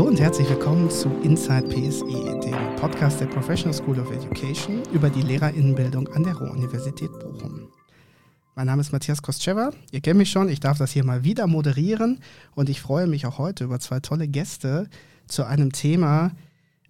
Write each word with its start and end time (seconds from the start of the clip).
Hallo 0.00 0.08
und 0.08 0.18
herzlich 0.18 0.48
willkommen 0.48 0.88
zu 0.88 1.10
Inside 1.22 1.68
PSE, 1.68 2.40
dem 2.40 2.76
Podcast 2.76 3.20
der 3.20 3.26
Professional 3.26 3.74
School 3.74 4.00
of 4.00 4.10
Education 4.10 4.82
über 4.94 5.10
die 5.10 5.20
Lehrerinnenbildung 5.20 6.08
an 6.14 6.24
der 6.24 6.34
Ruhr-Universität 6.36 7.10
Bochum. 7.20 7.68
Mein 8.54 8.66
Name 8.66 8.80
ist 8.80 8.92
Matthias 8.92 9.20
Kostschewa. 9.20 9.72
Ihr 9.92 10.00
kennt 10.00 10.16
mich 10.16 10.30
schon, 10.30 10.48
ich 10.48 10.58
darf 10.58 10.78
das 10.78 10.92
hier 10.92 11.04
mal 11.04 11.22
wieder 11.22 11.46
moderieren 11.46 12.20
und 12.54 12.70
ich 12.70 12.80
freue 12.80 13.06
mich 13.06 13.26
auch 13.26 13.36
heute 13.36 13.64
über 13.64 13.78
zwei 13.78 14.00
tolle 14.00 14.26
Gäste 14.26 14.88
zu 15.26 15.44
einem 15.44 15.70
Thema 15.70 16.30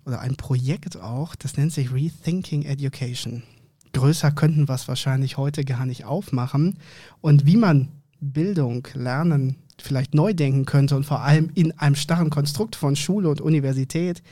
oder 0.07 0.21
einem 0.21 0.37
Projekt 0.37 0.97
auch, 0.97 1.35
das 1.35 1.57
nennt 1.57 1.73
sich 1.73 1.93
Rethinking 1.93 2.63
Education. 2.63 3.43
Größer 3.93 4.31
könnten 4.31 4.69
wir 4.69 4.77
es 4.77 4.87
wahrscheinlich 4.87 5.37
heute 5.37 5.65
gar 5.65 5.85
nicht 5.85 6.05
aufmachen. 6.05 6.79
Und 7.21 7.45
wie 7.45 7.57
man 7.57 7.89
Bildung, 8.21 8.87
Lernen 8.95 9.57
vielleicht 9.83 10.15
neu 10.15 10.35
denken 10.35 10.65
könnte 10.67 10.97
und 10.97 11.05
vor 11.05 11.21
allem 11.21 11.51
in 11.55 11.79
einem 11.79 11.95
starren 11.95 12.31
Konstrukt 12.31 12.77
von 12.77 12.97
Schule 12.97 13.29
und 13.29 13.41
Universität, 13.41 14.23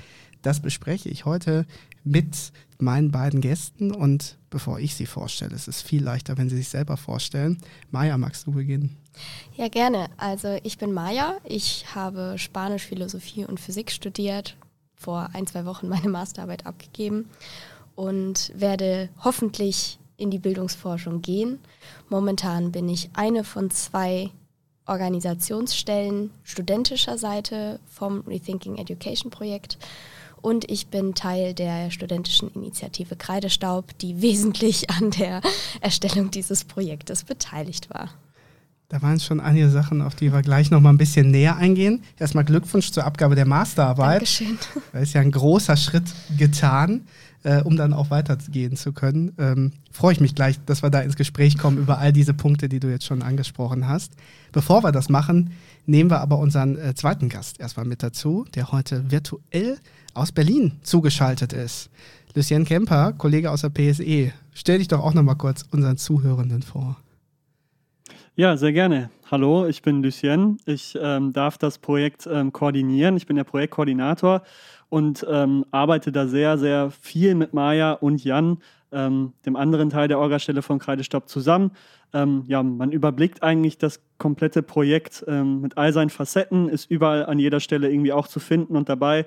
das 0.43 0.61
bespreche 0.61 1.09
ich 1.09 1.25
heute 1.25 1.67
mit 2.05 2.53
meinen 2.79 3.11
beiden 3.11 3.41
Gästen. 3.41 3.91
Und 3.91 4.39
bevor 4.51 4.79
ich 4.79 4.95
sie 4.95 5.07
vorstelle, 5.07 5.55
es 5.55 5.69
ist 5.69 5.83
viel 5.83 6.03
leichter, 6.03 6.39
wenn 6.39 6.49
sie 6.49 6.57
sich 6.57 6.69
selber 6.69 6.97
vorstellen. 6.97 7.59
Maja, 7.91 8.17
magst 8.17 8.47
du 8.47 8.53
beginnen? 8.53 8.97
Ja, 9.57 9.69
gerne. 9.69 10.09
Also 10.17 10.59
ich 10.63 10.79
bin 10.79 10.93
Maja. 10.93 11.37
Ich 11.45 11.87
habe 11.95 12.35
Spanisch, 12.37 12.87
Philosophie 12.87 13.45
und 13.45 13.59
Physik 13.59 13.91
studiert, 13.91 14.57
vor 14.95 15.31
ein, 15.33 15.47
zwei 15.47 15.65
Wochen 15.65 15.89
meine 15.89 16.09
Masterarbeit 16.09 16.67
abgegeben 16.67 17.29
und 17.95 18.53
werde 18.55 19.09
hoffentlich 19.25 19.99
in 20.17 20.31
die 20.31 20.39
Bildungsforschung 20.39 21.23
gehen. 21.23 21.59
Momentan 22.09 22.73
bin 22.73 22.89
ich 22.89 23.11
eine 23.15 23.45
von 23.45 23.71
zwei 23.71 24.31
Organisationsstellen 24.89 26.31
studentischer 26.45 27.19
Seite 27.19 27.79
vom 27.89 28.23
Rethinking 28.27 28.77
Education 28.77 29.31
Projekt 29.31 29.79
und 30.41 30.71
ich 30.71 30.89
bin 30.89 31.15
Teil 31.15 31.55
der 31.55 31.91
studentischen 31.91 32.51
Initiative 32.55 33.17
Kreidestaub, 33.17 33.97
die 33.99 34.23
wesentlich 34.23 34.91
an 34.91 35.11
der 35.11 35.41
Erstellung 35.81 36.31
dieses 36.31 36.65
Projektes 36.65 37.25
beteiligt 37.25 37.91
war. 37.91 38.11
Da 38.91 39.03
waren 39.03 39.21
schon 39.21 39.39
einige 39.39 39.69
Sachen, 39.69 40.01
auf 40.01 40.15
die 40.15 40.33
wir 40.33 40.41
gleich 40.41 40.71
noch 40.71 40.81
mal 40.81 40.89
ein 40.89 40.97
bisschen 40.97 41.31
näher 41.31 41.57
eingehen. 41.57 42.03
Erstmal 42.19 42.45
Glückwunsch 42.45 42.91
zur 42.91 43.05
Abgabe 43.05 43.35
der 43.35 43.45
Masterarbeit. 43.45 44.23
Dankeschön. 44.23 44.59
Da 44.95 45.01
ist 45.01 45.13
ja 45.13 45.21
ein 45.21 45.31
großer 45.31 45.77
Schritt 45.77 46.07
getan, 46.39 47.03
äh, 47.45 47.63
um 47.63 47.77
dann 47.77 47.93
auch 47.93 48.11
weitergehen 48.11 48.77
zu 48.77 48.93
können. 48.93 49.33
Ähm, 49.39 49.73
Freue 49.91 50.13
ich 50.13 50.21
mich 50.21 50.35
gleich, 50.35 50.59
dass 50.67 50.83
wir 50.83 50.91
da 50.91 51.01
ins 51.01 51.17
Gespräch 51.17 51.59
kommen 51.59 51.79
über 51.79 51.99
all 51.99 52.13
diese 52.13 52.35
Punkte, 52.35 52.69
die 52.69 52.81
du 52.81 52.89
jetzt 52.89 53.05
schon 53.05 53.23
angesprochen 53.23 53.89
hast. 53.89 54.13
Bevor 54.53 54.83
wir 54.83 54.93
das 54.93 55.09
machen, 55.09 55.53
nehmen 55.87 56.11
wir 56.11 56.21
aber 56.21 56.39
unseren 56.39 56.77
äh, 56.79 56.95
zweiten 56.95 57.29
Gast 57.29 57.61
erstmal 57.61 57.87
mit 57.87 58.03
dazu, 58.03 58.45
der 58.55 58.73
heute 58.73 59.11
virtuell 59.11 59.79
aus 60.15 60.33
Berlin 60.33 60.73
zugeschaltet 60.83 61.53
ist. 61.53 61.91
Lucien 62.35 62.65
Kemper, 62.65 63.13
Kollege 63.15 63.51
aus 63.51 63.63
der 63.63 63.71
PSE. 63.71 64.33
Stell 64.53 64.79
dich 64.79 64.89
doch 64.89 65.01
auch 65.01 65.15
noch 65.15 65.23
mal 65.23 65.35
kurz 65.35 65.65
unseren 65.71 65.97
Zuhörenden 65.97 66.63
vor. 66.63 66.97
Ja, 68.37 68.57
sehr 68.57 68.73
gerne. 68.73 69.11
Hallo, 69.31 69.67
ich 69.67 69.83
bin 69.83 70.03
Lucien. 70.03 70.57
Ich 70.65 70.97
ähm, 70.99 71.35
darf 71.35 71.59
das 71.59 71.77
Projekt 71.77 72.27
ähm, 72.33 72.51
koordinieren. 72.51 73.15
Ich 73.19 73.27
bin 73.27 73.37
der 73.37 73.45
Projektkoordinator 73.45 74.41
und 74.89 75.27
ähm, 75.29 75.67
arbeite 75.71 76.13
da 76.13 76.27
sehr, 76.27 76.57
sehr 76.57 76.91
viel 76.91 77.35
mit 77.35 77.53
Maja 77.53 77.93
und 77.93 78.25
Jan, 78.25 78.57
ähm, 78.91 79.35
dem 79.45 79.55
anderen 79.57 79.91
Teil 79.91 80.09
der 80.09 80.19
Orgastelle 80.19 80.63
von 80.63 80.79
Kreidestopp, 80.79 81.29
zusammen. 81.29 81.73
Ähm, 82.15 82.45
ja, 82.47 82.63
man 82.63 82.91
überblickt 82.91 83.43
eigentlich 83.43 83.77
das 83.77 84.01
komplette 84.17 84.63
Projekt 84.63 85.23
ähm, 85.29 85.61
mit 85.61 85.77
all 85.77 85.93
seinen 85.93 86.09
Facetten, 86.09 86.71
ist 86.71 86.91
überall 86.91 87.27
an 87.27 87.39
jeder 87.39 87.61
Stelle 87.61 87.91
irgendwie 87.91 88.15
auch 88.15 88.29
zu 88.29 88.41
finden 88.41 88.77
und 88.77 88.89
dabei. 88.89 89.27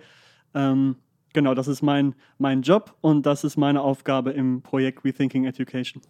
genau, 0.54 1.54
das 1.54 1.68
ist 1.68 1.84
mein, 1.84 2.16
mein 2.40 2.64
Job 2.64 2.96
und 3.02 3.28
das 3.28 3.44
ist 3.44 3.56
meine 3.56 3.82
Aufgabe 3.82 4.32
im 4.32 4.64
Projekt 4.64 5.06
Rethinking 5.06 5.46
Education. 5.46 6.02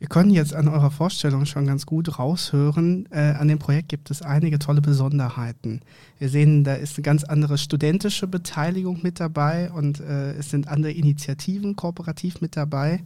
Wir 0.00 0.08
können 0.08 0.30
jetzt 0.30 0.54
an 0.54 0.66
eurer 0.66 0.90
Vorstellung 0.90 1.44
schon 1.44 1.66
ganz 1.66 1.84
gut 1.84 2.18
raushören. 2.18 3.06
Äh, 3.12 3.32
an 3.32 3.48
dem 3.48 3.58
Projekt 3.58 3.90
gibt 3.90 4.10
es 4.10 4.22
einige 4.22 4.58
tolle 4.58 4.80
Besonderheiten. 4.80 5.82
Wir 6.18 6.30
sehen, 6.30 6.64
da 6.64 6.72
ist 6.72 6.96
eine 6.96 7.02
ganz 7.02 7.22
andere 7.22 7.58
studentische 7.58 8.26
Beteiligung 8.26 9.00
mit 9.02 9.20
dabei 9.20 9.70
und 9.70 10.00
äh, 10.00 10.32
es 10.32 10.48
sind 10.48 10.68
andere 10.68 10.92
Initiativen 10.92 11.76
kooperativ 11.76 12.40
mit 12.40 12.56
dabei. 12.56 13.02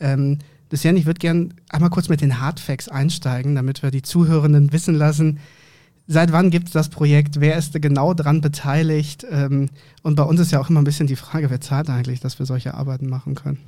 Ähm, 0.00 0.38
Lucian, 0.70 0.96
ich 0.96 1.04
würde 1.04 1.18
gerne 1.18 1.50
einmal 1.68 1.90
kurz 1.90 2.08
mit 2.08 2.22
den 2.22 2.40
Hardfacts 2.40 2.88
einsteigen, 2.88 3.54
damit 3.54 3.82
wir 3.82 3.90
die 3.90 4.00
Zuhörenden 4.00 4.72
wissen 4.72 4.94
lassen, 4.94 5.40
seit 6.06 6.32
wann 6.32 6.48
gibt 6.48 6.68
es 6.68 6.72
das 6.72 6.88
Projekt, 6.88 7.40
wer 7.40 7.58
ist 7.58 7.74
genau 7.82 8.14
dran 8.14 8.40
beteiligt? 8.40 9.26
Ähm, 9.30 9.68
und 10.02 10.14
bei 10.14 10.22
uns 10.22 10.40
ist 10.40 10.52
ja 10.52 10.60
auch 10.60 10.70
immer 10.70 10.80
ein 10.80 10.84
bisschen 10.84 11.06
die 11.06 11.16
Frage, 11.16 11.50
wer 11.50 11.60
zahlt 11.60 11.90
eigentlich, 11.90 12.20
dass 12.20 12.38
wir 12.38 12.46
solche 12.46 12.72
Arbeiten 12.72 13.10
machen 13.10 13.34
können. 13.34 13.58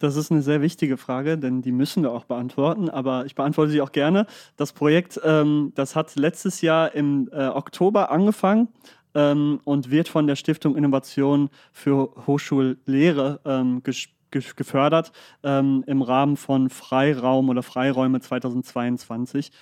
Das 0.00 0.16
ist 0.16 0.32
eine 0.32 0.40
sehr 0.40 0.62
wichtige 0.62 0.96
Frage, 0.96 1.36
denn 1.36 1.60
die 1.60 1.72
müssen 1.72 2.02
wir 2.02 2.10
auch 2.12 2.24
beantworten, 2.24 2.88
aber 2.88 3.26
ich 3.26 3.34
beantworte 3.34 3.70
sie 3.70 3.82
auch 3.82 3.92
gerne. 3.92 4.26
Das 4.56 4.72
Projekt, 4.72 5.20
ähm, 5.22 5.72
das 5.74 5.94
hat 5.94 6.16
letztes 6.16 6.62
Jahr 6.62 6.94
im 6.94 7.28
äh, 7.32 7.48
Oktober 7.48 8.10
angefangen 8.10 8.68
ähm, 9.14 9.60
und 9.64 9.90
wird 9.90 10.08
von 10.08 10.26
der 10.26 10.36
Stiftung 10.36 10.74
Innovation 10.74 11.50
für 11.72 12.14
Hochschullehre 12.26 13.40
ähm, 13.44 13.82
gefördert 14.30 15.12
ähm, 15.42 15.84
im 15.86 16.00
Rahmen 16.00 16.38
von 16.38 16.70
Freiraum 16.70 17.50
oder 17.50 17.62
Freiräume 17.62 18.20
2022. 18.20 19.52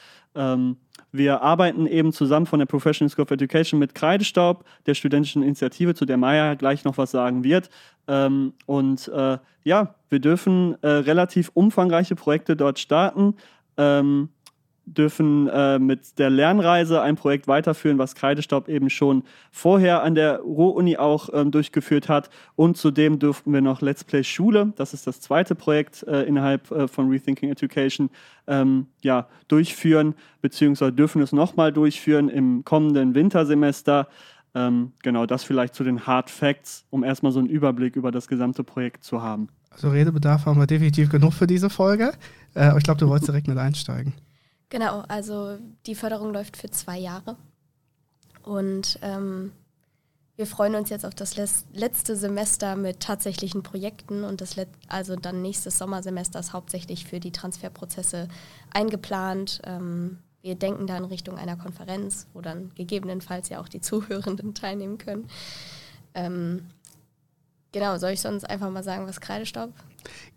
Wir 1.13 1.43
arbeiten 1.43 1.87
eben 1.87 2.13
zusammen 2.13 2.47
von 2.47 2.59
der 2.59 2.67
Professional 2.67 3.11
School 3.11 3.25
of 3.25 3.31
Education 3.31 3.79
mit 3.79 3.95
Kreidestaub, 3.95 4.65
der 4.87 4.95
studentischen 4.95 5.43
Initiative, 5.43 5.95
zu 5.95 6.05
der 6.05 6.17
Maya 6.17 6.55
gleich 6.55 6.85
noch 6.85 6.99
was 6.99 7.11
sagen 7.11 7.45
wird. 7.45 7.71
Ähm, 8.07 8.53
und 8.67 9.09
äh, 9.09 9.39
ja, 9.65 9.95
wir 10.11 10.19
dürfen 10.19 10.77
äh, 10.83 10.89
relativ 10.89 11.51
umfangreiche 11.55 12.15
Projekte 12.15 12.57
dort 12.57 12.79
starten. 12.79 13.37
Ähm, 13.77 14.31
dürfen 14.95 15.49
äh, 15.49 15.79
mit 15.79 16.19
der 16.19 16.31
Lernreise 16.31 17.01
ein 17.01 17.17
Projekt 17.17 17.49
weiterführen, 17.49 17.99
was 17.99 18.15
Kreidestaub 18.15 18.69
eben 18.69 18.91
schon 18.91 19.23
vorher 19.51 20.03
an 20.03 20.15
der 20.15 20.41
Ruhr-Uni 20.41 20.97
auch 20.97 21.29
ähm, 21.33 21.51
durchgeführt 21.51 22.09
hat. 22.09 22.31
Und 22.57 22.77
zudem 22.77 23.19
durften 23.19 23.53
wir 23.53 23.61
noch 23.61 23.81
Let's 23.81 24.05
Play 24.05 24.25
Schule, 24.25 24.73
das 24.77 24.95
ist 24.95 25.07
das 25.07 25.21
zweite 25.21 25.55
Projekt 25.55 26.03
äh, 26.05 26.23
innerhalb 26.23 26.71
äh, 26.71 26.89
von 26.89 27.09
Rethinking 27.09 27.51
Education, 27.51 28.11
ähm, 28.47 28.87
ja, 29.03 29.29
durchführen, 29.49 30.15
beziehungsweise 30.41 30.93
dürfen 30.93 31.23
es 31.23 31.33
nochmal 31.33 31.73
durchführen 31.73 32.29
im 32.29 32.65
kommenden 32.65 33.15
Wintersemester. 33.15 34.09
Ähm, 34.55 34.93
genau, 35.03 35.27
das 35.27 35.45
vielleicht 35.45 35.75
zu 35.75 35.85
den 35.85 36.07
Hard 36.07 36.31
Facts, 36.31 36.85
um 36.91 37.05
erstmal 37.05 37.33
so 37.33 37.39
einen 37.39 37.49
Überblick 37.49 37.97
über 37.97 38.11
das 38.11 38.29
gesamte 38.29 38.65
Projekt 38.65 39.05
zu 39.05 39.23
haben. 39.23 39.49
Also 39.71 39.91
Redebedarf 39.91 40.47
haben 40.47 40.59
wir 40.59 40.67
definitiv 40.67 41.11
genug 41.11 41.35
für 41.35 41.47
diese 41.47 41.71
Folge. 41.71 42.13
Äh, 42.55 42.77
ich 42.77 42.85
glaube, 42.85 42.99
du 42.99 43.09
wolltest 43.09 43.29
direkt 43.31 43.49
mit 43.49 43.59
einsteigen. 43.59 44.15
Genau, 44.71 45.01
also 45.09 45.59
die 45.87 45.95
Förderung 45.95 46.33
läuft 46.33 46.57
für 46.57 46.71
zwei 46.71 46.99
Jahre. 46.99 47.37
Und 48.43 48.99
ähm, 49.03 49.53
wir 50.37 50.47
freuen 50.47 50.75
uns 50.75 50.89
jetzt 50.89 51.05
auf 51.05 51.15
das 51.15 51.37
letzte 51.73 52.15
Semester 52.15 52.77
mit 52.77 53.01
tatsächlichen 53.01 53.63
Projekten 53.63 54.23
und 54.23 54.41
das 54.41 54.57
Let 54.57 54.69
also 54.87 55.17
dann 55.17 55.43
nächstes 55.43 55.79
Sommersemester 55.79 56.39
ist 56.39 56.53
hauptsächlich 56.53 57.07
für 57.07 57.19
die 57.19 57.33
Transferprozesse 57.33 58.29
eingeplant. 58.71 59.61
Ähm, 59.65 60.19
wir 60.41 60.55
denken 60.55 60.87
da 60.87 60.97
in 60.97 61.05
Richtung 61.05 61.37
einer 61.39 61.57
Konferenz, 61.57 62.29
wo 62.35 62.41
dann 62.41 62.73
gegebenenfalls 62.75 63.49
ja 63.49 63.61
auch 63.61 63.69
die 63.69 63.81
Zuhörenden 63.83 64.55
teilnehmen 64.55 64.99
können. 64.99 65.29
Ähm, 66.15 66.69
genau, 67.73 67.99
soll 67.99 68.11
ich 68.11 68.21
sonst 68.21 68.45
einfach 68.45 68.71
mal 68.71 68.83
sagen, 68.83 69.07
was 69.07 69.21
Kreidestaub? 69.21 69.73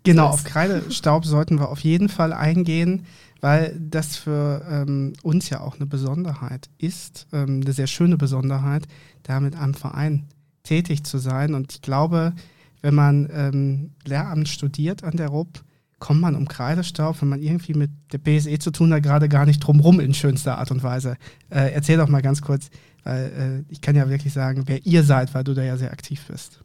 Genau, 0.04 0.28
auf 0.28 0.44
Kreidestaub 0.44 1.24
sollten 1.24 1.58
wir 1.58 1.70
auf 1.70 1.80
jeden 1.80 2.08
Fall 2.08 2.32
eingehen 2.32 3.06
weil 3.42 3.76
das 3.78 4.16
für 4.16 4.64
ähm, 4.70 5.14
uns 5.22 5.50
ja 5.50 5.60
auch 5.60 5.74
eine 5.74 5.86
Besonderheit 5.86 6.70
ist, 6.78 7.26
ähm, 7.32 7.60
eine 7.62 7.72
sehr 7.72 7.88
schöne 7.88 8.16
Besonderheit, 8.16 8.86
da 9.24 9.40
mit 9.40 9.56
einem 9.56 9.74
Verein 9.74 10.28
tätig 10.62 11.02
zu 11.02 11.18
sein. 11.18 11.54
Und 11.54 11.72
ich 11.72 11.82
glaube, 11.82 12.34
wenn 12.82 12.94
man 12.94 13.28
ähm, 13.32 13.90
Lehramt 14.04 14.48
studiert 14.48 15.02
an 15.02 15.16
der 15.16 15.28
RUB, 15.28 15.60
kommt 15.98 16.20
man 16.20 16.36
um 16.36 16.46
Kreidestaub, 16.46 17.20
wenn 17.20 17.28
man 17.28 17.42
irgendwie 17.42 17.74
mit 17.74 17.90
der 18.12 18.18
BSE 18.18 18.58
zu 18.60 18.70
tun 18.70 18.92
hat, 18.92 19.02
gerade 19.02 19.28
gar 19.28 19.44
nicht 19.44 19.58
drumrum 19.58 19.98
in 19.98 20.14
schönster 20.14 20.58
Art 20.58 20.70
und 20.70 20.84
Weise. 20.84 21.16
Äh, 21.50 21.72
erzähl 21.72 21.96
doch 21.96 22.08
mal 22.08 22.22
ganz 22.22 22.42
kurz, 22.42 22.70
weil 23.02 23.64
äh, 23.68 23.72
ich 23.72 23.80
kann 23.80 23.96
ja 23.96 24.08
wirklich 24.08 24.32
sagen, 24.32 24.62
wer 24.66 24.86
ihr 24.86 25.02
seid, 25.02 25.34
weil 25.34 25.42
du 25.42 25.54
da 25.54 25.62
ja 25.64 25.76
sehr 25.76 25.92
aktiv 25.92 26.26
bist. 26.28 26.60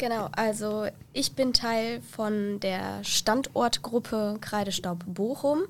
Genau, 0.00 0.30
also 0.32 0.86
ich 1.12 1.34
bin 1.34 1.52
Teil 1.52 2.00
von 2.00 2.58
der 2.60 3.04
Standortgruppe 3.04 4.38
Kreidestaub 4.40 5.04
Bochum. 5.06 5.64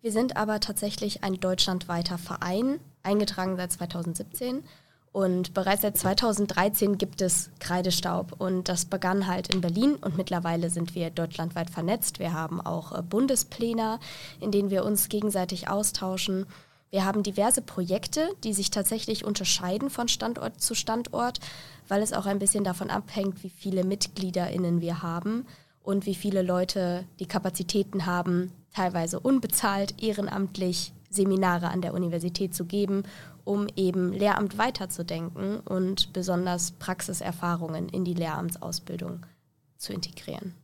Wir 0.00 0.10
sind 0.10 0.38
aber 0.38 0.58
tatsächlich 0.60 1.22
ein 1.22 1.38
deutschlandweiter 1.38 2.16
Verein, 2.16 2.80
eingetragen 3.02 3.58
seit 3.58 3.72
2017. 3.72 4.64
Und 5.12 5.52
bereits 5.52 5.82
seit 5.82 5.98
2013 5.98 6.96
gibt 6.96 7.20
es 7.20 7.50
Kreidestaub 7.60 8.40
und 8.40 8.70
das 8.70 8.86
begann 8.86 9.26
halt 9.26 9.54
in 9.54 9.60
Berlin 9.60 9.96
und 9.96 10.16
mittlerweile 10.16 10.70
sind 10.70 10.94
wir 10.94 11.10
deutschlandweit 11.10 11.68
vernetzt. 11.68 12.18
Wir 12.18 12.32
haben 12.32 12.62
auch 12.62 12.98
äh, 12.98 13.02
Bundespläne, 13.02 14.00
in 14.40 14.50
denen 14.50 14.70
wir 14.70 14.86
uns 14.86 15.10
gegenseitig 15.10 15.68
austauschen 15.68 16.46
Wir 16.90 17.04
haben 17.04 17.22
diverse 17.22 17.60
Projekte, 17.60 18.28
die 18.44 18.52
sich 18.52 18.70
tatsächlich 18.70 19.24
unterscheiden 19.24 19.90
von 19.90 20.08
Standort 20.08 20.60
zu 20.60 20.74
Standort, 20.74 21.40
weil 21.88 22.02
es 22.02 22.12
auch 22.12 22.26
ein 22.26 22.38
bisschen 22.38 22.64
davon 22.64 22.90
abhängt, 22.90 23.42
wie 23.42 23.50
viele 23.50 23.84
MitgliederInnen 23.84 24.80
wir 24.80 25.02
haben 25.02 25.44
und 25.82 26.06
wie 26.06 26.14
viele 26.14 26.42
Leute 26.42 27.04
die 27.18 27.26
Kapazitäten 27.26 28.06
haben, 28.06 28.52
teilweise 28.72 29.20
unbezahlt, 29.20 30.02
ehrenamtlich 30.02 30.92
Seminare 31.10 31.68
an 31.68 31.80
der 31.80 31.94
Universität 31.94 32.54
zu 32.54 32.64
geben, 32.64 33.04
um 33.44 33.66
eben 33.76 34.12
Lehramt 34.12 34.58
weiterzudenken 34.58 35.60
und 35.60 36.12
besonders 36.12 36.72
Praxiserfahrungen 36.72 37.88
in 37.88 38.04
die 38.04 38.14
Lehramtsausbildung 38.14 39.26
zu 39.76 39.92
integrieren. 39.92 40.54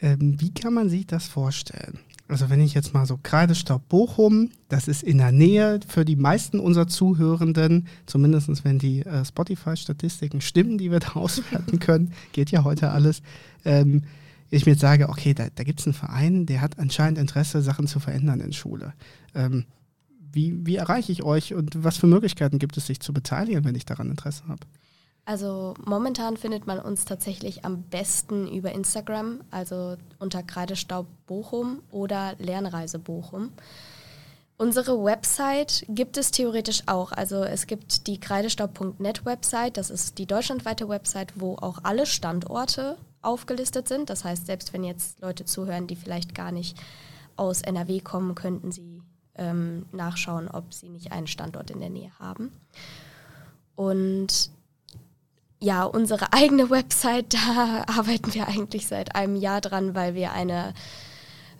Ähm, 0.00 0.40
wie 0.40 0.52
kann 0.52 0.74
man 0.74 0.88
sich 0.88 1.06
das 1.06 1.26
vorstellen? 1.26 1.98
Also 2.32 2.48
wenn 2.48 2.62
ich 2.62 2.72
jetzt 2.72 2.94
mal 2.94 3.04
so 3.04 3.18
Kreidestaub 3.22 3.86
Bochum, 3.90 4.48
das 4.70 4.88
ist 4.88 5.02
in 5.02 5.18
der 5.18 5.32
Nähe 5.32 5.80
für 5.86 6.06
die 6.06 6.16
meisten 6.16 6.60
unserer 6.60 6.86
Zuhörenden, 6.86 7.86
zumindest 8.06 8.64
wenn 8.64 8.78
die 8.78 9.04
äh, 9.04 9.22
Spotify-Statistiken 9.22 10.40
stimmen, 10.40 10.78
die 10.78 10.90
wir 10.90 10.98
da 10.98 11.10
auswerten 11.14 11.78
können, 11.78 12.14
geht 12.32 12.50
ja 12.50 12.64
heute 12.64 12.90
alles. 12.90 13.20
Ähm, 13.66 14.04
ich 14.48 14.64
mir 14.64 14.72
jetzt 14.72 14.80
sage, 14.80 15.10
okay, 15.10 15.34
da, 15.34 15.48
da 15.54 15.62
gibt 15.62 15.80
es 15.80 15.86
einen 15.86 15.92
Verein, 15.92 16.46
der 16.46 16.62
hat 16.62 16.78
anscheinend 16.78 17.18
Interesse, 17.18 17.60
Sachen 17.60 17.86
zu 17.86 18.00
verändern 18.00 18.40
in 18.40 18.54
Schule. 18.54 18.94
Ähm, 19.34 19.66
wie, 20.32 20.66
wie 20.66 20.76
erreiche 20.76 21.12
ich 21.12 21.22
euch 21.24 21.52
und 21.52 21.84
was 21.84 21.98
für 21.98 22.06
Möglichkeiten 22.06 22.58
gibt 22.58 22.78
es, 22.78 22.86
sich 22.86 23.00
zu 23.00 23.12
beteiligen, 23.12 23.66
wenn 23.66 23.74
ich 23.74 23.84
daran 23.84 24.08
Interesse 24.10 24.44
habe? 24.48 24.66
Also 25.24 25.74
momentan 25.84 26.36
findet 26.36 26.66
man 26.66 26.80
uns 26.80 27.04
tatsächlich 27.04 27.64
am 27.64 27.82
besten 27.84 28.48
über 28.48 28.72
Instagram, 28.72 29.42
also 29.50 29.96
unter 30.18 30.42
Kreidestaub 30.42 31.06
Bochum 31.26 31.82
oder 31.90 32.34
Lernreise 32.38 32.98
Bochum. 32.98 33.52
Unsere 34.58 35.02
Website 35.02 35.84
gibt 35.88 36.16
es 36.16 36.30
theoretisch 36.30 36.82
auch. 36.86 37.12
Also 37.12 37.42
es 37.44 37.66
gibt 37.66 38.06
die 38.06 38.18
kreidestaub.net 38.18 39.24
Website, 39.24 39.76
das 39.76 39.90
ist 39.90 40.18
die 40.18 40.26
deutschlandweite 40.26 40.88
Website, 40.88 41.32
wo 41.36 41.56
auch 41.56 41.78
alle 41.82 42.06
Standorte 42.06 42.96
aufgelistet 43.22 43.88
sind. 43.88 44.10
Das 44.10 44.24
heißt, 44.24 44.46
selbst 44.46 44.72
wenn 44.72 44.84
jetzt 44.84 45.20
Leute 45.20 45.44
zuhören, 45.44 45.86
die 45.86 45.96
vielleicht 45.96 46.34
gar 46.34 46.52
nicht 46.52 46.76
aus 47.36 47.62
NRW 47.62 48.00
kommen, 48.00 48.34
könnten 48.34 48.72
sie 48.72 49.02
ähm, 49.36 49.86
nachschauen, 49.92 50.48
ob 50.48 50.74
sie 50.74 50.88
nicht 50.88 51.12
einen 51.12 51.26
Standort 51.26 51.70
in 51.70 51.80
der 51.80 51.90
Nähe 51.90 52.12
haben. 52.18 52.52
Und 53.74 54.50
ja, 55.62 55.84
unsere 55.84 56.32
eigene 56.32 56.70
Website, 56.70 57.34
da 57.34 57.84
arbeiten 57.86 58.34
wir 58.34 58.48
eigentlich 58.48 58.86
seit 58.86 59.14
einem 59.14 59.36
Jahr 59.36 59.60
dran, 59.60 59.94
weil 59.94 60.14
wir 60.14 60.32
eine 60.32 60.74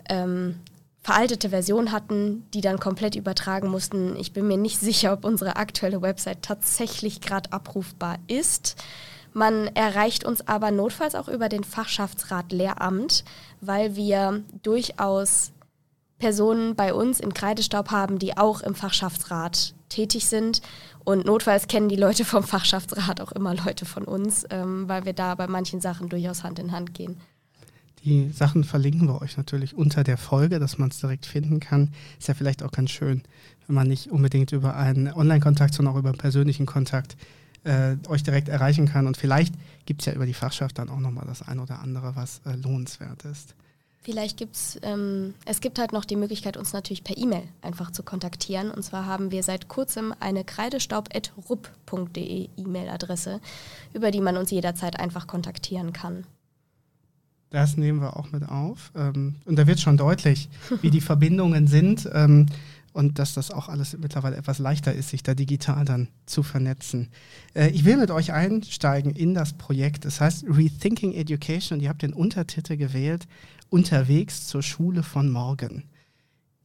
ähm, 0.09 0.59
veraltete 1.01 1.49
Version 1.49 1.91
hatten, 1.91 2.45
die 2.53 2.61
dann 2.61 2.79
komplett 2.79 3.15
übertragen 3.15 3.69
mussten. 3.69 4.15
Ich 4.17 4.33
bin 4.33 4.47
mir 4.47 4.57
nicht 4.57 4.79
sicher, 4.79 5.13
ob 5.13 5.25
unsere 5.25 5.55
aktuelle 5.55 6.01
Website 6.01 6.41
tatsächlich 6.41 7.21
gerade 7.21 7.51
abrufbar 7.51 8.19
ist. 8.27 8.75
Man 9.31 9.67
erreicht 9.67 10.25
uns 10.25 10.47
aber 10.47 10.69
notfalls 10.71 11.15
auch 11.15 11.27
über 11.27 11.49
den 11.49 11.63
Fachschaftsrat 11.63 12.51
Lehramt, 12.51 13.23
weil 13.61 13.95
wir 13.95 14.43
durchaus 14.61 15.51
Personen 16.19 16.75
bei 16.75 16.93
uns 16.93 17.19
im 17.19 17.33
Kreidestaub 17.33 17.89
haben, 17.89 18.19
die 18.19 18.37
auch 18.37 18.61
im 18.61 18.75
Fachschaftsrat 18.75 19.73
tätig 19.89 20.27
sind. 20.27 20.61
Und 21.03 21.25
notfalls 21.25 21.67
kennen 21.67 21.89
die 21.89 21.95
Leute 21.95 22.25
vom 22.25 22.43
Fachschaftsrat 22.43 23.21
auch 23.21 23.31
immer 23.31 23.55
Leute 23.55 23.85
von 23.85 24.03
uns, 24.03 24.45
ähm, 24.49 24.87
weil 24.87 25.05
wir 25.05 25.13
da 25.13 25.35
bei 25.35 25.47
manchen 25.47 25.81
Sachen 25.81 26.09
durchaus 26.09 26.43
Hand 26.43 26.59
in 26.59 26.71
Hand 26.71 26.93
gehen. 26.93 27.17
Die 28.03 28.31
Sachen 28.31 28.65
verlinken 28.65 29.07
wir 29.07 29.21
euch 29.21 29.37
natürlich 29.37 29.75
unter 29.75 30.03
der 30.03 30.17
Folge, 30.17 30.59
dass 30.59 30.77
man 30.77 30.89
es 30.89 30.99
direkt 30.99 31.25
finden 31.25 31.61
kann. 31.61 31.93
Ist 32.19 32.27
ja 32.27 32.33
vielleicht 32.33 32.61
auch 32.61 32.71
ganz 32.71 32.91
schön, 32.91 33.23
wenn 33.67 33.75
man 33.75 33.87
nicht 33.87 34.11
unbedingt 34.11 34.51
über 34.51 34.75
einen 34.75 35.11
Online-Kontakt, 35.13 35.73
sondern 35.73 35.93
auch 35.93 35.99
über 35.99 36.09
einen 36.09 36.17
persönlichen 36.17 36.65
Kontakt 36.65 37.15
äh, 37.63 37.95
euch 38.09 38.23
direkt 38.23 38.49
erreichen 38.49 38.87
kann. 38.87 39.07
Und 39.07 39.15
vielleicht 39.15 39.53
gibt 39.85 40.01
es 40.01 40.07
ja 40.07 40.13
über 40.13 40.25
die 40.25 40.33
Fachschaft 40.33 40.79
dann 40.79 40.89
auch 40.89 40.99
nochmal 40.99 41.25
das 41.25 41.41
ein 41.47 41.59
oder 41.59 41.79
andere, 41.79 42.15
was 42.15 42.41
äh, 42.45 42.55
lohnenswert 42.55 43.23
ist. 43.23 43.55
Vielleicht 44.03 44.37
gibt 44.37 44.55
es, 44.57 44.77
ähm, 44.81 45.33
es 45.45 45.61
gibt 45.61 45.79
halt 45.79 45.93
noch 45.93 46.03
die 46.03 46.17
Möglichkeit, 46.17 46.57
uns 46.57 46.73
natürlich 46.73 47.05
per 47.05 47.17
E-Mail 47.17 47.43
einfach 47.61 47.89
zu 47.89 48.03
kontaktieren. 48.03 48.69
Und 48.69 48.83
zwar 48.83 49.05
haben 49.05 49.31
wir 49.31 49.43
seit 49.43 49.69
kurzem 49.69 50.13
eine 50.19 50.43
kreidestaub.rupp.de 50.43 52.49
E-Mail-Adresse, 52.57 53.39
über 53.93 54.11
die 54.11 54.19
man 54.19 54.35
uns 54.35 54.51
jederzeit 54.51 54.99
einfach 54.99 55.25
kontaktieren 55.25 55.93
kann. 55.93 56.25
Das 57.49 57.77
nehmen 57.77 58.01
wir 58.01 58.17
auch 58.17 58.29
mit 58.31 58.49
auf. 58.49 58.91
Ähm, 58.95 59.35
und 59.45 59.57
da 59.57 59.67
wird 59.67 59.79
schon 59.79 59.95
deutlich, 59.95 60.49
wie 60.81 60.89
die 60.89 61.01
Verbindungen 61.01 61.67
sind. 61.67 62.09
Und 62.93 63.17
dass 63.17 63.33
das 63.33 63.49
auch 63.49 63.69
alles 63.69 63.97
mittlerweile 63.97 64.37
etwas 64.37 64.59
leichter 64.59 64.93
ist, 64.93 65.09
sich 65.09 65.23
da 65.23 65.33
digital 65.33 65.83
dann 65.83 66.09
zu 66.27 66.43
vernetzen. 66.43 67.09
Äh, 67.55 67.69
ich 67.69 67.85
will 67.85 67.97
mit 67.97 68.11
euch 68.11 68.31
einsteigen 68.31 69.11
in 69.11 69.33
das 69.33 69.53
Projekt. 69.53 70.05
Das 70.05 70.21
heißt 70.21 70.45
Rethinking 70.47 71.13
Education 71.13 71.77
und 71.77 71.83
ihr 71.83 71.89
habt 71.89 72.03
den 72.03 72.13
Untertitel 72.13 72.77
gewählt, 72.77 73.27
Unterwegs 73.69 74.47
zur 74.47 74.61
Schule 74.61 75.01
von 75.01 75.31
morgen. 75.31 75.83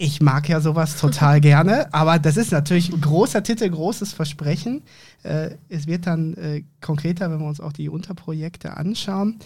Ich 0.01 0.21
mag 0.21 0.49
ja 0.49 0.61
sowas 0.61 0.97
total 0.97 1.41
gerne, 1.43 1.93
aber 1.93 2.21
das 2.21 2.37
ist 2.37 2.53
natürlich 2.53 2.93
ein 2.93 3.01
großer 3.01 3.43
Titel, 3.43 3.69
großes 3.69 4.13
Versprechen. 4.13 4.83
Äh, 5.25 5.57
es 5.69 5.89
wird 5.89 6.07
dann 6.07 6.35
äh, 6.35 6.63
konkreter, 6.81 7.31
wenn 7.31 7.41
wir 7.41 7.49
uns 7.49 7.61
auch 7.61 7.73
die 7.73 7.89
Unterprojekte 7.89 8.77
anschauen. 8.77 9.41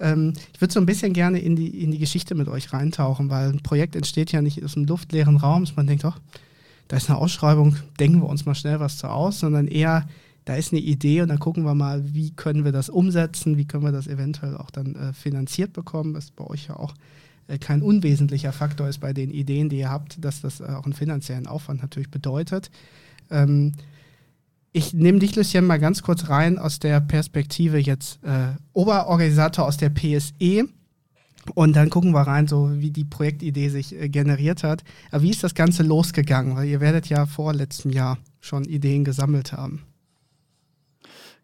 Ähm, 0.00 0.32
ich 0.54 0.60
würde 0.60 0.72
so 0.72 0.80
ein 0.80 0.86
bisschen 0.86 1.12
gerne 1.12 1.38
in 1.38 1.56
die, 1.56 1.82
in 1.82 1.90
die 1.90 1.98
Geschichte 1.98 2.34
mit 2.34 2.48
euch 2.48 2.72
reintauchen, 2.72 3.30
weil 3.30 3.50
ein 3.50 3.62
Projekt 3.62 3.96
entsteht 3.96 4.32
ja 4.32 4.42
nicht 4.42 4.62
aus 4.64 4.76
einem 4.76 4.86
luftleeren 4.86 5.36
Raum, 5.36 5.64
dass 5.64 5.76
man 5.76 5.86
denkt, 5.86 6.04
oh, 6.04 6.14
da 6.88 6.96
ist 6.96 7.10
eine 7.10 7.18
Ausschreibung, 7.18 7.76
denken 8.00 8.20
wir 8.20 8.28
uns 8.28 8.46
mal 8.46 8.54
schnell 8.54 8.80
was 8.80 8.98
zu 8.98 9.08
aus, 9.08 9.40
sondern 9.40 9.68
eher, 9.68 10.08
da 10.44 10.54
ist 10.54 10.72
eine 10.72 10.80
Idee 10.80 11.20
und 11.20 11.28
dann 11.28 11.38
gucken 11.38 11.64
wir 11.64 11.74
mal, 11.74 12.14
wie 12.14 12.30
können 12.30 12.64
wir 12.64 12.72
das 12.72 12.88
umsetzen, 12.88 13.58
wie 13.58 13.66
können 13.66 13.84
wir 13.84 13.92
das 13.92 14.06
eventuell 14.06 14.56
auch 14.56 14.70
dann 14.70 14.94
äh, 14.94 15.12
finanziert 15.12 15.74
bekommen. 15.74 16.14
Ist 16.14 16.34
bei 16.36 16.46
euch 16.46 16.68
ja 16.68 16.76
auch 16.76 16.94
äh, 17.48 17.58
kein 17.58 17.82
unwesentlicher 17.82 18.52
Faktor 18.52 18.88
ist 18.88 18.98
bei 18.98 19.12
den 19.12 19.30
Ideen, 19.30 19.68
die 19.68 19.80
ihr 19.80 19.90
habt, 19.90 20.24
dass 20.24 20.40
das 20.40 20.60
äh, 20.60 20.64
auch 20.64 20.84
einen 20.84 20.94
finanziellen 20.94 21.46
Aufwand 21.46 21.82
natürlich 21.82 22.10
bedeutet. 22.10 22.70
Ähm, 23.30 23.72
ich 24.78 24.94
nehme 24.94 25.18
dich, 25.18 25.34
Lucien, 25.34 25.66
mal 25.66 25.80
ganz 25.80 26.02
kurz 26.02 26.28
rein 26.28 26.56
aus 26.56 26.78
der 26.78 27.00
Perspektive 27.00 27.78
jetzt 27.78 28.22
äh, 28.22 28.54
Oberorganisator 28.72 29.66
aus 29.66 29.76
der 29.76 29.90
PSE. 29.90 30.68
Und 31.54 31.74
dann 31.74 31.90
gucken 31.90 32.12
wir 32.12 32.20
rein, 32.20 32.46
so 32.46 32.70
wie 32.74 32.90
die 32.90 33.04
Projektidee 33.04 33.70
sich 33.70 33.94
äh, 33.94 34.08
generiert 34.08 34.62
hat. 34.62 34.84
Aber 35.10 35.22
wie 35.22 35.30
ist 35.30 35.42
das 35.42 35.54
Ganze 35.54 35.82
losgegangen? 35.82 36.54
Weil 36.56 36.68
ihr 36.68 36.80
werdet 36.80 37.08
ja 37.08 37.26
vor 37.26 37.52
letztem 37.54 37.90
Jahr 37.90 38.18
schon 38.40 38.64
Ideen 38.64 39.04
gesammelt 39.04 39.52
haben. 39.52 39.82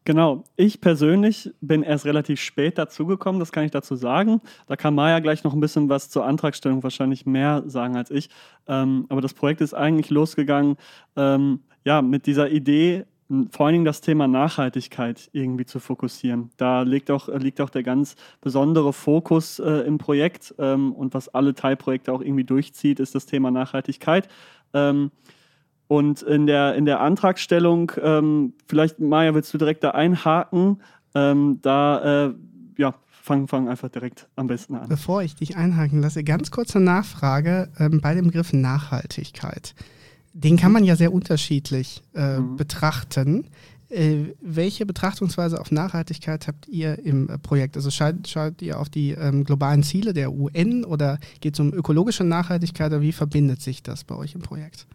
Genau, 0.05 0.45
ich 0.55 0.81
persönlich 0.81 1.51
bin 1.61 1.83
erst 1.83 2.05
relativ 2.05 2.39
spät 2.41 2.77
dazugekommen, 2.77 3.41
das 3.41 3.53
kann 3.53 3.65
ich 3.65 3.71
dazu 3.71 3.97
sagen. 3.97 4.43
Da 4.67 4.77
kann 4.77 4.95
Maya 4.95 5.19
gleich 5.21 5.43
noch 5.45 5.55
ein 5.55 5.61
bisschen 5.61 5.89
was 5.89 6.11
zur 6.11 6.27
Antragstellung 6.27 6.83
wahrscheinlich 6.83 7.25
mehr 7.25 7.65
sagen 7.67 7.97
als 7.97 8.11
ich. 8.11 8.29
Ähm, 8.69 9.07
aber 9.09 9.23
das 9.23 9.33
Projekt 9.33 9.63
ist 9.63 9.73
eigentlich 9.73 10.11
losgegangen 10.11 10.77
ähm, 11.17 11.61
ja, 11.85 12.03
mit 12.03 12.27
dieser 12.27 12.51
Idee, 12.51 13.07
vor 13.51 13.67
allen 13.67 13.73
Dingen 13.75 13.85
das 13.85 14.01
Thema 14.01 14.29
Nachhaltigkeit 14.29 15.31
irgendwie 15.33 15.65
zu 15.65 15.81
fokussieren. 15.81 16.51
Da 16.57 16.83
liegt 16.83 17.11
auch, 17.11 17.29
liegt 17.29 17.61
auch 17.61 17.71
der 17.71 17.83
ganz 17.83 18.17
besondere 18.41 18.93
Fokus 18.93 19.59
äh, 19.59 19.71
im 19.87 19.99
Projekt 19.99 20.55
ähm, 20.59 20.93
und 20.93 21.15
was 21.15 21.29
alle 21.35 21.55
Teilprojekte 21.55 22.13
auch 22.13 22.21
irgendwie 22.21 22.45
durchzieht, 22.45 23.01
ist 23.01 23.15
das 23.15 23.27
Thema 23.27 23.51
Nachhaltigkeit. 23.51 24.29
Ähm, 24.75 25.11
und 25.87 26.23
in 26.23 26.47
der, 26.47 26.75
in 26.75 26.85
der 26.85 27.01
Antragstellung, 27.01 27.93
ähm, 28.03 28.55
vielleicht 28.67 29.01
Maja, 29.01 29.35
willst 29.35 29.53
du 29.55 29.59
direkt 29.59 29.85
da 29.85 29.91
einhaken? 29.91 30.83
Ähm, 31.15 31.61
da, 31.63 32.27
äh, 32.27 32.35
ja, 32.77 32.95
fang, 33.09 33.49
fang 33.49 33.69
einfach 33.69 33.89
direkt 33.89 34.29
am 34.37 34.49
besten 34.49 34.75
an. 34.75 34.89
Bevor 34.89 35.23
ich 35.23 35.35
dich 35.35 35.57
einhaken 35.57 36.01
lasse, 36.01 36.25
ganz 36.25 36.51
kurze 36.51 36.81
Nachfrage 36.81 37.71
ähm, 37.79 38.01
bei 38.03 38.15
dem 38.15 38.27
Begriff 38.27 38.53
Nachhaltigkeit 38.53 39.75
den 40.35 40.57
kann 40.57 40.73
man 40.73 40.85
ja 40.85 40.97
sehr 40.97 41.13
unterschiedlich 41.13 42.03
äh, 42.15 42.39
mhm. 42.39 42.57
betrachten. 42.57 43.47
Äh, 43.89 44.35
welche 44.41 44.85
Betrachtungsweise 44.85 45.61
auf 45.61 45.71
Nachhaltigkeit 45.71 46.49
habt 46.49 46.67
ihr 46.67 46.99
im 46.99 47.29
äh, 47.29 47.39
Projekt? 47.39 47.77
Also 47.77 47.91
schaut, 47.91 48.27
schaut 48.27 48.61
ihr 48.61 48.81
auf 48.81 48.91
die 48.91 49.13
ähm, 49.13 49.45
globalen 49.45 49.85
Ziele 49.85 50.13
der 50.13 50.33
UN 50.33 50.85
oder 50.85 51.19
geht 51.41 51.55
es 51.55 51.61
um 51.61 51.73
ökologische 51.73 52.25
Nachhaltigkeit 52.25 52.91
oder 52.91 53.01
wie 53.01 53.13
verbindet 53.13 53.63
sich 53.63 53.83
das 53.83 54.03
bei 54.03 54.17
euch 54.17 54.35
im 54.35 54.43
Projekt? 54.43 54.87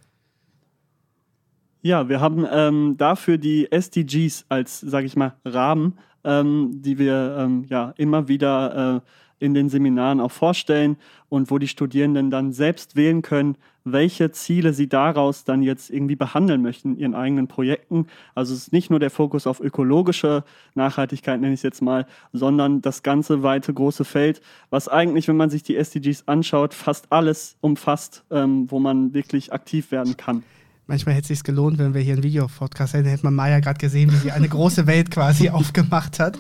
Ja, 1.82 2.10
wir 2.10 2.20
haben 2.20 2.46
ähm, 2.52 2.96
dafür 2.98 3.38
die 3.38 3.72
SDGs 3.72 4.46
als, 4.50 4.82
sage 4.82 5.06
ich 5.06 5.16
mal, 5.16 5.36
Rahmen, 5.46 5.98
ähm, 6.26 6.82
die 6.82 6.98
wir 6.98 7.38
ähm, 7.40 7.64
ja 7.70 7.94
immer 7.96 8.28
wieder 8.28 8.98
äh, 8.98 9.46
in 9.46 9.54
den 9.54 9.70
Seminaren 9.70 10.20
auch 10.20 10.32
vorstellen 10.32 10.98
und 11.30 11.50
wo 11.50 11.58
die 11.58 11.70
Studierenden 11.70 12.30
dann 12.30 12.52
selbst 12.52 12.98
wählen 12.98 13.22
können, 13.22 13.56
welche 13.92 14.32
Ziele 14.32 14.74
sie 14.74 14.88
daraus 14.88 15.44
dann 15.44 15.62
jetzt 15.62 15.90
irgendwie 15.90 16.16
behandeln 16.16 16.62
möchten 16.62 16.94
in 16.94 16.98
ihren 17.00 17.16
eigenen 17.16 17.48
Projekten. 17.48 18.08
Also 18.36 18.54
es 18.54 18.64
ist 18.64 18.74
nicht 18.74 18.90
nur 18.90 19.00
der 19.00 19.10
Fokus 19.10 19.48
auf 19.48 19.60
ökologische 19.60 20.44
Nachhaltigkeit, 20.76 21.40
nenne 21.40 21.54
ich 21.54 21.60
es 21.60 21.64
jetzt 21.64 21.82
mal, 21.82 22.06
sondern 22.34 22.82
das 22.82 23.04
ganze 23.04 23.44
weite 23.44 23.74
große 23.74 24.06
Feld, 24.06 24.42
was 24.70 24.88
eigentlich, 24.88 25.28
wenn 25.28 25.38
man 25.38 25.50
sich 25.50 25.64
die 25.64 25.76
SDGs 25.76 26.28
anschaut, 26.28 26.74
fast 26.74 27.12
alles 27.12 27.58
umfasst, 27.62 28.24
ähm, 28.32 28.70
wo 28.70 28.80
man 28.80 29.14
wirklich 29.14 29.54
aktiv 29.54 29.92
werden 29.92 30.18
kann. 30.18 30.44
Manchmal 30.90 31.14
hätte 31.14 31.26
es 31.26 31.28
sich 31.28 31.44
gelohnt, 31.44 31.78
wenn 31.78 31.94
wir 31.94 32.02
hier 32.02 32.14
einen 32.14 32.24
Video-Podcast 32.24 32.96
hätten, 32.96 33.08
hätte 33.08 33.24
man 33.24 33.36
Maya 33.36 33.60
gerade 33.60 33.78
gesehen, 33.78 34.12
wie 34.12 34.16
sie 34.16 34.32
eine 34.32 34.50
große 34.50 34.88
Welt 34.88 35.12
quasi 35.12 35.50
aufgemacht 35.52 36.20
hat. 36.20 36.36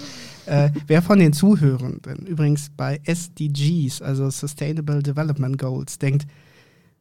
Äh, 0.47 0.71
wer 0.87 1.03
von 1.03 1.19
den 1.19 1.33
Zuhörenden 1.33 2.25
übrigens 2.25 2.71
bei 2.75 2.99
SDGs, 3.03 4.01
also 4.01 4.31
Sustainable 4.31 5.03
Development 5.03 5.55
Goals, 5.55 5.99
denkt, 5.99 6.25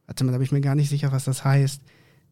warte 0.09 0.23
mal, 0.23 0.31
da 0.31 0.39
bin 0.39 0.45
ich 0.45 0.51
mir 0.51 0.61
gar 0.61 0.73
nicht 0.73 0.89
sicher, 0.89 1.11
was 1.11 1.25
das 1.25 1.43
heißt, 1.45 1.83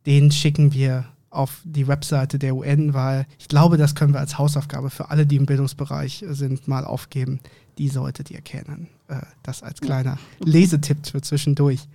den 0.07 0.31
schicken 0.31 0.73
wir 0.73 1.05
auf 1.29 1.61
die 1.63 1.87
Webseite 1.87 2.39
der 2.39 2.55
UN, 2.55 2.95
weil 2.95 3.27
ich 3.37 3.47
glaube, 3.47 3.77
das 3.77 3.93
können 3.93 4.13
wir 4.13 4.19
als 4.19 4.39
Hausaufgabe 4.39 4.89
für 4.89 5.11
alle, 5.11 5.27
die 5.27 5.35
im 5.35 5.45
Bildungsbereich 5.45 6.25
sind, 6.27 6.67
mal 6.67 6.85
aufgeben. 6.85 7.39
Die 7.77 7.89
solltet 7.89 8.31
ihr 8.31 8.41
kennen. 8.41 8.87
Äh, 9.07 9.21
das 9.43 9.61
als 9.61 9.79
kleiner 9.79 10.17
Lesetipp 10.39 11.05
für 11.05 11.21
zwischendurch. 11.21 11.87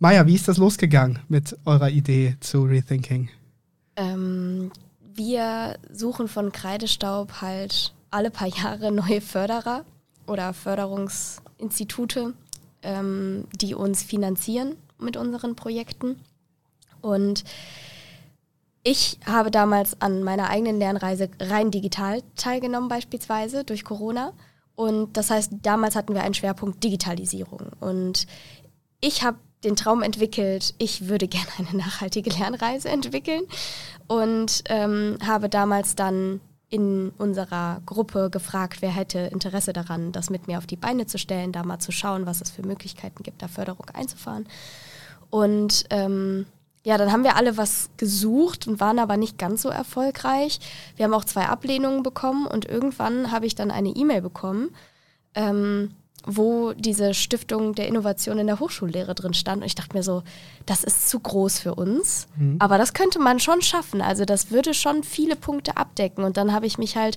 Maja, 0.00 0.26
wie 0.26 0.34
ist 0.34 0.48
das 0.48 0.56
losgegangen 0.56 1.20
mit 1.28 1.56
eurer 1.64 1.90
Idee 1.90 2.36
zu 2.40 2.64
Rethinking? 2.64 3.28
Ähm, 3.94 4.72
wir 5.14 5.78
suchen 5.92 6.26
von 6.26 6.50
Kreidestaub 6.50 7.40
halt 7.40 7.94
alle 8.10 8.32
paar 8.32 8.48
Jahre 8.48 8.90
neue 8.90 9.20
Förderer 9.20 9.84
oder 10.26 10.52
Förderungsinstitute, 10.54 12.34
ähm, 12.82 13.44
die 13.60 13.76
uns 13.76 14.02
finanzieren 14.02 14.74
mit 14.98 15.16
unseren 15.16 15.56
Projekten. 15.56 16.20
Und 17.00 17.44
ich 18.82 19.18
habe 19.26 19.50
damals 19.50 20.00
an 20.00 20.22
meiner 20.22 20.50
eigenen 20.50 20.78
Lernreise 20.78 21.28
rein 21.40 21.70
digital 21.70 22.22
teilgenommen, 22.36 22.88
beispielsweise 22.88 23.64
durch 23.64 23.84
Corona. 23.84 24.32
Und 24.74 25.16
das 25.16 25.30
heißt, 25.30 25.52
damals 25.62 25.96
hatten 25.96 26.14
wir 26.14 26.22
einen 26.22 26.34
Schwerpunkt 26.34 26.82
Digitalisierung. 26.84 27.70
Und 27.80 28.26
ich 29.00 29.22
habe 29.22 29.38
den 29.64 29.76
Traum 29.76 30.02
entwickelt, 30.02 30.74
ich 30.78 31.08
würde 31.08 31.28
gerne 31.28 31.48
eine 31.58 31.76
nachhaltige 31.76 32.30
Lernreise 32.30 32.88
entwickeln 32.88 33.42
und 34.06 34.62
ähm, 34.66 35.18
habe 35.24 35.48
damals 35.48 35.94
dann 35.94 36.40
in 36.70 37.10
unserer 37.16 37.80
Gruppe 37.86 38.28
gefragt, 38.30 38.82
wer 38.82 38.90
hätte 38.90 39.18
Interesse 39.18 39.72
daran, 39.72 40.12
das 40.12 40.28
mit 40.28 40.46
mir 40.46 40.58
auf 40.58 40.66
die 40.66 40.76
Beine 40.76 41.06
zu 41.06 41.18
stellen, 41.18 41.52
da 41.52 41.62
mal 41.64 41.78
zu 41.78 41.92
schauen, 41.92 42.26
was 42.26 42.40
es 42.40 42.50
für 42.50 42.66
Möglichkeiten 42.66 43.22
gibt, 43.22 43.40
da 43.40 43.48
Förderung 43.48 43.86
einzufahren. 43.94 44.46
Und 45.30 45.84
ähm, 45.90 46.46
ja, 46.84 46.98
dann 46.98 47.10
haben 47.12 47.24
wir 47.24 47.36
alle 47.36 47.56
was 47.56 47.90
gesucht 47.96 48.66
und 48.66 48.80
waren 48.80 48.98
aber 48.98 49.16
nicht 49.16 49.38
ganz 49.38 49.62
so 49.62 49.68
erfolgreich. 49.68 50.60
Wir 50.96 51.04
haben 51.04 51.14
auch 51.14 51.24
zwei 51.24 51.46
Ablehnungen 51.46 52.02
bekommen 52.02 52.46
und 52.46 52.66
irgendwann 52.66 53.30
habe 53.30 53.46
ich 53.46 53.54
dann 53.54 53.70
eine 53.70 53.90
E-Mail 53.90 54.22
bekommen, 54.22 54.70
ähm, 55.34 55.94
wo 56.26 56.72
diese 56.74 57.14
Stiftung 57.14 57.74
der 57.74 57.88
Innovation 57.88 58.38
in 58.38 58.46
der 58.46 58.60
Hochschullehre 58.60 59.14
drin 59.14 59.34
stand. 59.34 59.62
Und 59.62 59.66
ich 59.66 59.74
dachte 59.74 59.96
mir 59.96 60.02
so, 60.02 60.22
das 60.66 60.84
ist 60.84 61.08
zu 61.08 61.20
groß 61.20 61.58
für 61.58 61.74
uns, 61.74 62.26
mhm. 62.36 62.56
aber 62.58 62.78
das 62.78 62.92
könnte 62.92 63.18
man 63.18 63.40
schon 63.40 63.62
schaffen. 63.62 64.02
Also 64.02 64.24
das 64.24 64.50
würde 64.50 64.74
schon 64.74 65.04
viele 65.04 65.36
Punkte 65.36 65.76
abdecken. 65.76 66.24
Und 66.24 66.36
dann 66.36 66.52
habe 66.52 66.66
ich 66.66 66.78
mich 66.78 66.96
halt 66.96 67.16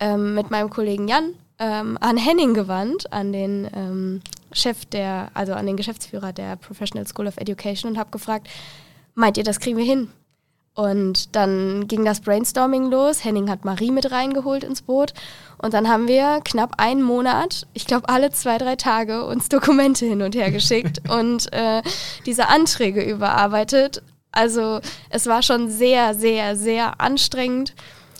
ähm, 0.00 0.34
mit 0.34 0.50
meinem 0.50 0.70
Kollegen 0.70 1.08
Jan 1.08 1.34
ähm, 1.58 1.98
an 2.00 2.16
Henning 2.16 2.54
gewandt, 2.54 3.12
an 3.12 3.32
den 3.32 3.68
ähm, 3.74 4.22
Chef 4.52 4.84
der, 4.86 5.30
also 5.34 5.54
an 5.54 5.66
den 5.66 5.76
Geschäftsführer 5.76 6.32
der 6.32 6.56
Professional 6.56 7.06
School 7.06 7.26
of 7.26 7.36
Education 7.36 7.90
und 7.90 7.98
habe 7.98 8.10
gefragt, 8.10 8.48
meint 9.14 9.36
ihr, 9.36 9.44
das 9.44 9.60
kriegen 9.60 9.76
wir 9.76 9.84
hin? 9.84 10.08
Und 10.78 11.34
dann 11.34 11.88
ging 11.88 12.04
das 12.04 12.20
Brainstorming 12.20 12.88
los. 12.88 13.24
Henning 13.24 13.50
hat 13.50 13.64
Marie 13.64 13.90
mit 13.90 14.12
reingeholt 14.12 14.62
ins 14.62 14.80
Boot. 14.80 15.12
Und 15.60 15.74
dann 15.74 15.88
haben 15.88 16.06
wir 16.06 16.40
knapp 16.44 16.74
einen 16.78 17.02
Monat, 17.02 17.66
ich 17.74 17.84
glaube 17.84 18.08
alle 18.08 18.30
zwei, 18.30 18.58
drei 18.58 18.76
Tage, 18.76 19.24
uns 19.26 19.48
Dokumente 19.48 20.06
hin 20.06 20.22
und 20.22 20.36
her 20.36 20.52
geschickt 20.52 21.00
und 21.10 21.52
äh, 21.52 21.82
diese 22.26 22.46
Anträge 22.46 23.02
überarbeitet. 23.02 24.04
Also 24.30 24.78
es 25.10 25.26
war 25.26 25.42
schon 25.42 25.68
sehr, 25.68 26.14
sehr, 26.14 26.54
sehr 26.54 27.00
anstrengend 27.00 27.74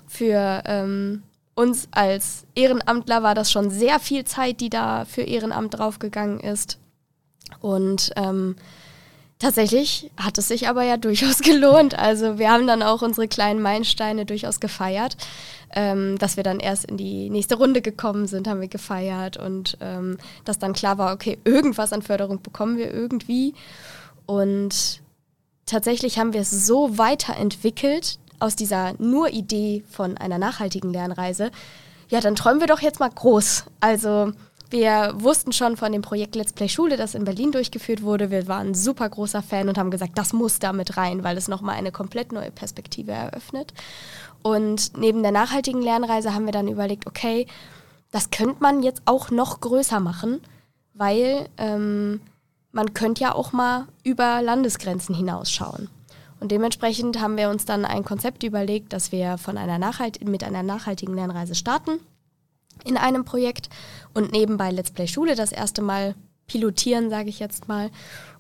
für 0.09 0.65
ähm, 0.67 1.23
uns 1.55 1.87
als 1.93 2.45
Ehrenamtler 2.57 3.23
war 3.23 3.37
das 3.37 3.53
schon 3.53 3.71
sehr 3.71 4.01
viel 4.01 4.25
Zeit, 4.25 4.61
die 4.61 4.71
da 4.71 5.05
für 5.05 5.23
Ehrenamt 5.23 5.79
draufgegangen 5.79 6.41
ist. 6.41 6.81
Und 7.61 8.11
ähm, 8.17 8.57
tatsächlich 9.39 10.11
hat 10.17 10.39
es 10.39 10.49
sich 10.49 10.69
aber 10.69 10.83
ja 10.83 10.97
durchaus 10.97 11.39
gelohnt. 11.43 11.99
Also 11.99 12.39
wir 12.39 12.51
haben 12.51 12.67
dann 12.67 12.83
auch 12.83 13.03
unsere 13.03 13.29
kleinen 13.29 13.63
Meilensteine 13.63 14.27
durchaus 14.27 14.61
gefeiert. 14.61 15.17
Ähm, 15.71 16.17
dass 16.19 16.39
wir 16.39 16.45
dann 16.45 16.61
erst 16.61 16.87
in 16.87 16.97
die 16.97 17.29
nächste 17.29 17.57
Runde 17.57 17.83
gekommen 17.83 18.27
sind, 18.27 18.49
haben 18.49 18.63
wir 18.63 18.69
gefeiert 18.69 19.37
und 19.37 19.77
ähm, 19.83 20.17
dass 20.47 20.59
dann 20.59 20.73
klar 20.73 20.97
war, 20.97 21.13
okay, 21.13 21.37
irgendwas 21.45 21.93
an 21.93 22.01
Förderung 22.01 22.41
bekommen 22.41 22.79
wir 22.79 22.91
irgendwie. 22.91 23.53
Und 24.25 25.03
tatsächlich 25.67 26.19
haben 26.19 26.33
wir 26.33 26.41
es 26.41 26.67
so 26.67 26.97
weiterentwickelt, 26.97 28.19
aus 28.41 28.57
dieser 28.57 28.95
nur 28.99 29.31
Idee 29.31 29.83
von 29.91 30.17
einer 30.17 30.39
nachhaltigen 30.39 30.93
Lernreise, 30.93 31.51
ja, 32.09 32.21
dann 32.21 32.37
träumen 32.37 32.61
wir 32.61 32.67
doch 32.67 32.81
jetzt 32.81 33.01
mal 33.01 33.11
groß. 33.11 33.65
Also 33.81 34.33
wir 34.71 35.13
wussten 35.15 35.53
schon 35.53 35.77
von 35.77 35.93
dem 35.93 36.03
Projekt 36.03 36.35
Let's 36.35 36.53
Play 36.53 36.69
Schule, 36.69 36.97
das 36.97 37.15
in 37.15 37.25
Berlin 37.25 37.53
durchgeführt 37.53 38.03
wurde. 38.03 38.31
Wir 38.31 38.47
waren 38.49 38.69
ein 38.69 38.75
super 38.75 39.09
großer 39.09 39.43
Fan 39.43 39.69
und 39.69 39.79
haben 39.79 39.91
gesagt, 39.91 40.19
das 40.19 40.33
muss 40.33 40.59
da 40.59 40.73
mit 40.73 40.97
rein, 40.97 41.25
weil 41.25 41.39
es 41.39 41.49
nochmal 41.49 41.77
eine 41.77 41.91
komplett 41.91 42.33
neue 42.33 42.51
Perspektive 42.51 43.13
eröffnet. 43.13 43.73
Und 44.43 44.97
neben 44.99 45.23
der 45.23 45.33
nachhaltigen 45.33 45.81
Lernreise 45.81 46.35
haben 46.35 46.45
wir 46.45 46.53
dann 46.53 46.69
überlegt, 46.69 47.07
okay, 47.07 47.47
das 48.11 48.31
könnte 48.31 48.63
man 48.63 48.83
jetzt 48.83 49.03
auch 49.07 49.31
noch 49.31 49.61
größer 49.61 50.01
machen, 50.01 50.41
weil 50.93 51.49
ähm, 51.57 52.21
man 52.71 52.93
könnte 52.93 53.23
ja 53.23 53.35
auch 53.35 53.53
mal 53.53 53.87
über 54.05 54.43
Landesgrenzen 54.43 55.15
hinausschauen. 55.15 55.89
Und 56.41 56.53
dementsprechend 56.53 57.21
haben 57.21 57.37
wir 57.37 57.49
uns 57.49 57.65
dann 57.65 57.85
ein 57.85 58.05
Konzept 58.05 58.45
überlegt, 58.45 58.93
dass 58.93 59.13
wir 59.13 59.39
von 59.39 59.57
einer 59.57 59.79
mit 60.25 60.45
einer 60.45 60.63
nachhaltigen 60.63 61.15
Lernreise 61.15 61.55
starten 61.55 62.01
in 62.85 62.97
einem 62.97 63.25
Projekt 63.25 63.69
und 64.15 64.33
nebenbei 64.33 64.71
Let's 64.71 64.91
Play 64.91 65.07
Schule 65.07 65.35
das 65.35 65.53
erste 65.53 65.83
Mal 65.83 66.15
pilotieren, 66.47 67.11
sage 67.11 67.29
ich 67.29 67.39
jetzt 67.39 67.69
mal. 67.69 67.91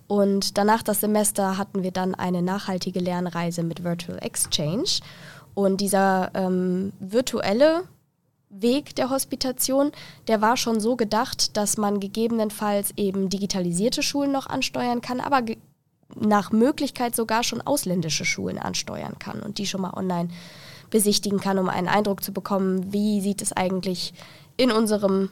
Und 0.07 0.57
danach 0.57 0.83
das 0.83 1.01
Semester 1.01 1.59
hatten 1.59 1.83
wir 1.83 1.91
dann 1.91 2.15
eine 2.15 2.43
nachhaltige 2.43 2.99
Lernreise 2.99 3.63
mit 3.63 3.85
Virtual 3.85 4.19
Exchange. 4.19 5.01
Und 5.55 5.81
dieser 5.81 6.31
ähm, 6.35 6.93
virtuelle 6.99 7.83
Weg 8.49 8.97
der 8.97 9.11
Hospitation, 9.11 9.93
der 10.27 10.41
war 10.41 10.57
schon 10.57 10.81
so 10.81 10.97
gedacht, 10.97 11.57
dass 11.57 11.77
man 11.77 12.01
gegebenenfalls 12.01 12.93
eben 12.97 13.29
digitalisierte 13.29 14.03
Schulen 14.03 14.33
noch 14.33 14.47
ansteuern 14.47 15.03
kann, 15.03 15.21
aber 15.21 15.43
nach 16.15 16.53
Möglichkeit 16.53 17.15
sogar 17.15 17.43
schon 17.43 17.61
ausländische 17.61 18.25
Schulen 18.25 18.59
ansteuern 18.59 19.19
kann 19.19 19.41
und 19.41 19.59
die 19.59 19.67
schon 19.67 19.83
mal 19.83 19.93
online 19.95 20.31
besichtigen 20.91 21.41
kann, 21.41 21.59
um 21.59 21.69
einen 21.69 21.89
Eindruck 21.89 22.23
zu 22.23 22.33
bekommen, 22.33 22.93
wie 22.93 23.21
sieht 23.21 23.43
es 23.43 23.53
eigentlich 23.53 24.15
in 24.57 24.71
unserem 24.71 25.31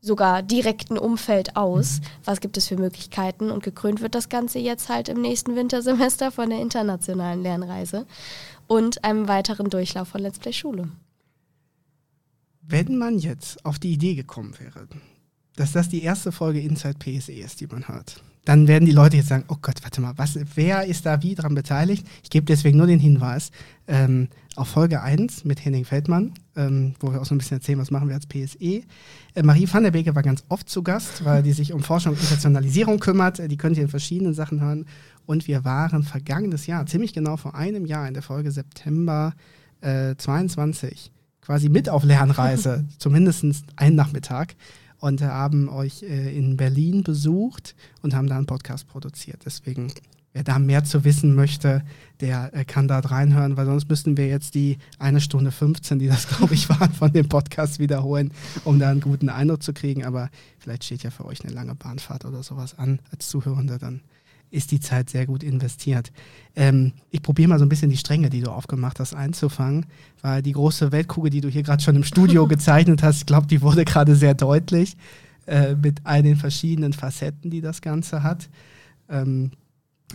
sogar 0.00 0.42
direkten 0.42 0.96
Umfeld 0.96 1.56
aus, 1.56 2.00
was 2.24 2.40
gibt 2.40 2.56
es 2.56 2.68
für 2.68 2.76
Möglichkeiten 2.76 3.50
und 3.50 3.62
gekrönt 3.62 4.00
wird 4.00 4.14
das 4.14 4.28
Ganze 4.28 4.58
jetzt 4.58 4.88
halt 4.88 5.08
im 5.08 5.20
nächsten 5.20 5.56
Wintersemester 5.56 6.30
von 6.30 6.50
der 6.50 6.60
internationalen 6.60 7.42
Lernreise 7.42 8.06
und 8.66 9.04
einem 9.04 9.28
weiteren 9.28 9.68
Durchlauf 9.68 10.08
von 10.08 10.22
Let's 10.22 10.38
Play 10.38 10.52
Schule. 10.52 10.88
Wenn 12.62 12.96
man 12.96 13.18
jetzt 13.18 13.64
auf 13.64 13.78
die 13.78 13.92
Idee 13.92 14.14
gekommen 14.14 14.54
wäre, 14.58 14.86
dass 15.56 15.72
das 15.72 15.88
die 15.88 16.02
erste 16.02 16.32
Folge 16.32 16.60
Inside 16.60 16.98
PSE 16.98 17.32
ist, 17.32 17.60
die 17.60 17.66
man 17.66 17.88
hört, 17.88 18.22
dann 18.44 18.68
werden 18.68 18.86
die 18.86 18.92
Leute 18.92 19.16
jetzt 19.16 19.28
sagen, 19.28 19.44
oh 19.48 19.56
Gott, 19.60 19.82
warte 19.82 20.00
mal, 20.00 20.14
was, 20.16 20.38
wer 20.54 20.84
ist 20.86 21.04
da 21.04 21.22
wie 21.22 21.34
dran 21.34 21.54
beteiligt? 21.54 22.06
Ich 22.22 22.30
gebe 22.30 22.46
deswegen 22.46 22.78
nur 22.78 22.86
den 22.86 22.98
Hinweis 22.98 23.50
ähm, 23.86 24.28
auf 24.56 24.68
Folge 24.68 25.02
1 25.02 25.44
mit 25.44 25.64
Henning 25.64 25.84
Feldmann, 25.84 26.32
ähm, 26.56 26.94
wo 27.00 27.12
wir 27.12 27.20
auch 27.20 27.26
so 27.26 27.34
ein 27.34 27.38
bisschen 27.38 27.58
erzählen, 27.58 27.78
was 27.78 27.90
machen 27.90 28.08
wir 28.08 28.14
als 28.14 28.26
PSE. 28.26 28.82
Äh, 29.34 29.42
Marie 29.42 29.68
van 29.70 29.82
der 29.82 29.90
Beke 29.90 30.14
war 30.14 30.22
ganz 30.22 30.44
oft 30.48 30.68
zu 30.68 30.82
Gast, 30.82 31.24
weil 31.24 31.42
die 31.42 31.52
sich 31.52 31.72
um 31.72 31.82
Forschung 31.82 32.12
und 32.12 32.20
Internationalisierung 32.20 32.98
kümmert. 32.98 33.40
Äh, 33.40 33.48
die 33.48 33.56
könnt 33.58 33.76
ihr 33.76 33.82
in 33.82 33.88
verschiedenen 33.88 34.34
Sachen 34.34 34.60
hören. 34.60 34.86
Und 35.26 35.46
wir 35.46 35.64
waren 35.64 36.02
vergangenes 36.02 36.66
Jahr, 36.66 36.86
ziemlich 36.86 37.12
genau 37.12 37.36
vor 37.36 37.54
einem 37.54 37.84
Jahr 37.84 38.08
in 38.08 38.14
der 38.14 38.22
Folge 38.22 38.50
September 38.50 39.34
äh, 39.82 40.16
22, 40.16 41.12
quasi 41.42 41.68
mit 41.68 41.88
auf 41.88 42.04
Lernreise, 42.04 42.86
zumindest 42.98 43.44
einen 43.76 43.96
Nachmittag 43.96 44.56
und 45.00 45.22
haben 45.22 45.68
euch 45.68 46.02
äh, 46.02 46.36
in 46.36 46.56
Berlin 46.56 47.02
besucht 47.02 47.74
und 48.02 48.14
haben 48.14 48.28
da 48.28 48.36
einen 48.36 48.46
Podcast 48.46 48.86
produziert. 48.86 49.42
Deswegen 49.44 49.92
wer 50.32 50.44
da 50.44 50.58
mehr 50.58 50.84
zu 50.84 51.04
wissen 51.04 51.34
möchte, 51.34 51.82
der 52.20 52.54
äh, 52.54 52.64
kann 52.64 52.88
da 52.88 53.00
reinhören, 53.00 53.56
weil 53.56 53.66
sonst 53.66 53.88
müssten 53.88 54.16
wir 54.16 54.28
jetzt 54.28 54.54
die 54.54 54.78
eine 54.98 55.20
Stunde 55.20 55.50
15, 55.50 55.98
die 55.98 56.06
das, 56.06 56.28
glaube 56.36 56.54
ich, 56.54 56.68
waren, 56.68 56.92
von 56.92 57.12
dem 57.12 57.28
Podcast 57.28 57.78
wiederholen, 57.78 58.32
um 58.64 58.78
da 58.78 58.90
einen 58.90 59.00
guten 59.00 59.28
Eindruck 59.28 59.62
zu 59.62 59.72
kriegen. 59.72 60.04
Aber 60.04 60.30
vielleicht 60.58 60.84
steht 60.84 61.02
ja 61.02 61.10
für 61.10 61.24
euch 61.24 61.44
eine 61.44 61.52
lange 61.52 61.74
Bahnfahrt 61.74 62.24
oder 62.24 62.42
sowas 62.42 62.78
an 62.78 63.00
als 63.12 63.28
Zuhörende, 63.28 63.78
dann 63.78 64.00
ist 64.50 64.70
die 64.72 64.80
Zeit 64.80 65.10
sehr 65.10 65.26
gut 65.26 65.42
investiert. 65.42 66.12
Ähm, 66.56 66.92
ich 67.10 67.22
probiere 67.22 67.48
mal 67.48 67.58
so 67.58 67.64
ein 67.64 67.68
bisschen 67.68 67.90
die 67.90 67.96
Stränge, 67.96 68.30
die 68.30 68.40
du 68.40 68.50
aufgemacht 68.50 68.98
hast, 69.00 69.14
einzufangen, 69.14 69.86
weil 70.22 70.42
die 70.42 70.52
große 70.52 70.92
Weltkugel, 70.92 71.30
die 71.30 71.40
du 71.40 71.48
hier 71.48 71.62
gerade 71.62 71.82
schon 71.82 71.96
im 71.96 72.04
Studio 72.04 72.46
gezeichnet 72.48 73.02
hast, 73.02 73.18
ich 73.18 73.26
glaube, 73.26 73.46
die 73.46 73.62
wurde 73.62 73.84
gerade 73.84 74.16
sehr 74.16 74.34
deutlich 74.34 74.96
äh, 75.46 75.74
mit 75.74 76.00
all 76.04 76.22
den 76.22 76.36
verschiedenen 76.36 76.92
Facetten, 76.92 77.50
die 77.50 77.60
das 77.60 77.80
Ganze 77.80 78.22
hat. 78.22 78.48
Ähm, 79.08 79.52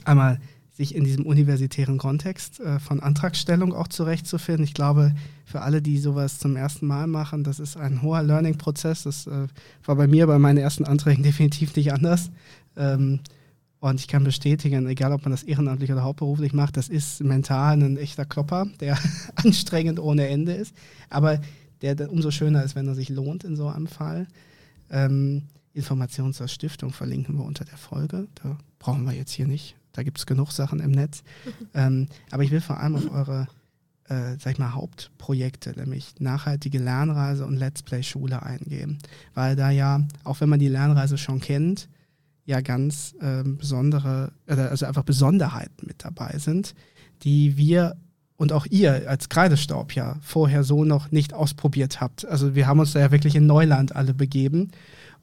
einmal 0.03 0.39
sich 0.75 0.93
in 0.93 1.05
diesem 1.05 1.25
universitären 1.25 1.97
Kontext 1.97 2.59
äh, 2.59 2.79
von 2.79 2.99
Antragstellung 2.99 3.73
auch 3.73 3.87
zurechtzufinden. 3.87 4.65
Ich 4.65 4.73
glaube, 4.73 5.15
für 5.45 5.61
alle, 5.61 5.81
die 5.81 5.97
sowas 5.97 6.37
zum 6.37 6.57
ersten 6.57 6.85
Mal 6.85 7.07
machen, 7.07 7.45
das 7.45 7.59
ist 7.59 7.77
ein 7.77 8.01
hoher 8.01 8.23
Learning-Prozess. 8.23 9.03
Das 9.03 9.27
äh, 9.27 9.47
war 9.85 9.95
bei 9.95 10.07
mir 10.07 10.27
bei 10.27 10.37
meinen 10.37 10.57
ersten 10.57 10.83
Anträgen 10.83 11.23
definitiv 11.23 11.75
nicht 11.77 11.93
anders. 11.93 12.29
Ähm, 12.75 13.21
und 13.79 13.99
ich 13.99 14.07
kann 14.07 14.23
bestätigen, 14.23 14.87
egal 14.87 15.11
ob 15.11 15.23
man 15.23 15.31
das 15.31 15.43
ehrenamtlich 15.43 15.91
oder 15.91 16.03
hauptberuflich 16.03 16.53
macht, 16.53 16.77
das 16.77 16.89
ist 16.89 17.23
mental 17.23 17.81
ein 17.81 17.97
echter 17.97 18.25
Klopper, 18.25 18.67
der 18.79 18.97
anstrengend 19.35 19.99
ohne 19.99 20.27
Ende 20.27 20.53
ist. 20.53 20.75
Aber 21.09 21.39
der, 21.81 22.11
umso 22.11 22.31
schöner 22.31 22.63
ist, 22.63 22.75
wenn 22.75 22.87
er 22.87 22.95
sich 22.95 23.09
lohnt 23.09 23.43
in 23.43 23.55
so 23.55 23.67
einem 23.67 23.87
Fall. 23.87 24.27
Ähm, 24.89 25.43
Informationen 25.73 26.33
zur 26.33 26.47
Stiftung 26.47 26.91
verlinken 26.91 27.37
wir 27.37 27.43
unter 27.43 27.65
der 27.65 27.77
Folge. 27.77 28.27
Da 28.35 28.57
brauchen 28.79 29.03
wir 29.03 29.13
jetzt 29.13 29.31
hier 29.31 29.45
nicht 29.45 29.75
da 29.95 30.03
gibt 30.03 30.17
es 30.17 30.25
genug 30.25 30.51
Sachen 30.51 30.79
im 30.79 30.91
Netz. 30.91 31.23
ähm, 31.73 32.07
aber 32.31 32.43
ich 32.43 32.51
will 32.51 32.61
vor 32.61 32.79
allem 32.79 32.95
auf 32.95 33.11
eure, 33.11 33.47
äh, 34.07 34.37
sag 34.39 34.53
ich 34.53 34.59
mal, 34.59 34.73
Hauptprojekte, 34.73 35.73
nämlich 35.77 36.15
nachhaltige 36.19 36.79
Lernreise 36.79 37.45
und 37.45 37.55
Let's 37.55 37.81
Play 37.81 38.03
Schule 38.03 38.43
eingehen. 38.43 38.99
Weil 39.33 39.55
da 39.55 39.71
ja, 39.71 40.01
auch 40.23 40.41
wenn 40.41 40.49
man 40.49 40.59
die 40.59 40.67
Lernreise 40.67 41.17
schon 41.17 41.39
kennt, 41.39 41.87
ja 42.45 42.61
ganz 42.61 43.15
äh, 43.19 43.43
besondere, 43.43 44.31
also 44.47 44.85
einfach 44.85 45.03
Besonderheiten 45.03 45.87
mit 45.87 46.03
dabei 46.03 46.37
sind, 46.37 46.75
die 47.23 47.57
wir 47.57 47.95
und 48.37 48.51
auch 48.51 48.65
ihr 48.65 49.09
als 49.09 49.29
Kreidestaub 49.29 49.93
ja 49.93 50.17
vorher 50.21 50.63
so 50.63 50.83
noch 50.83 51.11
nicht 51.11 51.33
ausprobiert 51.33 52.01
habt. 52.01 52.25
Also 52.25 52.53
wir 52.53 52.67
haben 52.67 52.79
uns 52.79 52.91
da 52.91 52.99
ja 52.99 53.11
wirklich 53.11 53.35
in 53.35 53.45
Neuland 53.45 53.95
alle 53.95 54.13
begeben. 54.13 54.71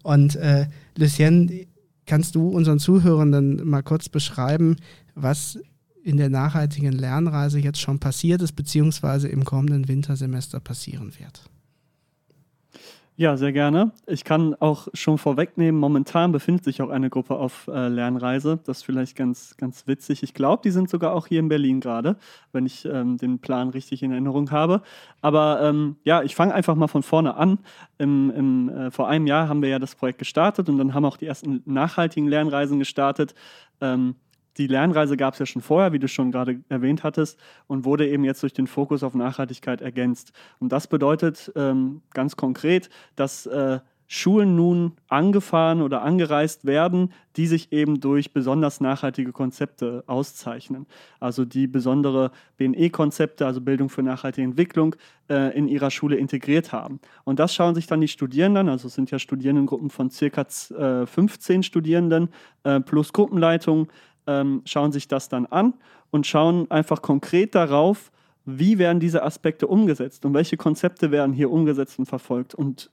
Und 0.03 0.35
äh, 0.37 0.67
Lucien, 0.97 1.67
Kannst 2.07 2.35
du 2.35 2.49
unseren 2.49 2.79
Zuhörenden 2.79 3.67
mal 3.67 3.83
kurz 3.83 4.09
beschreiben, 4.09 4.77
was 5.15 5.59
in 6.03 6.17
der 6.17 6.31
nachhaltigen 6.31 6.93
Lernreise 6.93 7.61
jetzt 7.61 7.81
schon 7.81 8.01
passiert 8.01 8.43
ist, 8.43 8.53
beziehungsweise 8.53 9.29
im 9.29 9.45
kommenden 9.45 9.87
Wintersemester 9.87 10.59
passieren 10.59 11.13
wird? 11.19 11.45
Ja, 13.17 13.37
sehr 13.37 13.53
gerne. 13.53 13.93
Ich 14.07 14.25
kann 14.25 14.55
auch 14.55 14.89
schon 14.95 15.19
vorwegnehmen, 15.19 15.79
momentan 15.79 16.33
befindet 16.33 16.65
sich 16.65 16.81
auch 16.81 16.89
eine 16.89 17.11
Gruppe 17.11 17.35
auf 17.37 17.69
äh, 17.69 17.89
Lernreise. 17.89 18.59
Das 18.65 18.79
ist 18.79 18.85
vielleicht 18.85 19.17
ganz, 19.17 19.55
ganz 19.59 19.87
witzig. 19.87 20.23
Ich 20.23 20.33
glaube, 20.33 20.63
die 20.65 20.71
sind 20.71 20.89
sogar 20.89 21.13
auch 21.13 21.27
hier 21.27 21.39
in 21.41 21.49
Berlin 21.51 21.81
gerade, 21.81 22.17
wenn 22.53 22.65
ich 22.65 22.87
ähm, 22.87 23.19
den 23.19 23.39
Plan 23.39 23.69
richtig 23.69 24.03
in 24.03 24.13
Erinnerung 24.13 24.51
habe. 24.51 24.81
Aber 25.21 25.61
ähm, 25.63 25.97
ja, 26.05 26.23
ich 26.23 26.35
fange 26.35 26.55
einfach 26.55 26.75
mal 26.75 26.89
von 26.89 27.03
vorne 27.03 27.35
an. 27.37 27.59
Im, 27.99 28.31
im, 28.31 28.69
äh, 28.71 28.91
vor 28.91 29.09
einem 29.09 29.27
Jahr 29.27 29.47
haben 29.47 29.61
wir 29.61 29.69
ja 29.69 29.79
das 29.79 29.95
Projekt 29.95 30.19
gestartet 30.19 30.71
und 30.71 30.79
dann 30.79 30.95
haben 30.95 31.05
auch 31.05 31.19
die 31.19 31.27
ersten 31.27 31.63
nachhaltigen 31.67 32.29
Lernreisen 32.29 32.79
gestartet. 32.79 33.35
Ähm, 33.83 34.17
die 34.59 34.67
Lernreise 34.67 35.17
gab 35.17 35.35
es 35.35 35.41
ja 35.41 35.47
schon 35.47 35.63
vorher, 35.63 35.93
wie 35.93 35.99
du 35.99 36.09
schon 36.09 36.31
gerade 36.31 36.61
erwähnt 36.69 37.05
hattest, 37.05 37.39
und 37.67 37.85
wurde 37.85 38.09
eben 38.09 38.25
jetzt 38.25 38.43
durch 38.43 38.53
den 38.53 38.67
Fokus 38.67 39.03
auf 39.03 39.15
Nachhaltigkeit 39.15 39.81
ergänzt. 39.81 40.33
Und 40.59 40.73
das 40.73 40.87
bedeutet 40.87 41.53
ähm, 41.57 42.03
ganz 42.13 42.37
konkret, 42.37 42.91
dass 43.17 43.47
äh, 43.47 43.81
Schulen 44.15 44.57
nun 44.57 44.93
angefahren 45.09 45.81
oder 45.81 46.03
angereist 46.03 46.67
werden, 46.67 47.15
die 47.37 47.47
sich 47.47 47.73
eben 47.73 47.99
durch 47.99 48.35
besonders 48.35 48.79
nachhaltige 48.79 49.33
Konzepte 49.33 50.05
auszeichnen. 50.07 50.85
Also 51.19 51.47
die 51.47 51.67
besondere 51.67 52.31
BNE-Konzepte, 52.59 53.47
also 53.47 53.63
Bildung 53.63 53.89
für 53.89 54.03
nachhaltige 54.03 54.47
Entwicklung, 54.47 54.97
äh, 55.31 55.57
in 55.57 55.67
ihrer 55.67 55.91
Schule 55.91 56.17
integriert 56.17 56.73
haben. 56.73 57.01
Und 57.25 57.39
das 57.39 57.55
schauen 57.55 57.75
sich 57.75 57.87
dann 57.87 58.03
die 58.03 58.09
Studierenden, 58.09 58.69
also 58.69 58.89
es 58.89 58.95
sind 58.95 59.11
ja 59.11 59.19
Studierendengruppen 59.19 59.89
von 59.89 60.11
circa 60.11 60.43
äh, 60.43 61.07
15 61.07 61.63
Studierenden 61.63 62.29
äh, 62.65 62.81
plus 62.81 63.15
Gruppenleitungen, 63.15 63.89
ähm, 64.27 64.63
schauen 64.65 64.93
sich 64.93 65.09
das 65.09 65.29
dann 65.29 65.47
an 65.47 65.75
und 66.11 66.27
schauen 66.27 66.71
einfach 66.71 67.03
konkret 67.03 67.55
darauf, 67.55 68.11
wie 68.45 68.79
werden 68.79 69.01
diese 69.01 69.23
Aspekte 69.23 69.67
umgesetzt 69.67 70.25
und 70.25 70.35
welche 70.35 70.57
Konzepte 70.57 71.11
werden 71.11 71.33
hier 71.33 71.51
umgesetzt 71.51 71.99
und 71.99 72.07
verfolgt 72.07 72.55
und 72.55 72.91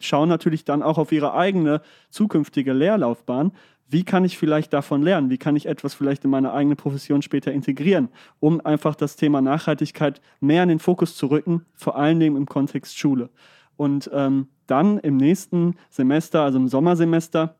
schauen 0.00 0.28
natürlich 0.28 0.64
dann 0.64 0.82
auch 0.82 0.98
auf 0.98 1.12
ihre 1.12 1.34
eigene 1.34 1.82
zukünftige 2.10 2.72
Lehrlaufbahn. 2.72 3.52
Wie 3.90 4.04
kann 4.04 4.24
ich 4.24 4.36
vielleicht 4.36 4.72
davon 4.72 5.02
lernen? 5.02 5.30
Wie 5.30 5.38
kann 5.38 5.56
ich 5.56 5.66
etwas 5.66 5.94
vielleicht 5.94 6.24
in 6.24 6.30
meine 6.30 6.52
eigene 6.52 6.76
Profession 6.76 7.22
später 7.22 7.52
integrieren, 7.52 8.08
um 8.38 8.60
einfach 8.60 8.94
das 8.94 9.16
Thema 9.16 9.40
Nachhaltigkeit 9.40 10.20
mehr 10.40 10.62
in 10.62 10.68
den 10.68 10.78
Fokus 10.78 11.16
zu 11.16 11.26
rücken, 11.26 11.64
vor 11.74 11.96
allen 11.96 12.20
Dingen 12.20 12.36
im 12.36 12.46
Kontext 12.46 12.98
Schule. 12.98 13.30
Und 13.76 14.10
ähm, 14.12 14.48
dann 14.66 14.98
im 14.98 15.16
nächsten 15.16 15.76
Semester, 15.88 16.42
also 16.42 16.58
im 16.58 16.68
Sommersemester, 16.68 17.56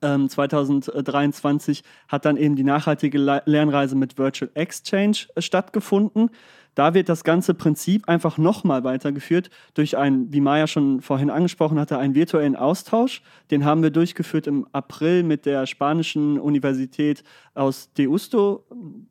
2023 0.00 1.78
ähm, 1.78 1.84
hat 2.08 2.24
dann 2.24 2.36
eben 2.36 2.56
die 2.56 2.64
nachhaltige 2.64 3.18
Lernreise 3.18 3.96
mit 3.96 4.18
Virtual 4.18 4.50
Exchange 4.54 5.26
äh, 5.34 5.42
stattgefunden. 5.42 6.30
Da 6.74 6.92
wird 6.92 7.08
das 7.08 7.22
ganze 7.22 7.54
Prinzip 7.54 8.08
einfach 8.08 8.36
nochmal 8.36 8.82
weitergeführt 8.82 9.50
durch 9.74 9.96
einen, 9.96 10.32
wie 10.32 10.40
Maya 10.40 10.66
schon 10.66 11.02
vorhin 11.02 11.30
angesprochen 11.30 11.78
hatte, 11.78 11.98
einen 11.98 12.16
virtuellen 12.16 12.56
Austausch. 12.56 13.22
Den 13.50 13.64
haben 13.64 13.82
wir 13.82 13.90
durchgeführt 13.90 14.48
im 14.48 14.66
April 14.72 15.22
mit 15.22 15.46
der 15.46 15.66
spanischen 15.66 16.38
Universität 16.40 17.22
aus 17.54 17.92
Deusto. 17.94 18.64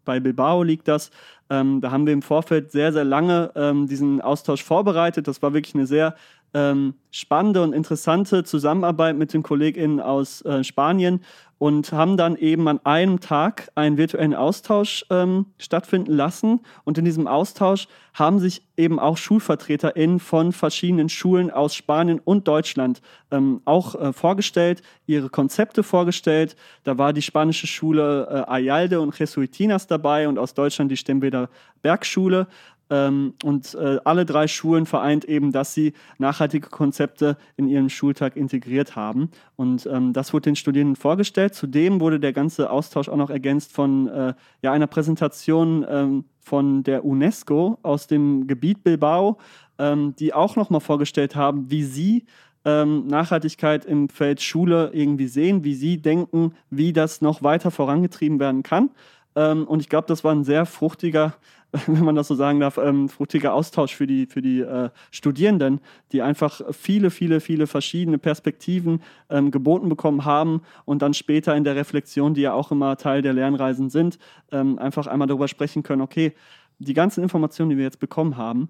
Bei 0.04 0.20
Bilbao 0.20 0.64
liegt 0.64 0.90
das. 0.90 1.10
Ähm, 1.50 1.80
da 1.80 1.92
haben 1.92 2.06
wir 2.06 2.14
im 2.14 2.22
Vorfeld 2.22 2.72
sehr, 2.72 2.92
sehr 2.92 3.06
lange 3.06 3.52
ähm, 3.56 3.88
diesen 3.88 4.20
Austausch 4.20 4.64
vorbereitet. 4.64 5.28
Das 5.28 5.42
war 5.42 5.54
wirklich 5.54 5.76
eine 5.76 5.88
sehr 5.88 6.16
ähm, 6.54 6.96
spannende 7.12 7.62
und 7.62 7.74
interessante 7.74 8.44
Zusammenarbeit 8.44 9.16
mit 9.16 9.34
den 9.34 9.44
KollegInnen 9.44 10.00
aus 10.00 10.42
äh, 10.42 10.64
Spanien 10.64 11.22
und 11.64 11.94
haben 11.94 12.18
dann 12.18 12.36
eben 12.36 12.68
an 12.68 12.82
einem 12.84 13.22
Tag 13.22 13.70
einen 13.76 13.96
virtuellen 13.96 14.36
Austausch 14.36 15.06
ähm, 15.10 15.46
stattfinden 15.58 16.12
lassen. 16.12 16.60
Und 16.84 16.98
in 16.98 17.06
diesem 17.06 17.26
Austausch 17.26 17.88
haben 18.14 18.40
sich 18.40 18.64
eben 18.76 19.00
auch 19.00 19.16
SchulvertreterInnen 19.16 20.20
von 20.20 20.52
verschiedenen 20.52 21.08
Schulen 21.08 21.52
aus 21.52 21.74
Spanien 21.74 22.20
und 22.20 22.50
Deutschland 22.50 23.02
ähm, 23.32 23.62
auch 23.64 23.96
äh, 23.96 24.12
vorgestellt, 24.12 24.82
ihre 25.06 25.30
Konzepte 25.30 25.84
vorgestellt. 25.84 26.58
Da 26.84 26.98
war 26.98 27.14
die 27.14 27.22
spanische 27.22 27.68
Schule 27.68 28.28
äh, 28.30 28.52
Ayalde 28.52 29.00
und 29.00 29.18
Jesuitinas 29.18 29.88
dabei 29.88 30.28
und 30.28 30.38
aus 30.38 30.54
Deutschland 30.54 30.92
die 30.92 30.98
Stemweder 30.98 31.50
Bergschule. 31.82 32.48
Ähm, 32.90 33.34
und 33.44 33.76
äh, 33.76 34.00
alle 34.04 34.26
drei 34.26 34.48
Schulen 34.48 34.86
vereint 34.86 35.26
eben, 35.26 35.52
dass 35.52 35.74
sie 35.74 35.94
nachhaltige 36.18 36.70
Konzepte 36.70 37.38
in 37.56 37.68
ihren 37.68 37.90
Schultag 37.90 38.36
integriert 38.36 38.96
haben. 38.96 39.30
Und 39.56 39.86
ähm, 39.86 40.14
das 40.14 40.34
wurde 40.34 40.50
den 40.50 40.56
Studierenden 40.56 40.96
vorgestellt. 40.96 41.56
Zudem 41.56 42.00
wurde 42.00 42.20
der 42.20 42.34
ganze 42.34 42.70
Austausch 42.70 43.10
auch 43.10 43.18
noch 43.18 43.30
ergänzt 43.30 43.72
von 43.72 44.08
äh, 44.08 44.34
ja, 44.62 44.72
einer 44.72 44.88
Präsentation 44.88 45.86
ähm, 45.90 46.26
von 46.40 46.84
der 46.84 47.06
UNESCO 47.06 47.80
aus 47.84 48.08
dem 48.08 48.48
Gebiet 48.48 48.84
Bilbao, 48.84 49.38
ähm, 49.80 50.14
die 50.20 50.34
auch 50.34 50.56
nochmal 50.56 50.82
vorgestellt 50.82 51.36
haben, 51.36 51.72
wie 51.72 51.84
sie 51.84 52.26
ähm, 52.66 53.08
Nachhaltigkeit 53.08 53.86
im 53.86 54.10
Feld 54.10 54.42
Schule 54.42 54.92
irgendwie 54.94 55.28
sehen, 55.28 55.64
wie 55.64 55.76
sie 55.76 56.02
denken, 56.02 56.54
wie 56.70 56.94
das 56.94 57.22
noch 57.22 57.44
weiter 57.44 57.72
vorangetrieben 57.72 58.40
werden 58.40 58.64
kann. 58.64 58.90
Ähm, 59.36 59.66
und 59.66 59.82
ich 59.82 59.90
glaube, 59.90 60.08
das 60.08 60.24
war 60.24 60.34
ein 60.34 60.44
sehr 60.44 60.66
fruchtiger 60.66 61.36
wenn 61.88 62.04
man 62.04 62.16
das 62.16 62.28
so 62.28 62.36
sagen 62.36 62.60
darf, 62.60 62.78
ähm, 62.78 63.10
fruchtiger 63.10 63.54
Austausch 63.54 63.96
für 63.96 64.06
die, 64.06 64.28
für 64.28 64.42
die 64.42 64.62
äh, 64.62 64.90
Studierenden, 65.12 65.80
die 66.12 66.22
einfach 66.22 66.62
viele, 66.72 67.10
viele, 67.10 67.40
viele 67.40 67.66
verschiedene 67.66 68.20
Perspektiven 68.20 69.02
ähm, 69.30 69.50
geboten 69.50 69.90
bekommen 69.90 70.24
haben 70.24 70.62
und 70.86 71.02
dann 71.02 71.16
später 71.16 71.56
in 71.56 71.64
der 71.64 71.76
Reflexion, 71.76 72.36
die 72.36 72.42
ja 72.42 72.54
auch 72.54 72.72
immer 72.72 72.96
Teil 72.98 73.24
der 73.24 73.34
Lernreisen 73.34 73.90
sind, 73.90 74.20
ähm, 74.52 74.78
einfach 74.78 75.08
einmal 75.08 75.28
darüber 75.28 75.48
sprechen 75.48 75.82
können, 75.82 76.04
okay, 76.04 76.34
die 76.78 76.94
ganzen 76.94 77.24
Informationen, 77.24 77.72
die 77.72 77.78
wir 77.78 77.86
jetzt 77.86 78.00
bekommen 78.00 78.38
haben, 78.38 78.70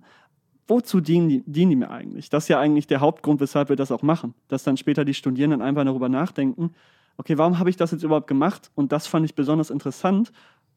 wozu 0.67 1.02
dienen 1.02 1.28
die, 1.28 1.43
dienen 1.45 1.71
die 1.71 1.76
mir 1.76 1.89
eigentlich? 1.89 2.30
Das 2.30 2.45
ist 2.45 2.47
ja 2.47 2.60
eigentlich 2.60 2.88
der 2.88 3.02
Hauptgrund, 3.02 3.41
weshalb 3.41 3.67
wir 3.67 3.76
das 3.76 3.91
auch 3.91 4.02
machen, 4.02 4.34
dass 4.47 4.63
dann 4.63 4.78
später 4.78 5.04
die 5.04 5.13
Studierenden 5.13 5.62
einfach 5.62 5.84
darüber 5.84 6.08
nachdenken, 6.08 6.73
okay, 7.17 7.38
warum 7.38 7.60
habe 7.60 7.69
ich 7.69 7.78
das 7.78 7.91
jetzt 7.91 8.04
überhaupt 8.04 8.28
gemacht? 8.28 8.71
Und 8.76 8.91
das 8.91 9.08
fand 9.08 9.26
ich 9.26 9.36
besonders 9.36 9.69
interessant 9.69 10.32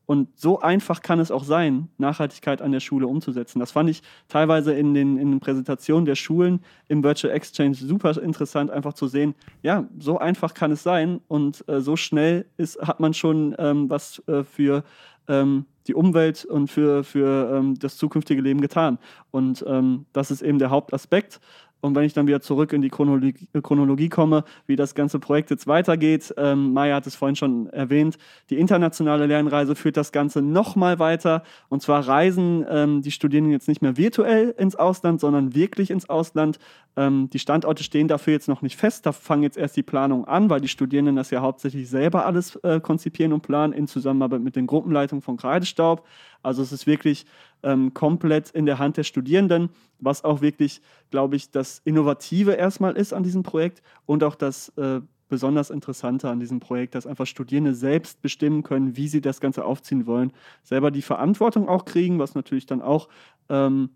Und 0.06 0.28
so 0.38 0.60
einfach 0.60 1.02
kann 1.02 1.18
es 1.18 1.32
auch 1.32 1.42
sein, 1.42 1.88
Nachhaltigkeit 1.98 2.62
an 2.62 2.70
der 2.70 2.78
Schule 2.78 3.08
umzusetzen. 3.08 3.58
Das 3.58 3.72
fand 3.72 3.90
ich 3.90 4.02
teilweise 4.28 4.72
in 4.72 4.94
den, 4.94 5.18
in 5.18 5.32
den 5.32 5.40
Präsentationen 5.40 6.06
der 6.06 6.14
Schulen 6.14 6.60
im 6.86 7.02
Virtual 7.02 7.34
Exchange 7.34 7.74
super 7.74 8.16
interessant, 8.22 8.70
einfach 8.70 8.94
zu 8.94 9.08
sehen, 9.08 9.34
ja, 9.62 9.84
so 9.98 10.18
einfach 10.18 10.54
kann 10.54 10.70
es 10.70 10.84
sein 10.84 11.20
und 11.26 11.68
äh, 11.68 11.80
so 11.80 11.96
schnell 11.96 12.46
ist, 12.56 12.80
hat 12.80 13.00
man 13.00 13.14
schon 13.14 13.56
ähm, 13.58 13.90
was 13.90 14.22
äh, 14.28 14.44
für 14.44 14.84
ähm, 15.26 15.66
die 15.88 15.94
Umwelt 15.94 16.44
und 16.44 16.68
für, 16.68 17.02
für 17.02 17.52
ähm, 17.52 17.76
das 17.78 17.96
zukünftige 17.96 18.40
Leben 18.40 18.60
getan. 18.60 18.98
Und 19.32 19.64
ähm, 19.66 20.06
das 20.12 20.30
ist 20.30 20.42
eben 20.42 20.60
der 20.60 20.70
Hauptaspekt. 20.70 21.40
Und 21.80 21.94
wenn 21.94 22.04
ich 22.04 22.14
dann 22.14 22.26
wieder 22.26 22.40
zurück 22.40 22.72
in 22.72 22.82
die 22.82 22.88
Chronologie, 22.88 23.48
Chronologie 23.62 24.08
komme, 24.08 24.44
wie 24.66 24.76
das 24.76 24.94
ganze 24.94 25.18
Projekt 25.18 25.50
jetzt 25.50 25.66
weitergeht, 25.66 26.34
ähm, 26.36 26.72
Maya 26.72 26.96
hat 26.96 27.06
es 27.06 27.14
vorhin 27.14 27.36
schon 27.36 27.68
erwähnt, 27.68 28.18
die 28.50 28.58
internationale 28.58 29.26
Lernreise 29.26 29.74
führt 29.74 29.96
das 29.96 30.10
Ganze 30.10 30.42
nochmal 30.42 30.98
weiter. 30.98 31.42
Und 31.68 31.82
zwar 31.82 32.08
reisen 32.08 32.64
ähm, 32.68 33.02
die 33.02 33.10
Studierenden 33.10 33.52
jetzt 33.52 33.68
nicht 33.68 33.82
mehr 33.82 33.96
virtuell 33.96 34.54
ins 34.58 34.74
Ausland, 34.74 35.20
sondern 35.20 35.54
wirklich 35.54 35.90
ins 35.90 36.08
Ausland. 36.08 36.58
Ähm, 36.96 37.28
die 37.30 37.38
Standorte 37.38 37.84
stehen 37.84 38.08
dafür 38.08 38.32
jetzt 38.32 38.48
noch 38.48 38.62
nicht 38.62 38.76
fest. 38.76 39.04
Da 39.04 39.12
fangen 39.12 39.42
jetzt 39.42 39.58
erst 39.58 39.76
die 39.76 39.82
Planungen 39.82 40.26
an, 40.26 40.48
weil 40.48 40.60
die 40.60 40.68
Studierenden 40.68 41.16
das 41.16 41.30
ja 41.30 41.42
hauptsächlich 41.42 41.88
selber 41.88 42.26
alles 42.26 42.56
äh, 42.56 42.80
konzipieren 42.80 43.32
und 43.32 43.42
planen 43.42 43.72
in 43.72 43.86
Zusammenarbeit 43.86 44.40
mit 44.40 44.56
den 44.56 44.66
Gruppenleitungen 44.66 45.22
von 45.22 45.36
Kreidestaub. 45.36 46.06
Also 46.42 46.62
es 46.62 46.72
ist 46.72 46.86
wirklich 46.86 47.26
ähm, 47.66 47.92
komplett 47.92 48.50
in 48.50 48.64
der 48.64 48.78
Hand 48.78 48.96
der 48.96 49.02
Studierenden, 49.02 49.70
was 49.98 50.22
auch 50.22 50.40
wirklich, 50.40 50.80
glaube 51.10 51.34
ich, 51.34 51.50
das 51.50 51.80
Innovative 51.84 52.52
erstmal 52.52 52.96
ist 52.96 53.12
an 53.12 53.24
diesem 53.24 53.42
Projekt 53.42 53.82
und 54.06 54.22
auch 54.22 54.36
das 54.36 54.68
äh, 54.76 55.00
besonders 55.28 55.70
Interessante 55.70 56.30
an 56.30 56.38
diesem 56.38 56.60
Projekt, 56.60 56.94
dass 56.94 57.08
einfach 57.08 57.26
Studierende 57.26 57.74
selbst 57.74 58.22
bestimmen 58.22 58.62
können, 58.62 58.96
wie 58.96 59.08
sie 59.08 59.20
das 59.20 59.40
Ganze 59.40 59.64
aufziehen 59.64 60.06
wollen, 60.06 60.32
selber 60.62 60.92
die 60.92 61.02
Verantwortung 61.02 61.68
auch 61.68 61.84
kriegen, 61.84 62.20
was 62.20 62.36
natürlich 62.36 62.66
dann 62.66 62.80
auch 62.80 63.08
ähm, 63.48 63.90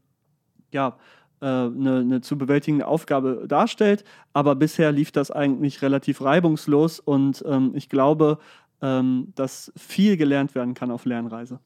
ja, 0.73 0.97
eine, 1.41 1.71
äh, 1.71 2.01
eine, 2.01 2.21
zu 2.23 2.37
bewältigende 2.37 2.89
Aufgabe 2.89 3.45
darstellt. 3.47 4.03
Aber 4.33 4.57
bisher 4.57 4.91
lief 4.91 5.13
das 5.13 5.31
eigentlich 5.31 5.81
relativ 5.81 6.23
reibungslos 6.23 6.99
und 6.99 7.45
ähm, 7.47 7.71
ich 7.75 7.89
glaube, 7.89 8.39
ähm, 8.83 9.33
dass 9.37 9.73
viel 9.77 10.17
gelernt 10.17 10.57
werden 10.57 10.75
kann 10.75 10.91
auf 10.91 11.05
Lernreise 11.05 11.61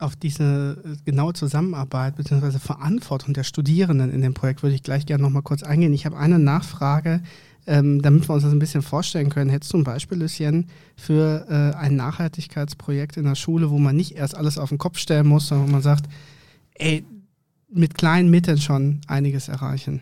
auf 0.00 0.16
diese 0.16 0.78
äh, 0.84 0.96
genaue 1.04 1.34
Zusammenarbeit 1.34 2.16
bzw. 2.16 2.58
Verantwortung 2.58 3.34
der 3.34 3.44
Studierenden 3.44 4.10
in 4.10 4.22
dem 4.22 4.34
Projekt 4.34 4.62
würde 4.62 4.74
ich 4.74 4.82
gleich 4.82 5.06
gerne 5.06 5.22
noch 5.22 5.30
mal 5.30 5.42
kurz 5.42 5.62
eingehen. 5.62 5.92
Ich 5.92 6.06
habe 6.06 6.16
eine 6.16 6.38
Nachfrage, 6.38 7.22
ähm, 7.66 8.02
damit 8.02 8.28
wir 8.28 8.34
uns 8.34 8.42
das 8.42 8.52
ein 8.52 8.58
bisschen 8.58 8.82
vorstellen 8.82 9.30
können. 9.30 9.50
Hättest 9.50 9.72
du 9.72 9.78
ein 9.78 9.84
Beispiel, 9.84 10.18
Lucien, 10.18 10.68
für 10.96 11.46
äh, 11.48 11.76
ein 11.76 11.96
Nachhaltigkeitsprojekt 11.96 13.16
in 13.16 13.24
der 13.24 13.34
Schule, 13.34 13.70
wo 13.70 13.78
man 13.78 13.96
nicht 13.96 14.16
erst 14.16 14.36
alles 14.36 14.58
auf 14.58 14.70
den 14.70 14.78
Kopf 14.78 14.98
stellen 14.98 15.26
muss, 15.26 15.48
sondern 15.48 15.68
wo 15.68 15.72
man 15.72 15.82
sagt, 15.82 16.06
ey, 16.74 17.04
mit 17.72 17.94
kleinen 17.94 18.30
Mitteln 18.30 18.58
schon 18.58 19.00
einiges 19.06 19.48
erreichen? 19.48 20.00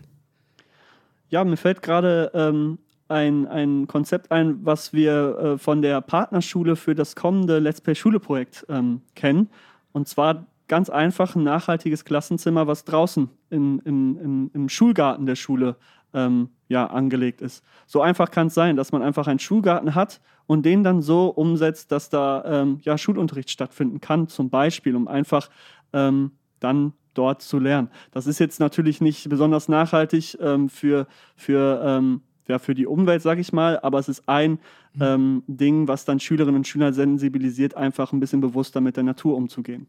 Ja, 1.29 1.43
mir 1.43 1.57
fällt 1.57 1.83
gerade 1.83 2.31
ähm, 2.33 2.79
ein, 3.07 3.47
ein 3.47 3.87
Konzept 3.87 4.31
ein, 4.31 4.65
was 4.65 4.93
wir 4.93 5.37
äh, 5.37 5.57
von 5.57 5.81
der 5.81 6.01
Partnerschule 6.01 6.75
für 6.75 6.95
das 6.95 7.15
kommende 7.15 7.59
Let's 7.59 7.81
Play 7.81 7.95
Schule 7.95 8.19
Projekt 8.19 8.65
ähm, 8.69 9.01
kennen. 9.15 9.49
Und 9.91 10.07
zwar 10.07 10.45
ganz 10.67 10.89
einfach 10.89 11.35
ein 11.35 11.43
nachhaltiges 11.43 12.05
Klassenzimmer, 12.05 12.67
was 12.67 12.85
draußen 12.85 13.29
im, 13.49 13.81
im, 13.83 14.17
im, 14.21 14.51
im 14.53 14.69
Schulgarten 14.69 15.25
der 15.25 15.35
Schule 15.35 15.75
ähm, 16.13 16.49
ja, 16.67 16.85
angelegt 16.87 17.41
ist. 17.41 17.63
So 17.87 18.01
einfach 18.01 18.31
kann 18.31 18.47
es 18.47 18.53
sein, 18.53 18.75
dass 18.75 18.91
man 18.91 19.01
einfach 19.01 19.27
einen 19.27 19.39
Schulgarten 19.39 19.95
hat 19.95 20.21
und 20.45 20.65
den 20.65 20.83
dann 20.83 21.01
so 21.01 21.27
umsetzt, 21.27 21.91
dass 21.91 22.09
da 22.09 22.43
ähm, 22.45 22.79
ja, 22.83 22.97
Schulunterricht 22.97 23.49
stattfinden 23.49 23.99
kann, 23.99 24.27
zum 24.27 24.49
Beispiel, 24.49 24.95
um 24.95 25.07
einfach 25.07 25.49
ähm, 25.93 26.31
dann 26.59 26.93
dort 27.13 27.41
zu 27.41 27.59
lernen. 27.59 27.89
Das 28.11 28.27
ist 28.27 28.39
jetzt 28.39 28.59
natürlich 28.59 29.01
nicht 29.01 29.27
besonders 29.29 29.67
nachhaltig 29.67 30.37
ähm, 30.39 30.69
für, 30.69 31.07
für 31.35 31.81
ähm, 31.83 32.21
ja, 32.49 32.59
für 32.59 32.75
die 32.75 32.85
Umwelt, 32.85 33.21
sage 33.21 33.41
ich 33.41 33.53
mal, 33.53 33.79
aber 33.79 33.99
es 33.99 34.09
ist 34.09 34.27
ein 34.27 34.59
mhm. 34.93 35.01
ähm, 35.01 35.43
Ding, 35.47 35.87
was 35.87 36.03
dann 36.05 36.19
Schülerinnen 36.19 36.57
und 36.57 36.67
Schüler 36.67 36.91
sensibilisiert, 36.91 37.75
einfach 37.75 38.11
ein 38.11 38.19
bisschen 38.19 38.41
bewusster 38.41 38.81
mit 38.81 38.97
der 38.97 39.03
Natur 39.03 39.37
umzugehen. 39.37 39.87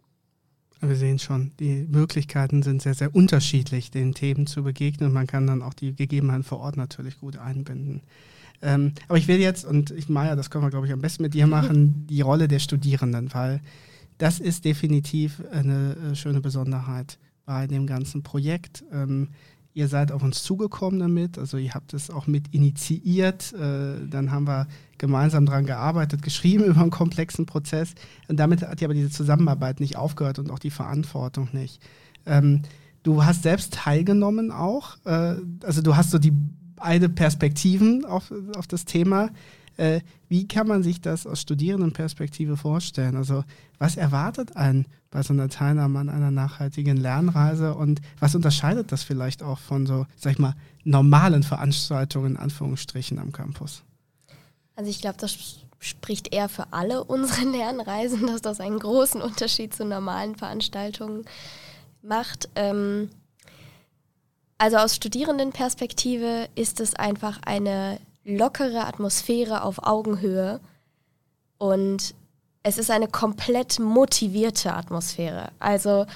Wir 0.82 0.96
sehen 0.96 1.18
schon, 1.18 1.52
die 1.60 1.86
Möglichkeiten 1.90 2.62
sind 2.62 2.80
sehr, 2.80 2.94
sehr 2.94 3.14
unterschiedlich, 3.14 3.90
den 3.90 4.14
Themen 4.14 4.46
zu 4.46 4.62
begegnen. 4.62 5.12
Man 5.12 5.26
kann 5.26 5.46
dann 5.46 5.62
auch 5.62 5.74
die 5.74 5.94
Gegebenheiten 5.94 6.42
vor 6.42 6.60
Ort 6.60 6.76
natürlich 6.78 7.18
gut 7.18 7.36
einbinden. 7.36 8.00
Ähm, 8.62 8.92
aber 9.08 9.18
ich 9.18 9.28
will 9.28 9.38
jetzt, 9.38 9.64
und 9.64 9.90
ich, 9.90 10.08
Maja, 10.08 10.36
das 10.36 10.50
können 10.50 10.64
wir, 10.64 10.70
glaube 10.70 10.86
ich, 10.86 10.92
am 10.92 11.00
besten 11.00 11.22
mit 11.22 11.34
dir 11.34 11.46
machen, 11.46 12.06
die 12.10 12.22
Rolle 12.22 12.48
der 12.48 12.60
Studierenden, 12.60 13.32
weil 13.34 13.60
das 14.16 14.38
ist 14.38 14.64
definitiv 14.64 15.42
eine 15.50 15.96
äh, 15.96 16.14
schöne 16.14 16.40
Besonderheit 16.40 17.18
bei 17.44 17.66
dem 17.66 17.86
ganzen 17.86 18.22
Projekt. 18.22 18.84
Ähm, 18.92 19.28
Ihr 19.72 19.86
seid 19.86 20.10
auf 20.10 20.22
uns 20.22 20.42
zugekommen 20.42 20.98
damit, 20.98 21.38
also 21.38 21.56
ihr 21.56 21.74
habt 21.74 21.94
es 21.94 22.10
auch 22.10 22.26
mit 22.26 22.52
initiiert. 22.52 23.52
Äh, 23.52 24.06
dann 24.08 24.32
haben 24.32 24.46
wir 24.46 24.66
gemeinsam 24.98 25.46
daran 25.46 25.64
gearbeitet, 25.64 26.22
geschrieben 26.22 26.64
über 26.66 26.80
einen 26.80 26.90
komplexen 26.90 27.46
Prozess. 27.46 27.94
Und 28.28 28.38
damit 28.38 28.62
hat 28.62 28.80
ja 28.80 28.86
aber 28.86 28.94
diese 28.94 29.10
Zusammenarbeit 29.10 29.78
nicht 29.80 29.96
aufgehört 29.96 30.38
und 30.38 30.50
auch 30.50 30.58
die 30.58 30.70
Verantwortung 30.70 31.48
nicht. 31.52 31.80
Ähm, 32.26 32.62
du 33.02 33.24
hast 33.24 33.44
selbst 33.44 33.74
teilgenommen 33.74 34.50
auch. 34.50 34.96
Äh, 35.04 35.36
also 35.62 35.82
du 35.82 35.96
hast 35.96 36.10
so 36.10 36.18
die 36.18 36.32
beide 36.74 37.08
Perspektiven 37.08 38.04
auf, 38.04 38.32
auf 38.56 38.66
das 38.66 38.84
Thema. 38.84 39.30
Äh, 39.76 40.00
wie 40.28 40.46
kann 40.46 40.66
man 40.66 40.82
sich 40.82 41.00
das 41.00 41.26
aus 41.26 41.40
Studierendenperspektive 41.40 42.56
vorstellen? 42.56 43.16
Also 43.16 43.44
was 43.78 43.96
erwartet 43.96 44.56
einen 44.56 44.86
bei 45.10 45.22
so 45.22 45.32
einer 45.32 45.48
Teilnahme 45.48 45.98
an 45.98 46.08
einer 46.08 46.30
nachhaltigen 46.30 46.96
Lernreise 46.96 47.74
und 47.74 48.00
was 48.18 48.34
unterscheidet 48.34 48.92
das 48.92 49.02
vielleicht 49.02 49.42
auch 49.42 49.58
von 49.58 49.86
so, 49.86 50.06
sag 50.16 50.32
ich 50.32 50.38
mal, 50.38 50.54
normalen 50.84 51.42
Veranstaltungen 51.42 52.32
in 52.32 52.36
Anführungsstrichen 52.36 53.18
am 53.18 53.32
Campus? 53.32 53.82
Also 54.76 54.90
ich 54.90 55.00
glaube, 55.00 55.16
das 55.18 55.36
spricht 55.80 56.32
eher 56.32 56.48
für 56.48 56.72
alle 56.72 57.04
unsere 57.04 57.44
Lernreisen, 57.50 58.26
dass 58.26 58.42
das 58.42 58.60
einen 58.60 58.78
großen 58.78 59.20
Unterschied 59.20 59.74
zu 59.74 59.84
normalen 59.84 60.36
Veranstaltungen 60.36 61.24
macht. 62.02 62.48
Ähm 62.54 63.10
also 64.60 64.76
aus 64.76 64.94
Studierendenperspektive 64.94 66.50
ist 66.54 66.80
es 66.80 66.94
einfach 66.94 67.40
eine 67.46 67.98
lockere 68.36 68.86
Atmosphäre 68.86 69.62
auf 69.62 69.86
Augenhöhe 69.86 70.60
und 71.58 72.14
es 72.62 72.78
ist 72.78 72.90
eine 72.90 73.08
komplett 73.08 73.78
motivierte 73.78 74.74
Atmosphäre. 74.74 75.48
Also 75.58 76.06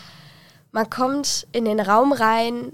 man 0.72 0.90
kommt 0.90 1.46
in 1.52 1.64
den 1.64 1.80
Raum 1.80 2.12
rein 2.12 2.72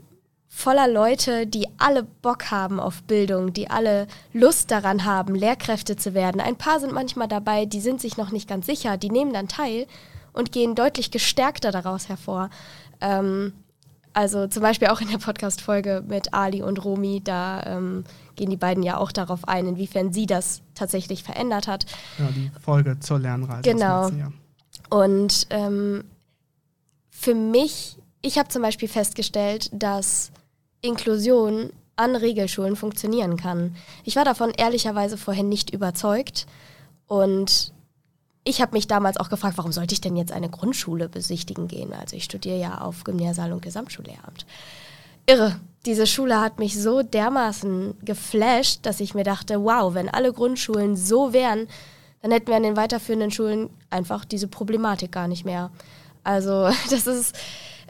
voller 0.48 0.88
Leute, 0.88 1.46
die 1.46 1.68
alle 1.78 2.02
Bock 2.02 2.50
haben 2.50 2.80
auf 2.80 3.04
Bildung, 3.04 3.52
die 3.52 3.70
alle 3.70 4.08
Lust 4.32 4.70
daran 4.72 5.04
haben, 5.04 5.34
Lehrkräfte 5.36 5.96
zu 5.96 6.12
werden. 6.12 6.40
Ein 6.40 6.56
paar 6.56 6.80
sind 6.80 6.92
manchmal 6.92 7.28
dabei, 7.28 7.66
die 7.66 7.80
sind 7.80 8.00
sich 8.00 8.16
noch 8.16 8.32
nicht 8.32 8.48
ganz 8.48 8.66
sicher, 8.66 8.96
die 8.96 9.10
nehmen 9.10 9.32
dann 9.32 9.46
teil 9.46 9.86
und 10.32 10.50
gehen 10.50 10.74
deutlich 10.74 11.12
gestärkter 11.12 11.70
daraus 11.70 12.08
hervor. 12.08 12.50
Ähm, 13.00 13.52
also 14.12 14.48
zum 14.48 14.62
Beispiel 14.62 14.88
auch 14.88 15.00
in 15.00 15.08
der 15.08 15.18
Podcast-Folge 15.18 16.02
mit 16.06 16.34
Ali 16.34 16.62
und 16.62 16.84
Romi, 16.84 17.20
da 17.22 17.62
ähm, 17.64 18.04
gehen 18.40 18.48
die 18.50 18.56
beiden 18.56 18.82
ja 18.82 18.96
auch 18.96 19.12
darauf 19.12 19.46
ein, 19.46 19.66
inwiefern 19.66 20.14
sie 20.14 20.24
das 20.24 20.62
tatsächlich 20.74 21.22
verändert 21.22 21.68
hat. 21.68 21.84
Ja, 22.18 22.30
die 22.34 22.50
Folge 22.58 22.98
zur 22.98 23.18
Lernreise. 23.18 23.60
Genau. 23.60 24.10
Und 24.88 25.46
ähm, 25.50 26.04
für 27.10 27.34
mich, 27.34 27.98
ich 28.22 28.38
habe 28.38 28.48
zum 28.48 28.62
Beispiel 28.62 28.88
festgestellt, 28.88 29.68
dass 29.74 30.32
Inklusion 30.80 31.70
an 31.96 32.16
Regelschulen 32.16 32.76
funktionieren 32.76 33.36
kann. 33.36 33.76
Ich 34.04 34.16
war 34.16 34.24
davon 34.24 34.52
ehrlicherweise 34.56 35.18
vorhin 35.18 35.50
nicht 35.50 35.68
überzeugt 35.74 36.46
und 37.06 37.74
ich 38.44 38.62
habe 38.62 38.72
mich 38.72 38.86
damals 38.86 39.18
auch 39.18 39.28
gefragt, 39.28 39.58
warum 39.58 39.72
sollte 39.72 39.92
ich 39.92 40.00
denn 40.00 40.16
jetzt 40.16 40.32
eine 40.32 40.48
Grundschule 40.48 41.10
besichtigen 41.10 41.68
gehen? 41.68 41.92
Also 41.92 42.16
ich 42.16 42.24
studiere 42.24 42.58
ja 42.58 42.80
auf 42.80 43.04
Gymnasial- 43.04 43.52
und 43.52 43.60
Gesamtschullehramt. 43.60 44.46
Irre. 45.30 45.60
Diese 45.86 46.08
Schule 46.08 46.40
hat 46.40 46.58
mich 46.58 46.76
so 46.76 47.02
dermaßen 47.02 47.94
geflasht, 48.04 48.80
dass 48.82 48.98
ich 48.98 49.14
mir 49.14 49.22
dachte, 49.22 49.62
wow, 49.62 49.94
wenn 49.94 50.08
alle 50.08 50.32
Grundschulen 50.32 50.96
so 50.96 51.32
wären, 51.32 51.68
dann 52.20 52.32
hätten 52.32 52.48
wir 52.48 52.56
an 52.56 52.64
den 52.64 52.76
weiterführenden 52.76 53.30
Schulen 53.30 53.70
einfach 53.90 54.24
diese 54.24 54.48
Problematik 54.48 55.12
gar 55.12 55.28
nicht 55.28 55.44
mehr. 55.44 55.70
Also 56.24 56.68
das 56.90 57.06
ist 57.06 57.36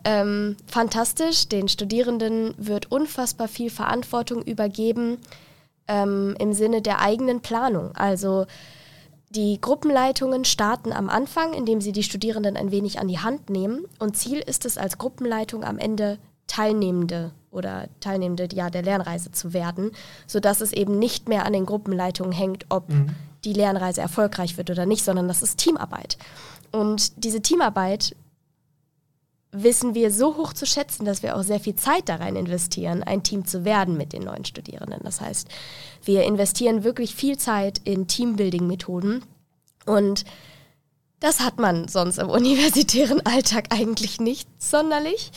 ähm, 0.05 0.57
fantastisch. 0.67 1.49
Den 1.49 1.69
Studierenden 1.69 2.55
wird 2.59 2.93
unfassbar 2.93 3.49
viel 3.49 3.71
Verantwortung 3.71 4.43
übergeben 4.43 5.17
ähm, 5.89 6.37
im 6.39 6.53
Sinne 6.53 6.83
der 6.83 7.01
eigenen 7.01 7.41
Planung. 7.41 7.97
Also 7.97 8.47
die 9.31 9.59
Gruppenleitungen 9.61 10.45
starten 10.45 10.93
am 10.93 11.09
Anfang, 11.09 11.55
indem 11.55 11.81
sie 11.81 11.93
die 11.93 12.03
Studierenden 12.03 12.59
ein 12.59 12.71
wenig 12.71 13.01
an 13.01 13.09
die 13.09 13.21
Hand 13.21 13.49
nehmen. 13.49 13.87
Und 13.99 14.17
Ziel 14.17 14.41
ist 14.41 14.67
es 14.67 14.77
als 14.77 14.99
Gruppenleitung 14.99 15.65
am 15.65 15.79
Ende 15.79 16.19
Teilnehmende 16.51 17.31
oder 17.53 17.89
Teilnehmende 18.01 18.49
ja, 18.53 18.71
der 18.71 18.83
Lernreise 18.83 19.31
zu 19.31 19.53
werden, 19.53 19.93
sodass 20.27 20.61
es 20.61 20.73
eben 20.73 20.99
nicht 20.99 21.29
mehr 21.29 21.47
an 21.47 21.53
den 21.53 21.65
Gruppenleitungen 21.65 22.33
hängt, 22.33 22.67
ob 22.71 22.89
mhm. 22.89 23.15
die 23.45 23.53
Lernreise 23.53 24.01
erfolgreich 24.01 24.57
wird 24.57 24.69
oder 24.69 24.85
nicht, 24.85 25.05
sondern 25.05 25.29
das 25.29 25.43
ist 25.43 25.59
Teamarbeit. 25.59 26.19
Und 26.73 27.25
diese 27.25 27.41
Teamarbeit 27.41 28.17
wissen 29.53 29.95
wir 29.95 30.11
so 30.11 30.37
hoch 30.37 30.53
zu 30.53 30.67
schätzen, 30.67 31.05
dass 31.05 31.23
wir 31.23 31.37
auch 31.37 31.45
sehr 31.45 31.61
viel 31.61 31.77
Zeit 31.77 32.09
da 32.09 32.17
rein 32.17 32.35
investieren, 32.35 33.05
ein 33.05 33.23
Team 33.23 33.45
zu 33.45 33.65
werden 33.65 33.97
mit 33.97 34.13
den 34.13 34.23
neuen 34.25 34.45
Studierenden. 34.45 35.01
Das 35.05 35.21
heißt, 35.21 35.47
wir 36.05 36.25
investieren 36.25 36.83
wirklich 36.83 37.15
viel 37.15 37.39
Zeit 37.39 37.81
in 37.85 38.09
Teambuilding-Methoden 38.09 39.23
und 39.87 40.25
das 41.21 41.41
hat 41.41 41.61
man 41.61 41.87
sonst 41.87 42.19
im 42.19 42.29
universitären 42.29 43.25
Alltag 43.25 43.67
eigentlich 43.71 44.21
nicht 44.21 44.49
sonderlich. 44.59 45.31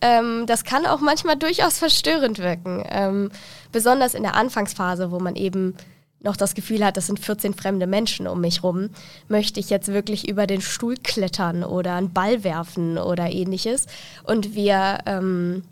Ähm, 0.00 0.44
das 0.46 0.64
kann 0.64 0.86
auch 0.86 1.00
manchmal 1.00 1.36
durchaus 1.36 1.78
verstörend 1.78 2.38
wirken, 2.38 2.84
ähm, 2.88 3.30
besonders 3.72 4.14
in 4.14 4.22
der 4.22 4.34
Anfangsphase, 4.34 5.10
wo 5.10 5.18
man 5.18 5.36
eben 5.36 5.74
noch 6.20 6.36
das 6.36 6.54
Gefühl 6.54 6.84
hat, 6.84 6.96
das 6.96 7.06
sind 7.06 7.20
14 7.20 7.54
fremde 7.54 7.86
Menschen 7.86 8.26
um 8.26 8.40
mich 8.40 8.62
rum, 8.62 8.90
möchte 9.28 9.60
ich 9.60 9.70
jetzt 9.70 9.88
wirklich 9.88 10.28
über 10.28 10.46
den 10.46 10.60
Stuhl 10.60 10.96
klettern 10.96 11.62
oder 11.62 11.94
einen 11.94 12.12
Ball 12.12 12.42
werfen 12.42 12.98
oder 12.98 13.30
ähnliches. 13.30 13.86
Und 14.24 14.54
wir 14.54 14.98
ähm, 15.06 15.62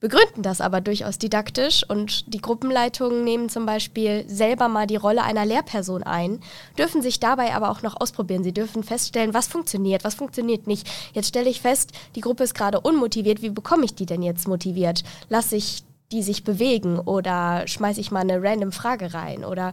begründen 0.00 0.42
das 0.42 0.60
aber 0.60 0.80
durchaus 0.80 1.18
didaktisch 1.18 1.84
und 1.88 2.32
die 2.32 2.40
Gruppenleitungen 2.40 3.24
nehmen 3.24 3.48
zum 3.48 3.66
Beispiel 3.66 4.24
selber 4.28 4.68
mal 4.68 4.86
die 4.86 4.96
Rolle 4.96 5.22
einer 5.22 5.44
Lehrperson 5.44 6.02
ein, 6.04 6.40
dürfen 6.78 7.02
sich 7.02 7.18
dabei 7.18 7.54
aber 7.54 7.70
auch 7.70 7.82
noch 7.82 8.00
ausprobieren. 8.00 8.44
Sie 8.44 8.52
dürfen 8.52 8.84
feststellen, 8.84 9.34
was 9.34 9.48
funktioniert, 9.48 10.04
was 10.04 10.14
funktioniert 10.14 10.66
nicht. 10.66 10.88
Jetzt 11.14 11.28
stelle 11.28 11.50
ich 11.50 11.60
fest, 11.60 11.92
die 12.14 12.20
Gruppe 12.20 12.44
ist 12.44 12.54
gerade 12.54 12.80
unmotiviert, 12.80 13.42
wie 13.42 13.50
bekomme 13.50 13.84
ich 13.84 13.94
die 13.94 14.06
denn 14.06 14.22
jetzt 14.22 14.46
motiviert? 14.46 15.02
Lasse 15.28 15.56
ich 15.56 15.82
die 16.12 16.22
sich 16.22 16.44
bewegen 16.44 16.98
oder 16.98 17.66
schmeiße 17.66 18.00
ich 18.00 18.10
mal 18.10 18.20
eine 18.20 18.42
random 18.42 18.72
Frage 18.72 19.12
rein 19.12 19.44
oder 19.44 19.72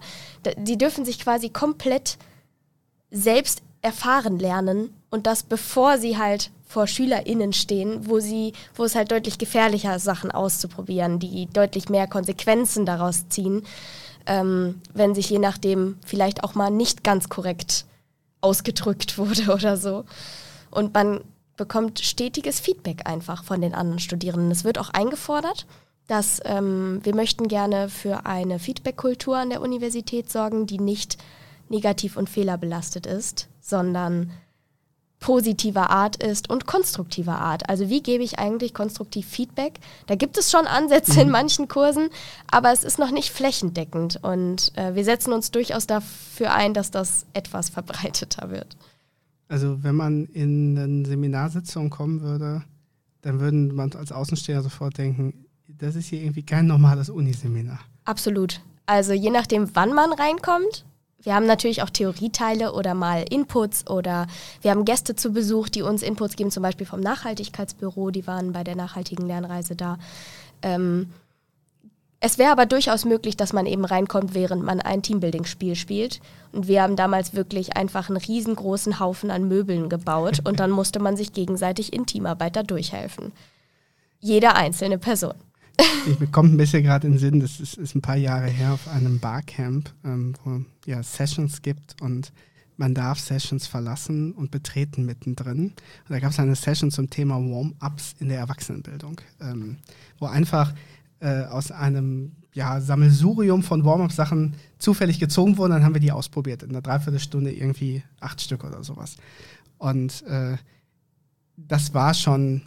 die 0.58 0.78
dürfen 0.78 1.06
sich 1.06 1.20
quasi 1.20 1.50
komplett 1.50 2.18
selbst 3.10 3.62
erfahren 3.82 4.40
lernen 4.40 4.94
und 5.10 5.28
das 5.28 5.44
bevor 5.44 5.98
sie 5.98 6.18
halt 6.18 6.52
vor 6.66 6.88
SchülerInnen 6.88 7.54
stehen, 7.54 8.08
wo 8.08 8.20
sie, 8.20 8.54
wo 8.76 8.84
es 8.84 8.96
halt 8.96 9.12
deutlich 9.12 9.38
gefährlicher 9.38 9.96
ist, 9.96 10.04
Sachen 10.04 10.32
auszuprobieren, 10.32 11.20
die 11.20 11.48
deutlich 11.48 11.90
mehr 11.90 12.08
Konsequenzen 12.08 12.86
daraus 12.86 13.30
ziehen, 13.30 13.64
ähm, 14.26 14.82
wenn 14.94 15.16
sich 15.16 15.30
je 15.30 15.40
nachdem 15.40 15.98
vielleicht 16.06 16.44
auch 16.44 16.56
mal 16.56 16.72
nicht 16.72 17.04
ganz 17.04 17.30
korrekt 17.30 17.86
ausgedrückt 18.42 19.18
wurde 19.18 19.52
oder 19.54 19.78
so. 19.78 20.06
Und 20.72 20.94
man 20.94 21.22
bekommt 21.56 22.00
stetiges 22.00 22.60
Feedback 22.60 23.08
einfach 23.08 23.44
von 23.44 23.62
den 23.62 23.74
anderen 23.74 24.00
Studierenden. 24.00 24.52
Es 24.52 24.64
wird 24.64 24.78
auch 24.78 24.90
eingefordert 24.90 25.66
dass 26.08 26.40
ähm, 26.46 27.00
wir 27.04 27.16
möchten 27.16 27.48
gerne 27.48 27.90
für 27.90 28.26
eine 28.26 28.60
Feedback-Kultur 28.60 29.38
an 29.38 29.50
der 29.50 29.62
Universität 29.62 30.32
sorgen, 30.32 30.68
die 30.68 30.80
nicht 30.80 31.18
negativ 31.70 32.16
und 32.16 32.30
fehlerbelastet 32.30 33.08
ist, 33.08 33.48
sondern 33.60 34.32
positiver 35.26 35.90
Art 35.90 36.18
ist 36.18 36.52
und 36.52 36.68
konstruktiver 36.68 37.40
Art. 37.40 37.68
Also 37.68 37.90
wie 37.90 38.04
gebe 38.04 38.24
ich 38.24 38.38
eigentlich 38.38 38.76
konstruktiv 38.76 39.26
Feedback? 39.26 39.80
Da 40.06 40.14
gibt 40.14 40.38
es 40.38 40.52
schon 40.52 40.68
Ansätze 40.68 41.14
mhm. 41.14 41.20
in 41.22 41.30
manchen 41.32 41.68
Kursen, 41.68 42.10
aber 42.52 42.72
es 42.72 42.84
ist 42.84 43.00
noch 43.00 43.10
nicht 43.10 43.32
flächendeckend 43.32 44.20
und 44.22 44.72
äh, 44.78 44.94
wir 44.94 45.04
setzen 45.04 45.34
uns 45.34 45.50
durchaus 45.50 45.88
dafür 45.88 46.54
ein, 46.54 46.76
dass 46.76 46.92
das 46.92 47.26
etwas 47.34 47.70
verbreiteter 47.70 48.52
wird. 48.52 48.78
Also 49.48 49.82
wenn 49.82 49.96
man 49.96 50.26
in 50.26 50.78
eine 50.78 51.08
Seminarsitzung 51.08 51.90
kommen 51.90 52.22
würde, 52.22 52.62
dann 53.24 53.40
würden 53.40 53.74
man 53.74 53.92
als 53.94 54.12
Außensteher 54.12 54.62
sofort 54.62 55.00
denken, 55.00 55.48
das 55.68 55.96
ist 55.96 56.06
hier 56.06 56.22
irgendwie 56.22 56.44
kein 56.44 56.68
normales 56.68 57.10
Uniseminar. 57.10 57.80
Absolut. 58.04 58.62
Also 58.86 59.14
je 59.14 59.32
nachdem, 59.32 59.76
wann 59.76 59.92
man 59.92 60.14
reinkommt. 60.14 60.86
Wir 61.26 61.34
haben 61.34 61.48
natürlich 61.48 61.82
auch 61.82 61.90
Theorieteile 61.90 62.74
oder 62.74 62.94
mal 62.94 63.26
Inputs 63.28 63.90
oder 63.90 64.28
wir 64.62 64.70
haben 64.70 64.86
Gäste 64.86 65.16
zu 65.16 65.34
Besuch, 65.34 65.70
die 65.70 65.82
uns 65.82 66.04
Inputs 66.04 66.36
geben, 66.36 66.52
zum 66.52 66.62
Beispiel 66.62 66.86
vom 66.86 67.00
Nachhaltigkeitsbüro, 67.00 68.12
die 68.12 68.28
waren 68.28 68.54
bei 68.54 68.64
der 68.64 68.76
nachhaltigen 68.76 69.26
Lernreise 69.26 69.76
da. 69.76 69.98
Ähm, 70.62 71.10
es 72.20 72.38
wäre 72.38 72.52
aber 72.52 72.68
durchaus 72.68 73.06
möglich, 73.06 73.36
dass 73.36 73.54
man 73.54 73.66
eben 73.66 73.86
reinkommt, 73.86 74.36
während 74.36 74.64
man 74.64 74.80
ein 74.80 75.02
Teambuilding-Spiel 75.02 75.76
spielt. 75.76 76.22
Und 76.52 76.68
wir 76.68 76.84
haben 76.84 76.96
damals 76.96 77.34
wirklich 77.34 77.76
einfach 77.76 78.08
einen 78.08 78.18
riesengroßen 78.18 79.00
Haufen 79.00 79.32
an 79.32 79.48
Möbeln 79.48 79.90
gebaut 79.90 80.42
und 80.44 80.60
dann 80.60 80.70
musste 80.70 81.00
man 81.00 81.18
sich 81.18 81.34
gegenseitig 81.34 81.92
in 81.92 82.06
Teamarbeit 82.06 82.56
da 82.56 82.62
durchhelfen. 82.62 83.32
Jede 84.20 84.56
einzelne 84.56 85.00
Person 85.00 85.34
ich 86.06 86.32
kommt 86.32 86.54
ein 86.54 86.58
bisschen 86.58 86.84
gerade 86.84 87.08
in 87.08 87.14
den 87.14 87.20
Sinn, 87.20 87.40
das 87.40 87.60
ist, 87.60 87.78
ist, 87.78 87.96
ein 87.96 88.02
paar 88.02 88.16
Jahre 88.16 88.48
her 88.48 88.74
auf 88.74 88.88
einem 88.88 89.20
Barcamp, 89.20 89.92
ähm, 90.04 90.34
wo 90.44 90.62
ja 90.86 91.04
Sessions 91.04 91.62
gibt 91.62 92.02
und 92.02 92.32
man 92.78 92.94
darf 92.94 93.20
Sessions 93.20 93.68
verlassen 93.68 94.34
und 94.34 94.52
betreten 94.52 95.06
mittendrin. 95.06 95.68
Und 95.68 96.10
da 96.10 96.20
gab 96.20 96.32
es 96.32 96.40
eine 96.40 96.56
Session 96.56 96.92
zum 96.92 97.10
Thema 97.10 97.36
Warm-ups 97.36 98.16
in 98.20 98.30
der 98.30 98.40
Erwachsenenbildung, 98.40 99.22
ähm, 99.40 99.78
wo 100.20 100.26
einfach 100.26 100.74
äh, 101.20 101.44
aus 101.46 101.72
einem 101.72 102.34
ja, 102.54 102.82
Sammelsurium 102.82 103.64
von 103.64 103.86
Warm-up-Sachen 103.86 104.56
zufällig 104.78 105.20
gezogen 105.20 105.58
wurden. 105.58 105.72
Dann 105.72 105.84
haben 105.84 105.94
wir 105.94 106.02
die 106.02 106.12
ausprobiert. 106.12 106.64
In 106.64 106.72
einer 106.72 106.82
Dreiviertelstunde 106.82 107.54
irgendwie 107.54 108.04
acht 108.20 108.42
Stück 108.42 108.64
oder 108.64 108.84
sowas. 108.84 109.16
Und 109.78 110.24
äh, 110.24 110.58
das 111.58 111.94
war 111.94 112.14
schon 112.14 112.64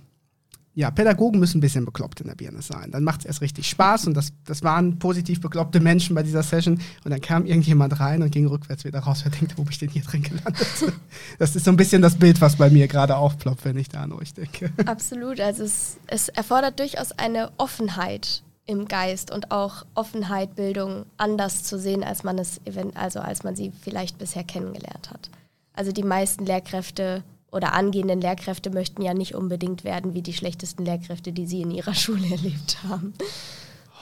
ja, 0.78 0.92
Pädagogen 0.92 1.40
müssen 1.40 1.58
ein 1.58 1.60
bisschen 1.60 1.84
bekloppt 1.84 2.20
in 2.20 2.28
der 2.28 2.36
Birne 2.36 2.62
sein. 2.62 2.92
Dann 2.92 3.02
macht 3.02 3.22
es 3.22 3.26
erst 3.26 3.40
richtig 3.40 3.68
Spaß 3.68 4.06
und 4.06 4.14
das, 4.14 4.32
das 4.44 4.62
waren 4.62 5.00
positiv 5.00 5.40
bekloppte 5.40 5.80
Menschen 5.80 6.14
bei 6.14 6.22
dieser 6.22 6.44
Session. 6.44 6.80
Und 7.04 7.10
dann 7.10 7.20
kam 7.20 7.46
irgendjemand 7.46 7.98
rein 7.98 8.22
und 8.22 8.30
ging 8.30 8.46
rückwärts 8.46 8.84
wieder 8.84 9.00
raus. 9.00 9.22
Wer 9.24 9.32
denkt, 9.32 9.58
wo 9.58 9.64
bin 9.64 9.72
ich 9.72 9.78
denn 9.78 9.88
hier 9.88 10.02
drin 10.02 10.22
gelandet? 10.22 10.68
Das 11.40 11.56
ist 11.56 11.64
so 11.64 11.72
ein 11.72 11.76
bisschen 11.76 12.00
das 12.00 12.14
Bild, 12.14 12.40
was 12.40 12.54
bei 12.54 12.70
mir 12.70 12.86
gerade 12.86 13.16
aufploppt, 13.16 13.64
wenn 13.64 13.76
ich 13.76 13.88
da 13.88 14.02
an 14.02 14.12
euch 14.12 14.34
denke. 14.34 14.72
Absolut. 14.86 15.40
Also 15.40 15.64
es, 15.64 15.96
es 16.06 16.28
erfordert 16.28 16.78
durchaus 16.78 17.10
eine 17.10 17.50
Offenheit 17.56 18.44
im 18.64 18.86
Geist 18.86 19.32
und 19.32 19.50
auch 19.50 19.84
Offenheit, 19.94 20.54
Bildung 20.54 21.06
anders 21.16 21.64
zu 21.64 21.76
sehen, 21.76 22.04
als 22.04 22.22
man 22.22 22.38
es, 22.38 22.60
also 22.94 23.18
als 23.18 23.42
man 23.42 23.56
sie 23.56 23.72
vielleicht 23.80 24.18
bisher 24.18 24.44
kennengelernt 24.44 25.10
hat. 25.10 25.28
Also 25.72 25.90
die 25.90 26.04
meisten 26.04 26.46
Lehrkräfte 26.46 27.24
oder 27.50 27.72
angehenden 27.72 28.20
Lehrkräfte 28.20 28.70
möchten 28.70 29.02
ja 29.02 29.14
nicht 29.14 29.34
unbedingt 29.34 29.84
werden 29.84 30.14
wie 30.14 30.22
die 30.22 30.34
schlechtesten 30.34 30.84
Lehrkräfte, 30.84 31.32
die 31.32 31.46
sie 31.46 31.62
in 31.62 31.70
ihrer 31.70 31.94
Schule 31.96 32.30
erlebt 32.30 32.78
haben. 32.84 33.14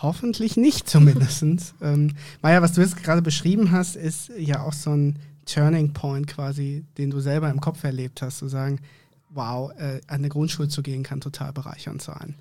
Hoffentlich 0.02 0.56
nicht 0.56 0.88
zumindest. 0.88 1.42
ähm, 1.82 2.14
Maja, 2.42 2.62
was 2.62 2.72
du 2.72 2.80
jetzt 2.80 3.02
gerade 3.02 3.22
beschrieben 3.22 3.70
hast, 3.70 3.96
ist 3.96 4.30
ja 4.36 4.62
auch 4.62 4.72
so 4.72 4.90
ein 4.90 5.18
Turning 5.46 5.92
Point 5.92 6.26
quasi, 6.26 6.84
den 6.98 7.10
du 7.10 7.20
selber 7.20 7.48
im 7.50 7.60
Kopf 7.60 7.84
erlebt 7.84 8.20
hast, 8.20 8.38
zu 8.38 8.48
sagen, 8.48 8.80
wow, 9.30 9.70
äh, 9.78 10.00
an 10.06 10.18
eine 10.18 10.28
Grundschule 10.28 10.68
zu 10.68 10.82
gehen 10.82 11.02
kann 11.02 11.20
total 11.20 11.52
bereichernd 11.52 12.02
sein. 12.02 12.34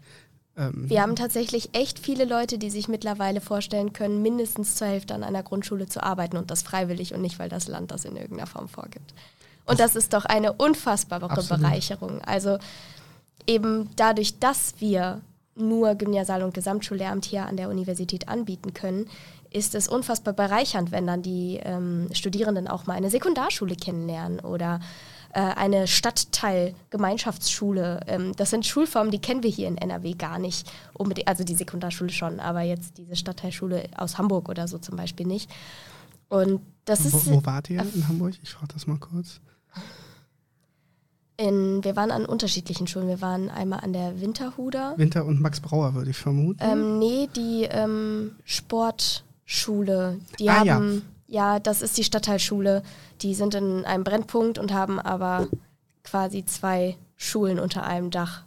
Ähm, 0.58 0.90
Wir 0.90 1.02
haben 1.02 1.16
tatsächlich 1.16 1.70
echt 1.74 2.00
viele 2.00 2.26
Leute, 2.26 2.58
die 2.58 2.70
sich 2.70 2.88
mittlerweile 2.88 3.42
vorstellen 3.42 3.94
können, 3.94 4.22
mindestens 4.22 4.76
zur 4.76 4.88
Hälfte 4.88 5.14
an 5.14 5.24
einer 5.24 5.44
Grundschule 5.44 5.88
zu 5.88 6.02
arbeiten 6.02 6.38
und 6.38 6.52
das 6.52 6.64
freiwillig 6.64 7.14
und 7.14 7.22
nicht, 7.22 7.40
weil 7.40 7.50
das 7.50 7.68
Land 7.68 7.92
das 7.92 8.06
in 8.06 8.16
irgendeiner 8.16 8.48
Form 8.48 8.68
vorgibt. 8.68 9.14
Und 9.66 9.80
das 9.80 9.96
ist 9.96 10.14
doch 10.14 10.26
eine 10.26 10.54
unfassbare 10.54 11.30
Absolut. 11.30 11.64
Bereicherung. 11.64 12.22
Also 12.22 12.60
eben 13.48 13.90
dadurch, 13.96 14.40
dass 14.40 14.76
wir 14.80 15.22
nur 15.56 15.96
Gymnasial- 15.96 16.44
und 16.44 16.54
Gesamtschullehramt 16.54 17.26
hier 17.26 17.46
an 17.46 17.58
der 17.58 17.70
Universität 17.70 18.28
anbieten 18.28 18.74
können, 18.74 19.08
ist 19.50 19.74
es 19.74 19.88
unfassbar 19.88 20.34
bereichernd, 20.34 20.92
wenn 20.92 21.08
dann 21.08 21.22
die 21.22 21.62
ähm, 21.64 22.10
Studierenden 22.12 22.68
auch 22.68 22.88
mal 22.88 22.96
eine 22.96 23.10
Sekundarschule 23.10 23.76
kennenlernen 23.76 24.42
oder 24.42 24.82
äh, 25.34 25.40
eine 25.40 25.88
Stadtteilgemeinschaftsschule. 25.88 28.02
Ähm, 28.08 28.36
das 28.36 28.50
sind 28.50 28.66
Schulformen, 28.66 29.12
die 29.12 29.20
kennen 29.20 29.44
wir 29.44 29.50
hier 29.50 29.70
in 29.70 29.78
NRW 29.78 30.14
gar 30.14 30.40
nicht. 30.40 30.70
Unbedingt, 30.94 31.30
also 31.30 31.46
die 31.46 31.56
Sekundarschule 31.56 32.10
schon, 32.10 32.42
aber 32.42 32.62
jetzt 32.62 32.98
diese 32.98 33.16
Stadtteilschule 33.16 33.88
aus 33.96 34.18
Hamburg 34.18 34.50
oder 34.50 34.68
so 34.68 34.78
zum 34.78 34.98
Beispiel 34.98 35.26
nicht. 35.26 35.50
Und 36.28 36.60
das 36.84 37.14
wo, 37.14 37.18
ist. 37.18 37.32
Wo 37.32 37.46
wart 37.46 37.70
ihr 37.70 37.82
in 37.82 38.08
Hamburg? 38.10 38.34
Ich 38.44 38.52
frage 38.52 38.74
das 38.74 38.88
mal 38.88 38.98
kurz. 38.98 39.40
In, 41.38 41.84
wir 41.84 41.96
waren 41.98 42.12
an 42.12 42.26
unterschiedlichen 42.26 42.88
Schulen. 42.88 43.08
Wir 43.08 43.22
waren 43.22 43.50
einmal 43.50 43.82
an 43.82 43.92
der 43.92 44.22
Winterhuder. 44.22 44.94
Winter 44.98 45.26
und 45.26 45.42
Max 45.42 45.60
Brauer, 45.60 45.94
würde 45.94 46.12
ich 46.12 46.18
vermuten. 46.18 46.60
Ähm, 46.62 46.98
nee, 46.98 47.28
die 47.36 47.68
ähm, 47.70 48.32
Sportschule. 48.46 50.20
Die 50.40 50.50
ah, 50.50 50.66
haben, 50.66 51.04
ja. 51.28 51.54
ja, 51.56 51.60
das 51.60 51.82
ist 51.82 51.98
die 51.98 52.06
Stadtteilschule. 52.06 52.84
Die 53.22 53.36
sind 53.36 53.54
in 53.54 53.84
einem 53.84 54.06
Brennpunkt 54.06 54.58
und 54.58 54.74
haben 54.74 54.98
aber 54.98 55.48
quasi 56.04 56.46
zwei 56.46 56.96
Schulen 57.18 57.60
unter 57.60 57.86
einem 57.86 58.12
Dach. 58.12 58.46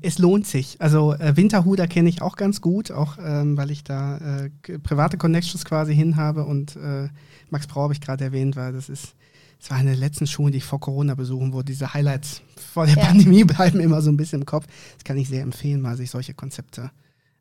Es 0.00 0.18
lohnt 0.18 0.46
sich. 0.46 0.80
Also 0.80 1.12
äh, 1.12 1.36
Winterhuder 1.36 1.86
kenne 1.86 2.08
ich 2.08 2.22
auch 2.22 2.36
ganz 2.36 2.60
gut, 2.62 2.90
auch 2.90 3.18
ähm, 3.18 3.58
weil 3.58 3.70
ich 3.70 3.84
da 3.84 4.16
äh, 4.18 4.78
private 4.78 5.18
Connections 5.18 5.64
quasi 5.66 5.94
hin 5.94 6.16
habe 6.16 6.44
und 6.44 6.76
äh, 6.76 7.08
Max 7.50 7.66
Brauer 7.66 7.84
habe 7.84 7.92
ich 7.92 8.00
gerade 8.00 8.24
erwähnt, 8.24 8.56
weil 8.56 8.72
das 8.72 8.88
ist 8.88 9.14
es 9.60 9.70
war 9.70 9.78
eine 9.78 9.90
der 9.90 9.98
letzten 9.98 10.26
Schulen, 10.26 10.52
die 10.52 10.58
ich 10.58 10.64
vor 10.64 10.80
Corona 10.80 11.14
besuchen 11.14 11.52
wurde. 11.52 11.66
Diese 11.66 11.94
Highlights 11.94 12.42
vor 12.56 12.86
der 12.86 12.96
ja. 12.96 13.04
Pandemie 13.06 13.44
bleiben 13.44 13.80
immer 13.80 14.02
so 14.02 14.10
ein 14.10 14.16
bisschen 14.16 14.42
im 14.42 14.46
Kopf. 14.46 14.66
Das 14.94 15.04
kann 15.04 15.16
ich 15.16 15.28
sehr 15.28 15.42
empfehlen, 15.42 15.80
mal 15.80 15.96
sich 15.96 16.10
solche 16.10 16.34
Konzepte 16.34 16.90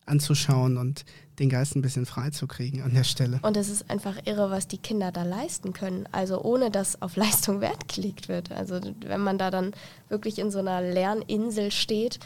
anzuschauen 0.05 0.77
und 0.77 1.05
den 1.39 1.49
Geist 1.49 1.75
ein 1.75 1.81
bisschen 1.81 2.05
frei 2.05 2.29
zu 2.29 2.47
kriegen 2.47 2.81
an 2.81 2.93
der 2.93 3.03
Stelle. 3.03 3.39
Und 3.41 3.57
es 3.57 3.69
ist 3.69 3.89
einfach 3.89 4.17
irre, 4.25 4.51
was 4.51 4.67
die 4.67 4.77
Kinder 4.77 5.11
da 5.11 5.23
leisten 5.23 5.73
können. 5.73 6.07
Also 6.11 6.41
ohne 6.41 6.71
dass 6.71 7.01
auf 7.01 7.15
Leistung 7.15 7.61
Wert 7.61 7.87
gelegt 7.93 8.27
wird. 8.27 8.51
Also 8.51 8.79
wenn 9.01 9.21
man 9.21 9.37
da 9.37 9.51
dann 9.51 9.73
wirklich 10.09 10.39
in 10.39 10.51
so 10.51 10.59
einer 10.59 10.81
Lerninsel 10.81 11.71
steht 11.71 12.19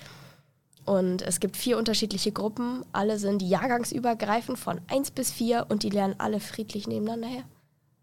und 0.86 1.22
es 1.22 1.40
gibt 1.40 1.58
vier 1.58 1.78
unterschiedliche 1.78 2.32
Gruppen, 2.32 2.84
alle 2.92 3.20
sind 3.20 3.42
jahrgangsübergreifend 3.42 4.60
von 4.60 4.82
1 4.88 5.12
bis 5.12 5.32
4 5.32 5.66
und 5.70 5.84
die 5.84 5.90
lernen 5.90 6.16
alle 6.18 6.40
friedlich 6.40 6.88
nebeneinander 6.88 7.28
her. 7.28 7.44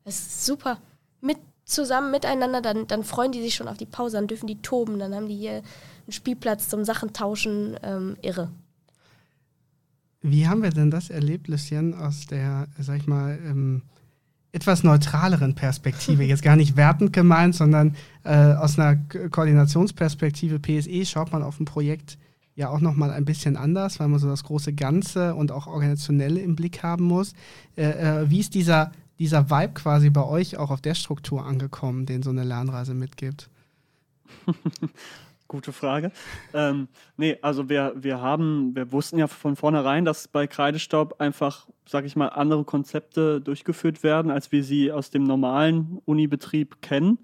Das 0.04 0.18
ist 0.18 0.46
super. 0.46 0.78
Mit 1.20 1.38
zusammen 1.66 2.12
miteinander, 2.12 2.62
dann, 2.62 2.86
dann 2.86 3.02
freuen 3.02 3.32
die 3.32 3.42
sich 3.42 3.54
schon 3.54 3.68
auf 3.68 3.76
die 3.76 3.86
Pause, 3.86 4.16
dann 4.16 4.28
dürfen 4.28 4.46
die 4.46 4.62
toben, 4.62 4.98
dann 4.98 5.14
haben 5.14 5.28
die 5.28 5.36
hier 5.36 5.56
einen 5.56 6.12
Spielplatz 6.12 6.68
zum 6.68 6.84
Sachen 6.84 7.12
tauschen. 7.12 7.76
Ähm, 7.82 8.16
irre. 8.22 8.50
Wie 10.22 10.48
haben 10.48 10.62
wir 10.62 10.70
denn 10.70 10.90
das 10.90 11.10
erlebt, 11.10 11.48
Lucien, 11.48 11.94
aus 11.94 12.26
der, 12.26 12.68
sag 12.78 12.98
ich 12.98 13.06
mal, 13.06 13.38
ähm, 13.44 13.82
etwas 14.52 14.84
neutraleren 14.84 15.54
Perspektive? 15.54 16.22
Jetzt 16.24 16.42
gar 16.42 16.56
nicht 16.56 16.76
wertend 16.76 17.12
gemeint, 17.12 17.54
sondern 17.54 17.96
äh, 18.24 18.54
aus 18.54 18.78
einer 18.78 18.96
Koordinationsperspektive 18.96 20.60
PSE 20.60 21.04
schaut 21.04 21.32
man 21.32 21.42
auf 21.42 21.60
ein 21.60 21.64
Projekt 21.64 22.16
ja 22.54 22.70
auch 22.70 22.80
nochmal 22.80 23.10
ein 23.10 23.24
bisschen 23.24 23.56
anders, 23.56 24.00
weil 24.00 24.08
man 24.08 24.18
so 24.18 24.28
das 24.28 24.44
große 24.44 24.72
Ganze 24.72 25.34
und 25.34 25.52
auch 25.52 25.66
organisationelle 25.66 26.40
im 26.40 26.56
Blick 26.56 26.82
haben 26.82 27.04
muss. 27.04 27.34
Äh, 27.76 27.90
äh, 28.22 28.30
wie 28.30 28.40
ist 28.40 28.54
dieser, 28.54 28.92
dieser 29.18 29.50
Vibe 29.50 29.74
quasi 29.74 30.10
bei 30.10 30.24
euch 30.24 30.56
auch 30.56 30.70
auf 30.70 30.80
der 30.80 30.94
Struktur 30.94 31.44
angekommen, 31.44 32.06
den 32.06 32.22
so 32.22 32.30
eine 32.30 32.44
Lernreise 32.44 32.94
mitgibt? 32.94 33.48
Gute 35.48 35.72
Frage. 35.72 36.10
Ähm, 36.54 36.88
nee, 37.16 37.38
also 37.40 37.68
wir, 37.68 37.92
wir 37.94 38.20
haben, 38.20 38.74
wir 38.74 38.90
wussten 38.90 39.16
ja 39.18 39.28
von 39.28 39.54
vornherein, 39.54 40.04
dass 40.04 40.26
bei 40.26 40.48
Kreidestaub 40.48 41.20
einfach, 41.20 41.68
sag 41.88 42.04
ich 42.04 42.16
mal, 42.16 42.28
andere 42.28 42.64
Konzepte 42.64 43.40
durchgeführt 43.40 44.02
werden, 44.02 44.32
als 44.32 44.50
wir 44.50 44.64
sie 44.64 44.90
aus 44.90 45.10
dem 45.10 45.22
normalen 45.22 46.00
Unibetrieb 46.04 46.82
kennen. 46.82 47.20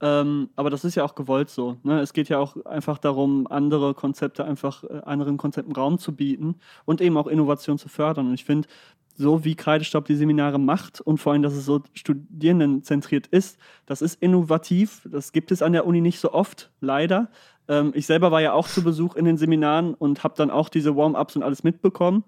Ähm, 0.00 0.50
aber 0.54 0.70
das 0.70 0.84
ist 0.84 0.94
ja 0.94 1.04
auch 1.04 1.14
gewollt 1.14 1.50
so. 1.50 1.78
Ne? 1.82 2.00
Es 2.00 2.12
geht 2.12 2.28
ja 2.28 2.38
auch 2.38 2.64
einfach 2.66 2.98
darum, 2.98 3.46
andere 3.48 3.94
Konzepte 3.94 4.44
einfach 4.44 4.84
äh, 4.84 5.00
anderen 5.04 5.36
Konzepten 5.36 5.72
Raum 5.72 5.98
zu 5.98 6.14
bieten 6.14 6.56
und 6.84 7.00
eben 7.00 7.16
auch 7.16 7.26
Innovation 7.26 7.78
zu 7.78 7.88
fördern. 7.88 8.28
Und 8.28 8.34
ich 8.34 8.44
finde, 8.44 8.68
so 9.16 9.44
wie 9.44 9.54
Kreidestaub 9.54 10.04
die 10.04 10.14
Seminare 10.14 10.58
macht 10.58 11.00
und 11.00 11.18
vor 11.18 11.32
allem, 11.32 11.42
dass 11.42 11.54
es 11.54 11.64
so 11.64 11.82
studierendenzentriert 11.94 13.26
ist, 13.26 13.58
das 13.86 14.02
ist 14.02 14.20
innovativ. 14.22 15.06
Das 15.10 15.32
gibt 15.32 15.50
es 15.50 15.62
an 15.62 15.72
der 15.72 15.86
Uni 15.86 16.00
nicht 16.00 16.20
so 16.20 16.32
oft, 16.32 16.70
leider. 16.80 17.30
Ähm, 17.68 17.92
ich 17.94 18.06
selber 18.06 18.30
war 18.30 18.40
ja 18.40 18.52
auch 18.52 18.68
zu 18.68 18.82
Besuch 18.82 19.16
in 19.16 19.24
den 19.24 19.38
Seminaren 19.38 19.94
und 19.94 20.24
habe 20.24 20.34
dann 20.36 20.50
auch 20.50 20.68
diese 20.68 20.96
Warm-ups 20.96 21.36
und 21.36 21.42
alles 21.42 21.64
mitbekommen. 21.64 22.24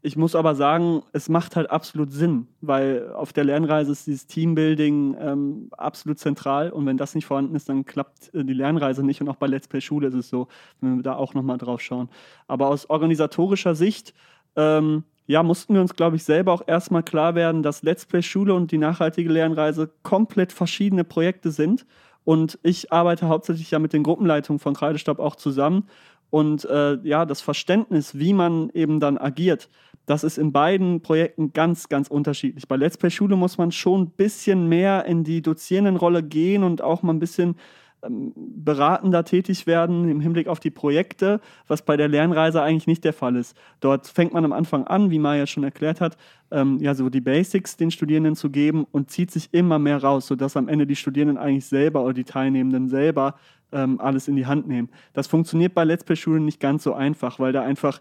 Ich 0.00 0.16
muss 0.16 0.36
aber 0.36 0.54
sagen, 0.54 1.02
es 1.12 1.28
macht 1.28 1.56
halt 1.56 1.70
absolut 1.70 2.12
Sinn, 2.12 2.46
weil 2.60 3.12
auf 3.14 3.32
der 3.32 3.42
Lernreise 3.42 3.90
ist 3.90 4.06
dieses 4.06 4.28
Teambuilding 4.28 5.16
ähm, 5.18 5.68
absolut 5.72 6.20
zentral 6.20 6.70
und 6.70 6.86
wenn 6.86 6.96
das 6.96 7.16
nicht 7.16 7.26
vorhanden 7.26 7.56
ist, 7.56 7.68
dann 7.68 7.84
klappt 7.84 8.32
äh, 8.32 8.44
die 8.44 8.52
Lernreise 8.52 9.04
nicht 9.04 9.20
und 9.20 9.28
auch 9.28 9.36
bei 9.36 9.48
Let's 9.48 9.66
Play 9.66 9.80
Schule 9.80 10.06
ist 10.06 10.14
es 10.14 10.28
so, 10.28 10.46
wenn 10.80 10.96
wir 10.96 11.02
da 11.02 11.16
auch 11.16 11.34
nochmal 11.34 11.58
drauf 11.58 11.80
schauen. 11.80 12.08
Aber 12.46 12.68
aus 12.68 12.88
organisatorischer 12.88 13.74
Sicht, 13.74 14.14
ähm, 14.54 15.02
ja, 15.28 15.44
mussten 15.44 15.74
wir 15.74 15.80
uns, 15.80 15.94
glaube 15.94 16.16
ich, 16.16 16.24
selber 16.24 16.52
auch 16.52 16.62
erstmal 16.66 17.04
klar 17.04 17.36
werden, 17.36 17.62
dass 17.62 17.82
Let's 17.82 18.06
Play 18.06 18.22
Schule 18.22 18.54
und 18.54 18.72
die 18.72 18.78
nachhaltige 18.78 19.30
Lernreise 19.30 19.90
komplett 20.02 20.52
verschiedene 20.52 21.04
Projekte 21.04 21.52
sind 21.52 21.86
und 22.28 22.58
ich 22.62 22.92
arbeite 22.92 23.28
hauptsächlich 23.28 23.70
ja 23.70 23.78
mit 23.78 23.94
den 23.94 24.02
Gruppenleitungen 24.02 24.58
von 24.58 24.74
Kreidestab 24.74 25.18
auch 25.18 25.34
zusammen. 25.34 25.88
Und 26.28 26.66
äh, 26.66 26.98
ja, 27.02 27.24
das 27.24 27.40
Verständnis, 27.40 28.18
wie 28.18 28.34
man 28.34 28.68
eben 28.74 29.00
dann 29.00 29.16
agiert, 29.16 29.70
das 30.04 30.24
ist 30.24 30.36
in 30.36 30.52
beiden 30.52 31.00
Projekten 31.00 31.54
ganz, 31.54 31.88
ganz 31.88 32.08
unterschiedlich. 32.08 32.68
Bei 32.68 32.76
Let's 32.76 32.98
Play 32.98 33.08
Schule 33.08 33.34
muss 33.36 33.56
man 33.56 33.72
schon 33.72 34.02
ein 34.02 34.10
bisschen 34.10 34.68
mehr 34.68 35.06
in 35.06 35.24
die 35.24 35.40
Dozierendenrolle 35.40 36.22
gehen 36.22 36.64
und 36.64 36.82
auch 36.82 37.02
mal 37.02 37.14
ein 37.14 37.18
bisschen 37.18 37.56
beratender 38.00 39.24
tätig 39.24 39.66
werden 39.66 40.08
im 40.08 40.20
Hinblick 40.20 40.46
auf 40.46 40.60
die 40.60 40.70
Projekte, 40.70 41.40
was 41.66 41.82
bei 41.82 41.96
der 41.96 42.08
Lernreise 42.08 42.62
eigentlich 42.62 42.86
nicht 42.86 43.04
der 43.04 43.12
Fall 43.12 43.36
ist. 43.36 43.56
Dort 43.80 44.06
fängt 44.06 44.32
man 44.32 44.44
am 44.44 44.52
Anfang 44.52 44.86
an, 44.86 45.10
wie 45.10 45.18
Maya 45.18 45.46
schon 45.46 45.64
erklärt 45.64 46.00
hat, 46.00 46.16
ähm, 46.50 46.78
ja, 46.80 46.94
so 46.94 47.08
die 47.08 47.20
Basics 47.20 47.76
den 47.76 47.90
Studierenden 47.90 48.36
zu 48.36 48.50
geben 48.50 48.86
und 48.92 49.10
zieht 49.10 49.30
sich 49.30 49.48
immer 49.52 49.78
mehr 49.78 50.02
raus, 50.02 50.26
sodass 50.26 50.56
am 50.56 50.68
Ende 50.68 50.86
die 50.86 50.96
Studierenden 50.96 51.38
eigentlich 51.38 51.66
selber 51.66 52.04
oder 52.04 52.14
die 52.14 52.24
Teilnehmenden 52.24 52.88
selber 52.88 53.34
ähm, 53.72 54.00
alles 54.00 54.28
in 54.28 54.36
die 54.36 54.46
Hand 54.46 54.68
nehmen. 54.68 54.90
Das 55.12 55.26
funktioniert 55.26 55.74
bei 55.74 55.84
Let's 55.84 56.04
Play-Schulen 56.04 56.44
nicht 56.44 56.60
ganz 56.60 56.84
so 56.84 56.94
einfach, 56.94 57.38
weil 57.38 57.52
da 57.52 57.62
einfach, 57.62 58.00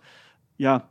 ja, 0.57 0.89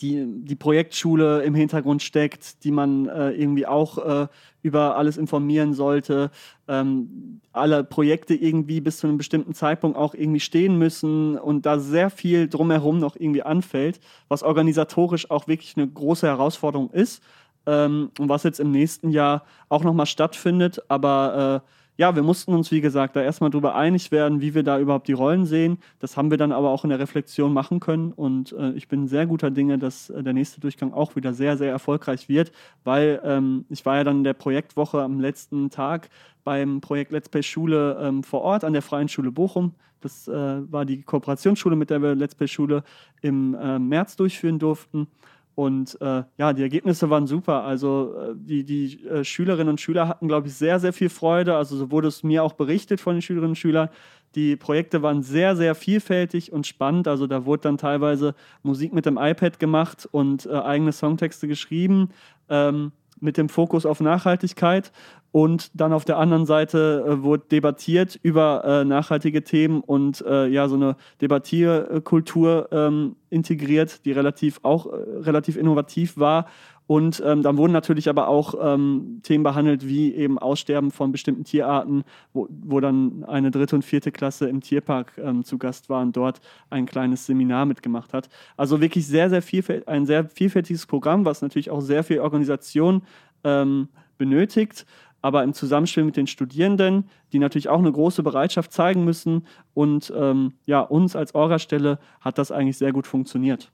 die, 0.00 0.24
die 0.26 0.54
Projektschule 0.54 1.42
im 1.42 1.54
Hintergrund 1.54 2.02
steckt, 2.02 2.64
die 2.64 2.70
man 2.70 3.08
äh, 3.08 3.30
irgendwie 3.30 3.66
auch 3.66 3.98
äh, 3.98 4.26
über 4.62 4.96
alles 4.96 5.16
informieren 5.16 5.74
sollte, 5.74 6.30
ähm, 6.68 7.40
alle 7.52 7.84
Projekte 7.84 8.34
irgendwie 8.34 8.80
bis 8.80 8.98
zu 8.98 9.06
einem 9.06 9.18
bestimmten 9.18 9.54
Zeitpunkt 9.54 9.96
auch 9.96 10.14
irgendwie 10.14 10.40
stehen 10.40 10.76
müssen 10.78 11.38
und 11.38 11.66
da 11.66 11.78
sehr 11.78 12.10
viel 12.10 12.48
drumherum 12.48 12.98
noch 12.98 13.16
irgendwie 13.16 13.42
anfällt, 13.42 14.00
was 14.28 14.42
organisatorisch 14.42 15.30
auch 15.30 15.46
wirklich 15.46 15.76
eine 15.76 15.86
große 15.86 16.26
Herausforderung 16.26 16.90
ist 16.90 17.22
ähm, 17.66 18.10
und 18.18 18.28
was 18.28 18.42
jetzt 18.42 18.60
im 18.60 18.70
nächsten 18.70 19.10
Jahr 19.10 19.44
auch 19.68 19.84
nochmal 19.84 20.06
stattfindet, 20.06 20.82
aber 20.88 21.62
äh, 21.64 21.70
ja, 21.98 22.14
wir 22.14 22.22
mussten 22.22 22.52
uns, 22.52 22.70
wie 22.70 22.80
gesagt, 22.80 23.16
da 23.16 23.22
erstmal 23.22 23.50
drüber 23.50 23.74
einig 23.74 24.12
werden, 24.12 24.40
wie 24.40 24.54
wir 24.54 24.62
da 24.62 24.78
überhaupt 24.78 25.08
die 25.08 25.14
Rollen 25.14 25.46
sehen. 25.46 25.78
Das 25.98 26.16
haben 26.16 26.30
wir 26.30 26.36
dann 26.36 26.52
aber 26.52 26.70
auch 26.70 26.84
in 26.84 26.90
der 26.90 26.98
Reflexion 26.98 27.52
machen 27.52 27.80
können. 27.80 28.12
Und 28.12 28.52
äh, 28.52 28.72
ich 28.72 28.88
bin 28.88 29.08
sehr 29.08 29.26
guter 29.26 29.50
Dinge, 29.50 29.78
dass 29.78 30.10
äh, 30.10 30.22
der 30.22 30.34
nächste 30.34 30.60
Durchgang 30.60 30.92
auch 30.92 31.16
wieder 31.16 31.32
sehr, 31.32 31.56
sehr 31.56 31.70
erfolgreich 31.70 32.28
wird, 32.28 32.52
weil 32.84 33.20
ähm, 33.24 33.64
ich 33.70 33.86
war 33.86 33.96
ja 33.96 34.04
dann 34.04 34.18
in 34.18 34.24
der 34.24 34.34
Projektwoche 34.34 35.00
am 35.00 35.20
letzten 35.20 35.70
Tag 35.70 36.10
beim 36.44 36.80
Projekt 36.80 37.12
Let's 37.12 37.28
Play 37.28 37.42
Schule 37.42 37.98
ähm, 38.00 38.22
vor 38.22 38.42
Ort 38.42 38.62
an 38.64 38.74
der 38.74 38.82
Freien 38.82 39.08
Schule 39.08 39.32
Bochum. 39.32 39.74
Das 40.00 40.28
äh, 40.28 40.32
war 40.70 40.84
die 40.84 41.02
Kooperationsschule, 41.02 41.76
mit 41.76 41.88
der 41.88 42.02
wir 42.02 42.14
Let's 42.14 42.34
Play 42.34 42.48
Schule 42.48 42.84
im 43.22 43.54
äh, 43.54 43.78
März 43.78 44.16
durchführen 44.16 44.58
durften. 44.58 45.08
Und 45.56 45.98
äh, 46.02 46.22
ja, 46.36 46.52
die 46.52 46.60
Ergebnisse 46.60 47.08
waren 47.08 47.26
super. 47.26 47.64
Also 47.64 48.14
äh, 48.14 48.34
die, 48.36 48.62
die 48.62 49.02
äh, 49.06 49.24
Schülerinnen 49.24 49.70
und 49.70 49.80
Schüler 49.80 50.06
hatten, 50.06 50.28
glaube 50.28 50.48
ich, 50.48 50.54
sehr, 50.54 50.78
sehr 50.78 50.92
viel 50.92 51.08
Freude. 51.08 51.56
Also 51.56 51.78
so 51.78 51.90
wurde 51.90 52.08
es 52.08 52.22
mir 52.22 52.44
auch 52.44 52.52
berichtet 52.52 53.00
von 53.00 53.14
den 53.14 53.22
Schülerinnen 53.22 53.52
und 53.52 53.56
Schülern. 53.56 53.88
Die 54.34 54.54
Projekte 54.56 55.00
waren 55.00 55.22
sehr, 55.22 55.56
sehr 55.56 55.74
vielfältig 55.74 56.52
und 56.52 56.66
spannend. 56.66 57.08
Also 57.08 57.26
da 57.26 57.46
wurde 57.46 57.62
dann 57.62 57.78
teilweise 57.78 58.34
Musik 58.62 58.92
mit 58.92 59.06
dem 59.06 59.16
iPad 59.16 59.58
gemacht 59.58 60.06
und 60.12 60.44
äh, 60.44 60.50
eigene 60.50 60.92
Songtexte 60.92 61.48
geschrieben. 61.48 62.10
Ähm, 62.50 62.92
mit 63.18 63.38
dem 63.38 63.48
Fokus 63.48 63.86
auf 63.86 64.00
Nachhaltigkeit 64.00 64.92
und 65.36 65.78
dann 65.78 65.92
auf 65.92 66.06
der 66.06 66.16
anderen 66.16 66.46
Seite 66.46 67.04
äh, 67.06 67.22
wurde 67.22 67.44
debattiert 67.50 68.18
über 68.22 68.64
äh, 68.64 68.84
nachhaltige 68.86 69.44
Themen 69.44 69.82
und 69.82 70.24
äh, 70.26 70.46
ja, 70.46 70.66
so 70.66 70.76
eine 70.76 70.96
Debattierkultur 71.20 72.70
ähm, 72.72 73.16
integriert, 73.28 74.06
die 74.06 74.12
relativ 74.12 74.60
auch 74.62 74.86
äh, 74.86 74.96
relativ 75.18 75.58
innovativ 75.58 76.16
war. 76.16 76.46
Und 76.86 77.22
ähm, 77.22 77.42
dann 77.42 77.58
wurden 77.58 77.74
natürlich 77.74 78.08
aber 78.08 78.28
auch 78.28 78.54
ähm, 78.58 79.20
Themen 79.24 79.44
behandelt, 79.44 79.86
wie 79.86 80.14
eben 80.14 80.38
Aussterben 80.38 80.90
von 80.90 81.12
bestimmten 81.12 81.44
Tierarten, 81.44 82.04
wo, 82.32 82.48
wo 82.48 82.80
dann 82.80 83.22
eine 83.24 83.50
dritte 83.50 83.76
und 83.76 83.82
vierte 83.82 84.12
Klasse 84.12 84.48
im 84.48 84.62
Tierpark 84.62 85.18
ähm, 85.18 85.44
zu 85.44 85.58
Gast 85.58 85.90
war 85.90 86.00
und 86.00 86.16
dort 86.16 86.40
ein 86.70 86.86
kleines 86.86 87.26
Seminar 87.26 87.66
mitgemacht 87.66 88.14
hat. 88.14 88.30
Also 88.56 88.80
wirklich 88.80 89.06
sehr, 89.06 89.28
sehr 89.28 89.42
vielfältig, 89.42 89.86
ein 89.86 90.06
sehr 90.06 90.30
vielfältiges 90.30 90.86
Programm, 90.86 91.26
was 91.26 91.42
natürlich 91.42 91.70
auch 91.70 91.82
sehr 91.82 92.04
viel 92.04 92.20
Organisation 92.20 93.02
ähm, 93.44 93.88
benötigt 94.16 94.86
aber 95.26 95.42
im 95.42 95.54
Zusammenspiel 95.54 96.04
mit 96.04 96.16
den 96.16 96.28
Studierenden, 96.28 97.08
die 97.32 97.40
natürlich 97.40 97.68
auch 97.68 97.80
eine 97.80 97.90
große 97.90 98.22
Bereitschaft 98.22 98.72
zeigen 98.72 99.04
müssen. 99.04 99.44
Und 99.74 100.12
ähm, 100.16 100.52
ja, 100.66 100.78
uns 100.82 101.16
als 101.16 101.34
Orga-Stelle 101.34 101.98
hat 102.20 102.38
das 102.38 102.52
eigentlich 102.52 102.78
sehr 102.78 102.92
gut 102.92 103.08
funktioniert. 103.08 103.72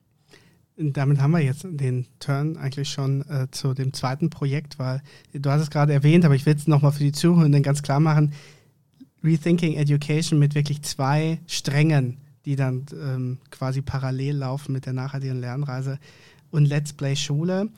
Damit 0.78 1.20
haben 1.20 1.32
wir 1.32 1.40
jetzt 1.40 1.66
den 1.68 2.06
Turn 2.20 2.56
eigentlich 2.56 2.88
schon 2.88 3.20
äh, 3.28 3.48
zu 3.50 3.74
dem 3.74 3.92
zweiten 3.92 4.30
Projekt, 4.30 4.78
weil 4.78 5.02
du 5.34 5.50
hast 5.50 5.60
es 5.60 5.70
gerade 5.70 5.92
erwähnt, 5.92 6.24
aber 6.24 6.34
ich 6.34 6.46
will 6.46 6.56
es 6.56 6.66
nochmal 6.66 6.92
für 6.92 7.04
die 7.04 7.12
Zuhörenden 7.12 7.62
ganz 7.62 7.82
klar 7.82 8.00
machen. 8.00 8.32
Rethinking 9.22 9.74
Education 9.74 10.38
mit 10.38 10.54
wirklich 10.54 10.80
zwei 10.80 11.38
Strängen, 11.46 12.16
die 12.46 12.56
dann 12.56 12.86
ähm, 12.94 13.36
quasi 13.50 13.82
parallel 13.82 14.36
laufen 14.36 14.72
mit 14.72 14.86
der 14.86 14.94
nachhaltigen 14.94 15.38
Lernreise 15.38 15.98
und 16.50 16.64
Let's 16.64 16.94
Play 16.94 17.14
Schule 17.14 17.68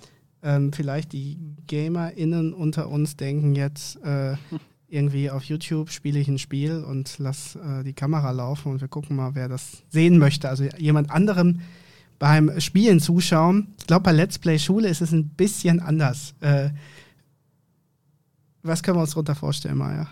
ähm, 0.44 0.72
vielleicht 0.72 1.12
die 1.12 1.38
GamerInnen 1.66 2.52
unter 2.52 2.88
uns 2.88 3.16
denken 3.16 3.56
jetzt 3.56 3.96
äh, 4.04 4.36
irgendwie 4.88 5.30
auf 5.30 5.42
YouTube 5.44 5.90
spiele 5.90 6.20
ich 6.20 6.28
ein 6.28 6.38
Spiel 6.38 6.84
und 6.84 7.16
lass 7.18 7.56
äh, 7.56 7.82
die 7.82 7.94
Kamera 7.94 8.30
laufen 8.30 8.70
und 8.70 8.80
wir 8.80 8.88
gucken 8.88 9.16
mal, 9.16 9.34
wer 9.34 9.48
das 9.48 9.82
sehen 9.88 10.18
möchte. 10.18 10.48
Also 10.48 10.64
jemand 10.78 11.10
anderem 11.10 11.60
beim 12.18 12.60
Spielen 12.60 13.00
zuschauen. 13.00 13.74
Ich 13.78 13.86
glaube, 13.86 14.04
bei 14.04 14.12
Let's 14.12 14.38
Play 14.38 14.58
Schule 14.58 14.88
ist 14.88 15.00
es 15.00 15.10
ein 15.10 15.28
bisschen 15.30 15.80
anders. 15.80 16.34
Äh, 16.40 16.70
was 18.62 18.82
können 18.82 18.98
wir 18.98 19.02
uns 19.02 19.10
darunter 19.10 19.34
vorstellen, 19.34 19.78
Maja? 19.78 20.08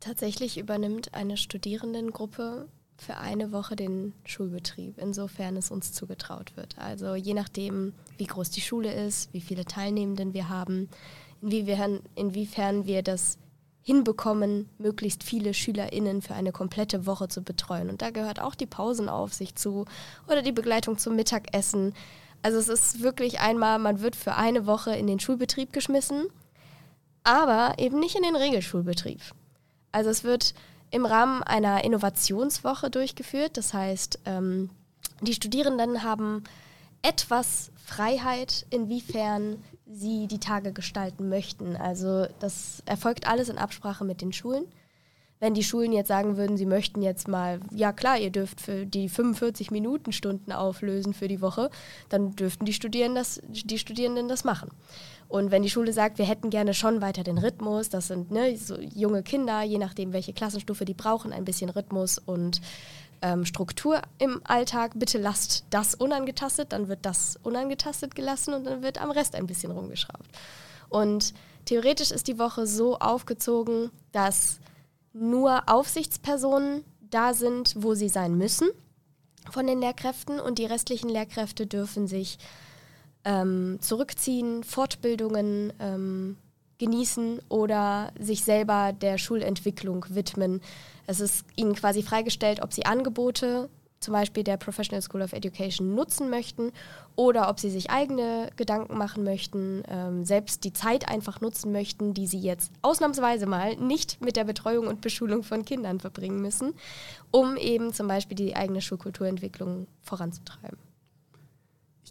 Tatsächlich 0.00 0.58
übernimmt 0.58 1.14
eine 1.14 1.36
Studierendengruppe 1.36 2.68
für 2.96 3.16
eine 3.18 3.52
Woche 3.52 3.76
den 3.76 4.14
Schulbetrieb, 4.24 4.98
insofern 4.98 5.56
es 5.56 5.70
uns 5.70 5.92
zugetraut 5.92 6.56
wird. 6.56 6.78
Also 6.78 7.14
je 7.14 7.34
nachdem, 7.34 7.92
wie 8.16 8.26
groß 8.26 8.50
die 8.50 8.62
Schule 8.62 8.92
ist, 8.92 9.32
wie 9.32 9.40
viele 9.40 9.64
Teilnehmenden 9.64 10.32
wir 10.32 10.48
haben, 10.48 10.88
inwiefern, 11.42 12.00
inwiefern 12.14 12.86
wir 12.86 13.02
das 13.02 13.38
hinbekommen, 13.82 14.68
möglichst 14.78 15.22
viele 15.22 15.54
SchülerInnen 15.54 16.20
für 16.20 16.34
eine 16.34 16.50
komplette 16.50 17.06
Woche 17.06 17.28
zu 17.28 17.42
betreuen. 17.42 17.88
Und 17.88 18.02
da 18.02 18.10
gehört 18.10 18.40
auch 18.40 18.56
die 18.56 18.66
Pausenaufsicht 18.66 19.58
zu 19.58 19.84
oder 20.26 20.42
die 20.42 20.52
Begleitung 20.52 20.98
zum 20.98 21.14
Mittagessen. 21.14 21.94
Also 22.42 22.58
es 22.58 22.68
ist 22.68 23.02
wirklich 23.02 23.38
einmal, 23.40 23.78
man 23.78 24.00
wird 24.00 24.16
für 24.16 24.34
eine 24.34 24.66
Woche 24.66 24.96
in 24.96 25.06
den 25.06 25.20
Schulbetrieb 25.20 25.72
geschmissen, 25.72 26.26
aber 27.22 27.74
eben 27.78 28.00
nicht 28.00 28.16
in 28.16 28.22
den 28.22 28.36
Regelschulbetrieb. 28.36 29.20
Also 29.92 30.10
es 30.10 30.24
wird 30.24 30.54
im 30.90 31.06
Rahmen 31.06 31.42
einer 31.42 31.84
Innovationswoche 31.84 32.90
durchgeführt. 32.90 33.56
Das 33.56 33.74
heißt, 33.74 34.20
ähm, 34.24 34.70
die 35.20 35.34
Studierenden 35.34 36.02
haben 36.02 36.44
etwas 37.02 37.70
Freiheit, 37.84 38.66
inwiefern 38.70 39.62
sie 39.86 40.26
die 40.26 40.40
Tage 40.40 40.72
gestalten 40.72 41.28
möchten. 41.28 41.76
Also 41.76 42.26
das 42.40 42.82
erfolgt 42.86 43.28
alles 43.28 43.48
in 43.48 43.58
Absprache 43.58 44.04
mit 44.04 44.20
den 44.20 44.32
Schulen. 44.32 44.66
Wenn 45.38 45.54
die 45.54 45.64
Schulen 45.64 45.92
jetzt 45.92 46.08
sagen 46.08 46.38
würden, 46.38 46.56
sie 46.56 46.66
möchten 46.66 47.02
jetzt 47.02 47.28
mal, 47.28 47.60
ja 47.70 47.92
klar, 47.92 48.18
ihr 48.18 48.30
dürft 48.30 48.60
für 48.60 48.86
die 48.86 49.08
45 49.08 49.70
Minuten 49.70 50.12
Stunden 50.12 50.50
auflösen 50.50 51.12
für 51.12 51.28
die 51.28 51.42
Woche, 51.42 51.70
dann 52.08 52.34
dürften 52.34 52.64
die 52.64 52.72
Studierenden 52.72 53.16
das, 53.16 53.40
die 53.46 53.78
Studierenden 53.78 54.28
das 54.28 54.44
machen. 54.44 54.70
Und 55.28 55.50
wenn 55.50 55.62
die 55.62 55.70
Schule 55.70 55.92
sagt, 55.92 56.18
wir 56.18 56.24
hätten 56.24 56.50
gerne 56.50 56.72
schon 56.74 57.00
weiter 57.00 57.24
den 57.24 57.38
Rhythmus, 57.38 57.88
das 57.88 58.08
sind 58.08 58.30
ne, 58.30 58.56
so 58.56 58.78
junge 58.78 59.22
Kinder, 59.22 59.62
je 59.62 59.78
nachdem, 59.78 60.12
welche 60.12 60.32
Klassenstufe 60.32 60.84
die 60.84 60.94
brauchen, 60.94 61.32
ein 61.32 61.44
bisschen 61.44 61.70
Rhythmus 61.70 62.18
und 62.18 62.60
ähm, 63.22 63.44
Struktur 63.44 64.02
im 64.18 64.40
Alltag. 64.44 64.92
Bitte 64.94 65.18
lasst 65.18 65.64
das 65.70 65.94
unangetastet, 65.94 66.72
dann 66.72 66.88
wird 66.88 67.00
das 67.02 67.38
unangetastet 67.42 68.14
gelassen 68.14 68.54
und 68.54 68.64
dann 68.64 68.82
wird 68.82 69.00
am 69.00 69.10
Rest 69.10 69.34
ein 69.34 69.46
bisschen 69.46 69.72
rumgeschraubt. 69.72 70.28
Und 70.88 71.34
theoretisch 71.64 72.12
ist 72.12 72.28
die 72.28 72.38
Woche 72.38 72.66
so 72.66 72.98
aufgezogen, 72.98 73.90
dass 74.12 74.58
nur 75.12 75.68
Aufsichtspersonen 75.68 76.84
da 77.00 77.34
sind, 77.34 77.74
wo 77.78 77.94
sie 77.94 78.08
sein 78.08 78.36
müssen 78.36 78.68
von 79.50 79.66
den 79.66 79.80
Lehrkräften 79.80 80.40
und 80.40 80.58
die 80.58 80.66
restlichen 80.66 81.08
Lehrkräfte 81.08 81.66
dürfen 81.66 82.06
sich 82.06 82.38
ähm, 83.26 83.78
zurückziehen, 83.80 84.64
Fortbildungen 84.64 85.72
ähm, 85.80 86.36
genießen 86.78 87.40
oder 87.48 88.12
sich 88.18 88.44
selber 88.44 88.92
der 88.92 89.18
Schulentwicklung 89.18 90.06
widmen. 90.08 90.62
Es 91.06 91.20
ist 91.20 91.44
ihnen 91.56 91.74
quasi 91.74 92.02
freigestellt, 92.02 92.62
ob 92.62 92.72
sie 92.72 92.86
Angebote 92.86 93.68
zum 93.98 94.12
Beispiel 94.12 94.44
der 94.44 94.58
Professional 94.58 95.02
School 95.02 95.22
of 95.22 95.32
Education 95.32 95.94
nutzen 95.94 96.30
möchten 96.30 96.70
oder 97.16 97.48
ob 97.48 97.58
sie 97.58 97.70
sich 97.70 97.90
eigene 97.90 98.50
Gedanken 98.54 98.96
machen 98.98 99.24
möchten, 99.24 99.82
ähm, 99.88 100.24
selbst 100.24 100.64
die 100.64 100.72
Zeit 100.72 101.08
einfach 101.08 101.40
nutzen 101.40 101.72
möchten, 101.72 102.12
die 102.12 102.26
sie 102.26 102.38
jetzt 102.38 102.70
ausnahmsweise 102.82 103.46
mal 103.46 103.74
nicht 103.76 104.20
mit 104.20 104.36
der 104.36 104.44
Betreuung 104.44 104.86
und 104.86 105.00
Beschulung 105.00 105.42
von 105.42 105.64
Kindern 105.64 105.98
verbringen 105.98 106.40
müssen, 106.40 106.74
um 107.30 107.56
eben 107.56 107.92
zum 107.92 108.06
Beispiel 108.06 108.36
die 108.36 108.54
eigene 108.54 108.82
Schulkulturentwicklung 108.82 109.86
voranzutreiben 110.02 110.85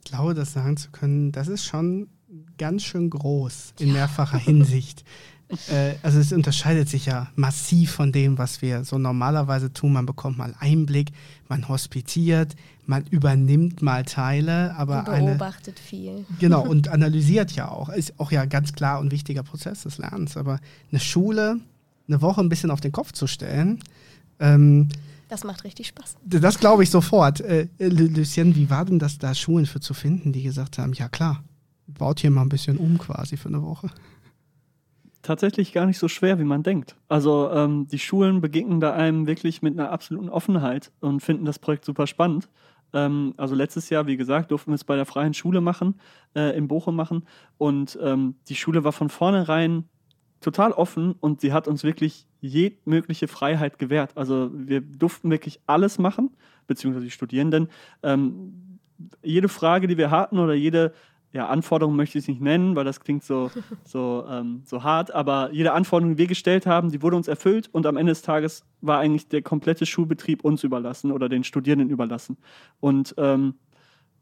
glaube, 0.04 0.34
das 0.34 0.54
sagen 0.54 0.78
zu 0.78 0.91
können, 0.91 1.32
das 1.32 1.48
ist 1.48 1.66
schon 1.66 2.08
ganz 2.58 2.84
schön 2.84 3.10
groß 3.10 3.74
in 3.80 3.93
mehrfacher 3.93 4.38
Hinsicht. 4.38 5.04
Äh, 5.70 5.93
also 6.02 6.18
es 6.18 6.34
unterscheidet 6.34 6.89
sich 6.89 7.06
ja 7.06 7.28
massiv 7.36 7.91
von 7.91 8.12
dem, 8.12 8.39
was 8.39 8.64
wir 8.64 8.84
so 8.84 8.98
normalerweise 8.98 9.72
tun. 9.72 9.93
Man 9.93 10.08
bekommt 10.08 10.39
mal 10.39 10.56
Einblick, 10.60 11.12
man 11.48 11.70
hospitiert, 11.70 12.56
man 12.88 13.06
übernimmt 13.12 13.84
mal 13.84 14.04
Teile, 14.06 14.76
aber 14.76 15.08
und 15.08 15.28
beobachtet 15.28 15.78
eine, 15.78 15.88
viel. 15.88 16.26
Genau 16.39 16.66
und 16.66 16.88
analysiert 16.91 17.52
ja 17.52 17.70
auch. 17.70 17.89
Ist 17.89 18.20
auch 18.20 18.32
ja 18.32 18.46
ganz 18.46 18.74
klar 18.74 19.00
und 19.00 19.12
wichtiger 19.12 19.43
Prozess 19.43 19.84
des 19.84 20.00
Lernens. 20.00 20.36
Aber 20.36 20.60
eine 20.91 21.00
Schule 21.00 21.60
eine 22.08 22.22
Woche 22.22 22.41
ein 22.41 22.50
bisschen 22.50 22.72
auf 22.72 22.82
den 22.82 22.91
Kopf 22.91 23.12
zu 23.12 23.28
stellen, 23.28 23.80
ähm, 24.39 24.89
das 25.28 25.44
macht 25.44 25.64
richtig 25.64 25.88
Spaß. 25.88 26.18
Das 26.24 26.60
glaube 26.60 26.84
ich 26.84 26.90
sofort. 26.90 27.42
Äh, 27.42 27.68
Lucien, 27.80 28.56
wie 28.56 28.70
war 28.70 28.86
denn 28.86 29.00
das, 29.00 29.18
da 29.18 29.34
Schulen 29.34 29.66
für 29.66 29.80
zu 29.80 29.94
finden, 29.94 30.32
die 30.32 30.44
gesagt 30.44 30.78
haben, 30.78 30.94
ja 30.94 31.10
klar, 31.10 31.44
baut 31.88 32.20
hier 32.20 32.32
mal 32.32 32.42
ein 32.42 32.50
bisschen 32.50 32.78
um 32.78 32.98
quasi 32.98 33.38
für 33.38 33.50
eine 33.50 33.62
Woche? 33.62 33.90
Tatsächlich 35.22 35.74
gar 35.74 35.88
nicht 35.88 35.98
so 35.98 36.08
schwer, 36.08 36.38
wie 36.38 36.44
man 36.44 36.62
denkt. 36.62 36.96
Also 37.08 37.50
ähm, 37.52 37.88
die 37.88 37.98
Schulen 37.98 38.42
begegnen 38.42 38.80
da 38.80 38.94
einem 38.94 39.26
wirklich 39.26 39.64
mit 39.64 39.74
einer 39.74 39.92
absoluten 39.92 40.30
Offenheit 40.30 40.92
und 41.00 41.22
finden 41.22 41.46
das 41.46 41.58
Projekt 41.58 41.86
super 41.86 42.06
spannend. 42.06 42.48
Ähm, 42.94 43.34
also 43.38 43.56
letztes 43.56 43.90
Jahr, 43.90 44.06
wie 44.06 44.18
gesagt, 44.18 44.52
durften 44.52 44.72
wir 44.72 44.76
es 44.76 44.84
bei 44.84 44.96
der 44.96 45.06
Freien 45.06 45.34
Schule 45.34 45.62
machen, 45.62 46.00
äh, 46.36 46.56
in 46.56 46.68
Bochum 46.68 46.96
machen. 46.96 47.26
Und 47.58 47.98
ähm, 48.02 48.36
die 48.48 48.56
Schule 48.56 48.84
war 48.84 48.92
von 48.92 49.10
vornherein 49.10 49.86
total 50.46 50.74
offen 50.74 51.16
und 51.20 51.41
sie 51.41 51.52
hat 51.52 51.68
uns 51.68 51.84
wirklich 51.84 52.28
jegliche 52.39 53.28
Freiheit 53.28 53.80
gewährt. 53.80 54.16
Also 54.16 54.52
wir 54.54 54.80
durften 54.80 55.32
wirklich 55.32 55.60
alles 55.66 55.98
machen, 55.98 56.30
beziehungsweise 56.68 57.06
die 57.06 57.12
Studierenden. 57.12 57.68
Ähm, 58.04 58.80
jede 59.24 59.50
Frage, 59.50 59.88
die 59.88 59.98
wir 59.98 60.12
hatten 60.12 60.38
oder 60.38 60.54
jede 60.54 60.93
ja, 61.34 61.48
Anforderung 61.48 61.96
möchte 61.96 62.20
ich 62.20 62.26
es 62.26 62.28
nicht 62.28 62.41
nennen, 62.41 62.76
weil 62.76 62.86
das 62.86 63.00
klingt 63.00 63.24
so, 63.24 63.50
so, 63.84 64.24
ähm, 64.30 64.62
so 64.66 64.84
hart, 64.84 65.12
aber 65.12 65.50
jede 65.52 65.74
Anforderung, 65.74 66.14
die 66.14 66.20
wir 66.20 66.28
gestellt 66.28 66.68
haben, 66.68 66.91
die 66.91 67.02
wurde 67.02 67.16
uns 67.16 67.28
erfüllt 67.28 67.68
und 67.72 67.88
am 67.88 67.98
Ende 67.98 68.12
des 68.12 68.22
Tages 68.22 68.64
war 68.82 69.00
eigentlich 69.00 69.28
der 69.28 69.41
komplette 69.41 69.88
Schulbetrieb 69.88 70.46
uns 70.46 70.64
überlassen 70.64 71.12
oder 71.12 71.28
den 71.28 71.43
Studierenden 71.43 71.89
überlassen. 71.89 72.38
Und 72.80 73.16
ähm, 73.18 73.56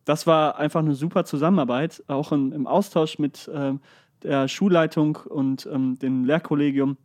das 0.06 0.26
war 0.26 0.58
einfach 0.58 0.80
eine 0.80 0.96
super 0.96 1.26
Zusammenarbeit, 1.26 2.02
auch 2.08 2.32
in, 2.32 2.54
im 2.54 2.66
Austausch 2.66 3.20
mit 3.20 3.52
ähm, 3.54 3.82
der 4.24 4.48
Schulleitung 4.48 5.18
und 5.18 5.68
ähm, 5.72 6.00
dem 6.00 6.26
Lehrkollegium 6.26 6.98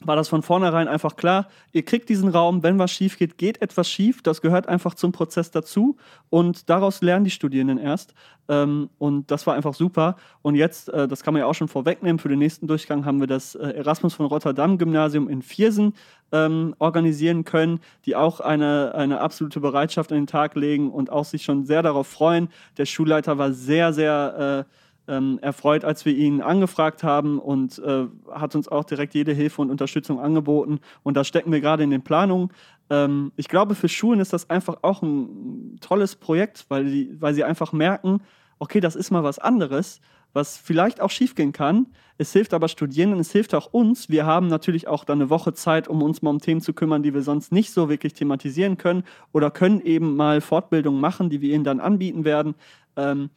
war 0.00 0.16
das 0.16 0.28
von 0.28 0.42
vornherein 0.42 0.88
einfach 0.88 1.16
klar, 1.16 1.48
ihr 1.72 1.84
kriegt 1.84 2.08
diesen 2.08 2.28
Raum, 2.28 2.62
wenn 2.62 2.78
was 2.78 2.90
schief 2.90 3.16
geht, 3.16 3.38
geht 3.38 3.62
etwas 3.62 3.88
schief, 3.88 4.22
das 4.22 4.42
gehört 4.42 4.68
einfach 4.68 4.94
zum 4.94 5.12
Prozess 5.12 5.50
dazu 5.50 5.96
und 6.28 6.68
daraus 6.68 7.00
lernen 7.00 7.24
die 7.24 7.30
Studierenden 7.30 7.78
erst 7.78 8.12
ähm, 8.48 8.90
und 8.98 9.30
das 9.30 9.46
war 9.46 9.54
einfach 9.54 9.74
super 9.74 10.16
und 10.42 10.54
jetzt, 10.54 10.90
äh, 10.90 11.08
das 11.08 11.22
kann 11.22 11.32
man 11.32 11.40
ja 11.40 11.46
auch 11.46 11.54
schon 11.54 11.68
vorwegnehmen, 11.68 12.18
für 12.18 12.28
den 12.28 12.38
nächsten 12.38 12.66
Durchgang 12.66 13.04
haben 13.06 13.20
wir 13.20 13.26
das 13.26 13.54
äh, 13.54 13.68
Erasmus 13.68 14.14
von 14.14 14.26
Rotterdam 14.26 14.76
Gymnasium 14.76 15.28
in 15.28 15.40
Viersen 15.40 15.94
ähm, 16.30 16.74
organisieren 16.78 17.44
können, 17.44 17.80
die 18.04 18.16
auch 18.16 18.40
eine, 18.40 18.94
eine 18.94 19.20
absolute 19.20 19.60
Bereitschaft 19.60 20.12
an 20.12 20.18
den 20.18 20.26
Tag 20.26 20.56
legen 20.56 20.90
und 20.90 21.10
auch 21.10 21.24
sich 21.24 21.44
schon 21.44 21.64
sehr 21.64 21.82
darauf 21.82 22.08
freuen. 22.08 22.48
Der 22.76 22.84
Schulleiter 22.84 23.38
war 23.38 23.52
sehr, 23.52 23.92
sehr 23.92 24.66
äh, 24.66 24.72
ähm, 25.08 25.38
erfreut, 25.40 25.84
als 25.84 26.04
wir 26.04 26.14
ihn 26.14 26.40
angefragt 26.40 27.02
haben 27.02 27.38
und 27.38 27.78
äh, 27.78 28.06
hat 28.32 28.54
uns 28.54 28.68
auch 28.68 28.84
direkt 28.84 29.14
jede 29.14 29.32
Hilfe 29.32 29.62
und 29.62 29.70
Unterstützung 29.70 30.20
angeboten. 30.20 30.80
Und 31.02 31.16
da 31.16 31.24
stecken 31.24 31.52
wir 31.52 31.60
gerade 31.60 31.84
in 31.84 31.90
den 31.90 32.02
Planungen. 32.02 32.50
Ähm, 32.90 33.32
ich 33.36 33.48
glaube, 33.48 33.74
für 33.74 33.88
Schulen 33.88 34.20
ist 34.20 34.32
das 34.32 34.50
einfach 34.50 34.78
auch 34.82 35.02
ein 35.02 35.78
tolles 35.80 36.16
Projekt, 36.16 36.66
weil, 36.68 36.86
die, 36.86 37.20
weil 37.20 37.34
sie 37.34 37.44
einfach 37.44 37.72
merken, 37.72 38.20
okay, 38.58 38.80
das 38.80 38.96
ist 38.96 39.10
mal 39.10 39.24
was 39.24 39.38
anderes, 39.38 40.00
was 40.32 40.56
vielleicht 40.56 41.00
auch 41.00 41.10
schiefgehen 41.10 41.52
kann. 41.52 41.86
Es 42.18 42.32
hilft 42.32 42.54
aber 42.54 42.68
Studierenden, 42.68 43.20
es 43.20 43.32
hilft 43.32 43.54
auch 43.54 43.72
uns. 43.72 44.08
Wir 44.08 44.26
haben 44.26 44.48
natürlich 44.48 44.88
auch 44.88 45.04
dann 45.04 45.20
eine 45.20 45.30
Woche 45.30 45.52
Zeit, 45.52 45.88
um 45.88 46.02
uns 46.02 46.22
mal 46.22 46.30
um 46.30 46.40
Themen 46.40 46.60
zu 46.60 46.72
kümmern, 46.72 47.02
die 47.02 47.14
wir 47.14 47.22
sonst 47.22 47.52
nicht 47.52 47.72
so 47.72 47.88
wirklich 47.88 48.14
thematisieren 48.14 48.76
können 48.76 49.04
oder 49.32 49.50
können 49.50 49.80
eben 49.80 50.16
mal 50.16 50.40
Fortbildungen 50.40 51.00
machen, 51.00 51.30
die 51.30 51.40
wir 51.40 51.54
ihnen 51.54 51.64
dann 51.64 51.80
anbieten 51.80 52.24
werden. 52.24 52.54
Ähm, 52.96 53.30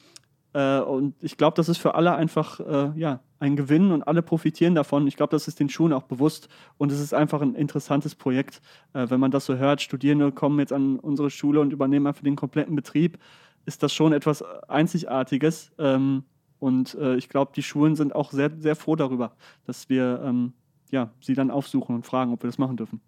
äh, 0.53 0.79
und 0.79 1.15
ich 1.21 1.37
glaube, 1.37 1.55
das 1.55 1.69
ist 1.69 1.77
für 1.77 1.95
alle 1.95 2.15
einfach 2.15 2.59
äh, 2.59 2.91
ja, 2.99 3.19
ein 3.39 3.55
Gewinn 3.55 3.91
und 3.91 4.03
alle 4.03 4.21
profitieren 4.21 4.75
davon. 4.75 5.07
Ich 5.07 5.15
glaube, 5.15 5.31
das 5.31 5.47
ist 5.47 5.59
den 5.59 5.69
Schulen 5.69 5.93
auch 5.93 6.03
bewusst 6.03 6.49
und 6.77 6.91
es 6.91 6.99
ist 6.99 7.13
einfach 7.13 7.41
ein 7.41 7.55
interessantes 7.55 8.15
Projekt. 8.15 8.61
Äh, 8.93 9.09
wenn 9.09 9.19
man 9.19 9.31
das 9.31 9.45
so 9.45 9.55
hört, 9.55 9.81
Studierende 9.81 10.31
kommen 10.31 10.59
jetzt 10.59 10.73
an 10.73 10.99
unsere 10.99 11.29
Schule 11.29 11.59
und 11.59 11.71
übernehmen 11.71 12.07
einfach 12.07 12.23
den 12.23 12.35
kompletten 12.35 12.75
Betrieb, 12.75 13.19
ist 13.65 13.83
das 13.83 13.93
schon 13.93 14.13
etwas 14.13 14.41
Einzigartiges. 14.67 15.71
Ähm, 15.77 16.23
und 16.59 16.95
äh, 16.95 17.15
ich 17.15 17.29
glaube, 17.29 17.51
die 17.55 17.63
Schulen 17.63 17.95
sind 17.95 18.13
auch 18.15 18.31
sehr, 18.31 18.51
sehr 18.57 18.75
froh 18.75 18.95
darüber, 18.95 19.33
dass 19.65 19.87
wir 19.87 20.21
ähm, 20.25 20.53
ja, 20.91 21.11
sie 21.21 21.35
dann 21.35 21.51
aufsuchen 21.51 21.95
und 21.95 22.05
fragen, 22.05 22.33
ob 22.33 22.43
wir 22.43 22.47
das 22.47 22.57
machen 22.57 22.77
dürfen. 22.77 23.01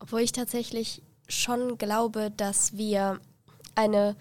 Obwohl 0.00 0.20
ich 0.20 0.32
tatsächlich 0.32 1.02
schon 1.28 1.78
glaube, 1.78 2.32
dass 2.36 2.76
wir 2.76 3.20
eine 3.74 4.16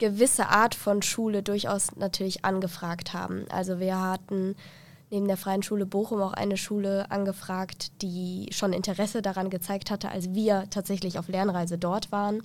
gewisse 0.00 0.48
Art 0.48 0.74
von 0.74 1.02
Schule 1.02 1.44
durchaus 1.44 1.94
natürlich 1.94 2.44
angefragt 2.44 3.12
haben. 3.12 3.44
Also 3.50 3.78
wir 3.78 4.00
hatten 4.00 4.56
neben 5.10 5.28
der 5.28 5.36
Freien 5.36 5.62
Schule 5.62 5.86
Bochum 5.86 6.20
auch 6.22 6.32
eine 6.32 6.56
Schule 6.56 7.10
angefragt, 7.10 8.02
die 8.02 8.48
schon 8.50 8.72
Interesse 8.72 9.22
daran 9.22 9.50
gezeigt 9.50 9.90
hatte, 9.90 10.10
als 10.10 10.34
wir 10.34 10.64
tatsächlich 10.70 11.18
auf 11.18 11.28
Lernreise 11.28 11.78
dort 11.78 12.10
waren. 12.10 12.42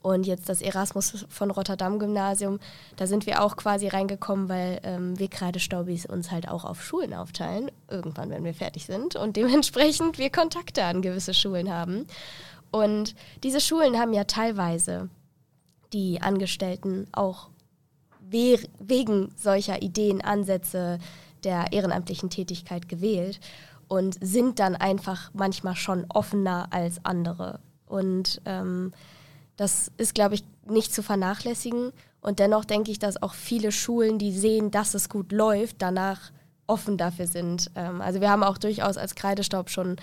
Und 0.00 0.26
jetzt 0.26 0.48
das 0.48 0.62
Erasmus 0.62 1.26
von 1.28 1.50
Rotterdam 1.50 1.98
Gymnasium, 1.98 2.60
da 2.96 3.08
sind 3.08 3.26
wir 3.26 3.42
auch 3.42 3.56
quasi 3.56 3.88
reingekommen, 3.88 4.48
weil 4.48 4.80
ähm, 4.84 5.18
wir 5.18 5.28
Kreidestaubis 5.28 6.06
uns 6.06 6.30
halt 6.30 6.48
auch 6.48 6.64
auf 6.64 6.84
Schulen 6.84 7.12
aufteilen, 7.12 7.70
irgendwann, 7.90 8.30
wenn 8.30 8.44
wir 8.44 8.54
fertig 8.54 8.86
sind 8.86 9.16
und 9.16 9.36
dementsprechend 9.36 10.18
wir 10.18 10.30
Kontakte 10.30 10.84
an 10.84 11.02
gewisse 11.02 11.34
Schulen 11.34 11.72
haben. 11.72 12.06
Und 12.70 13.16
diese 13.42 13.60
Schulen 13.60 13.98
haben 13.98 14.12
ja 14.12 14.24
teilweise 14.24 15.08
die 15.92 16.20
Angestellten 16.20 17.06
auch 17.12 17.48
we 18.20 18.58
wegen 18.78 19.32
solcher 19.36 19.82
Ideen, 19.82 20.20
Ansätze 20.20 20.98
der 21.44 21.72
ehrenamtlichen 21.72 22.30
Tätigkeit 22.30 22.88
gewählt 22.88 23.40
und 23.86 24.18
sind 24.20 24.58
dann 24.58 24.76
einfach 24.76 25.30
manchmal 25.32 25.76
schon 25.76 26.04
offener 26.08 26.68
als 26.70 27.04
andere. 27.04 27.60
Und 27.86 28.40
ähm, 28.44 28.92
das 29.56 29.90
ist, 29.96 30.14
glaube 30.14 30.34
ich, 30.34 30.44
nicht 30.68 30.92
zu 30.92 31.02
vernachlässigen. 31.02 31.92
Und 32.20 32.38
dennoch 32.38 32.64
denke 32.64 32.90
ich, 32.90 32.98
dass 32.98 33.22
auch 33.22 33.34
viele 33.34 33.72
Schulen, 33.72 34.18
die 34.18 34.32
sehen, 34.32 34.70
dass 34.70 34.94
es 34.94 35.08
gut 35.08 35.32
läuft, 35.32 35.76
danach 35.78 36.32
offen 36.66 36.98
dafür 36.98 37.26
sind. 37.26 37.70
Ähm, 37.74 38.00
also 38.00 38.20
wir 38.20 38.30
haben 38.30 38.42
auch 38.42 38.58
durchaus 38.58 38.98
als 38.98 39.14
Kreidestaub 39.14 39.70
schon 39.70 39.96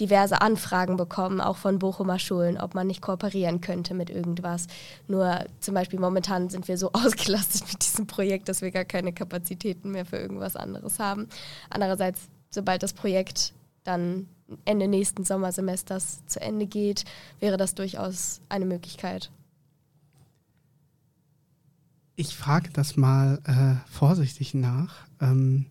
diverse 0.00 0.40
Anfragen 0.40 0.96
bekommen, 0.96 1.40
auch 1.40 1.56
von 1.56 1.78
Bochumer 1.78 2.18
Schulen, 2.18 2.58
ob 2.58 2.74
man 2.74 2.86
nicht 2.86 3.02
kooperieren 3.02 3.60
könnte 3.60 3.94
mit 3.94 4.10
irgendwas. 4.10 4.66
Nur 5.08 5.44
zum 5.60 5.74
Beispiel 5.74 5.98
momentan 5.98 6.48
sind 6.48 6.68
wir 6.68 6.78
so 6.78 6.90
ausgelastet 6.92 7.62
mit 7.72 7.82
diesem 7.82 8.06
Projekt, 8.06 8.48
dass 8.48 8.62
wir 8.62 8.70
gar 8.70 8.84
keine 8.84 9.12
Kapazitäten 9.12 9.90
mehr 9.90 10.04
für 10.04 10.16
irgendwas 10.16 10.56
anderes 10.56 10.98
haben. 10.98 11.28
Andererseits, 11.70 12.28
sobald 12.50 12.82
das 12.82 12.92
Projekt 12.92 13.52
dann 13.84 14.28
Ende 14.64 14.88
nächsten 14.88 15.24
Sommersemesters 15.24 16.24
zu 16.26 16.40
Ende 16.40 16.66
geht, 16.66 17.04
wäre 17.40 17.56
das 17.56 17.74
durchaus 17.74 18.40
eine 18.48 18.64
Möglichkeit. 18.64 19.30
Ich 22.14 22.34
frage 22.34 22.70
das 22.72 22.96
mal 22.96 23.40
äh, 23.44 23.90
vorsichtig 23.90 24.54
nach. 24.54 24.94
Ähm, 25.20 25.66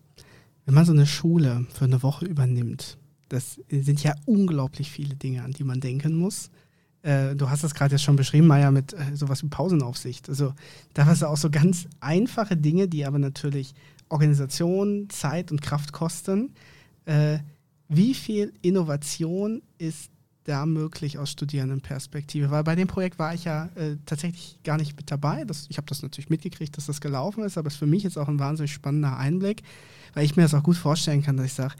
wenn 0.64 0.74
man 0.74 0.84
so 0.84 0.92
eine 0.92 1.06
Schule 1.06 1.66
für 1.72 1.86
eine 1.86 2.02
Woche 2.02 2.24
übernimmt, 2.24 2.98
das 3.28 3.60
sind 3.70 4.02
ja 4.02 4.14
unglaublich 4.24 4.90
viele 4.90 5.16
Dinge, 5.16 5.42
an 5.42 5.52
die 5.52 5.64
man 5.64 5.80
denken 5.80 6.16
muss. 6.16 6.50
Äh, 7.02 7.36
du 7.36 7.48
hast 7.50 7.64
das 7.64 7.74
gerade 7.74 7.92
ja 7.92 7.98
schon 7.98 8.16
beschrieben, 8.16 8.46
Maya, 8.46 8.70
mit 8.70 8.92
äh, 8.92 9.14
sowas 9.14 9.42
wie 9.42 9.48
Pausenaufsicht. 9.48 10.28
Also 10.28 10.54
da 10.94 11.06
hast 11.06 11.22
du 11.22 11.26
auch 11.26 11.36
so 11.36 11.50
ganz 11.50 11.86
einfache 12.00 12.56
Dinge, 12.56 12.88
die 12.88 13.06
aber 13.06 13.18
natürlich 13.18 13.74
Organisation, 14.08 15.08
Zeit 15.08 15.50
und 15.50 15.62
Kraft 15.62 15.92
kosten. 15.92 16.52
Äh, 17.04 17.38
wie 17.88 18.14
viel 18.14 18.52
Innovation 18.62 19.62
ist 19.78 20.10
da 20.44 20.66
möglich 20.66 21.18
aus 21.18 21.30
Studierendenperspektive? 21.30 22.50
Weil 22.50 22.64
bei 22.64 22.74
dem 22.74 22.88
Projekt 22.88 23.18
war 23.18 23.34
ich 23.34 23.44
ja 23.44 23.66
äh, 23.76 23.96
tatsächlich 24.06 24.58
gar 24.64 24.76
nicht 24.76 24.96
mit 24.96 25.10
dabei. 25.10 25.44
Das, 25.44 25.66
ich 25.68 25.76
habe 25.76 25.86
das 25.86 26.02
natürlich 26.02 26.30
mitgekriegt, 26.30 26.76
dass 26.76 26.86
das 26.86 27.00
gelaufen 27.00 27.44
ist, 27.44 27.58
aber 27.58 27.68
es 27.68 27.74
ist 27.74 27.78
für 27.78 27.86
mich 27.86 28.02
jetzt 28.02 28.18
auch 28.18 28.28
ein 28.28 28.38
wahnsinnig 28.38 28.72
spannender 28.72 29.16
Einblick, 29.16 29.62
weil 30.14 30.24
ich 30.24 30.36
mir 30.36 30.42
das 30.42 30.54
auch 30.54 30.62
gut 30.62 30.76
vorstellen 30.76 31.22
kann, 31.22 31.36
dass 31.36 31.46
ich 31.46 31.52
sage, 31.52 31.74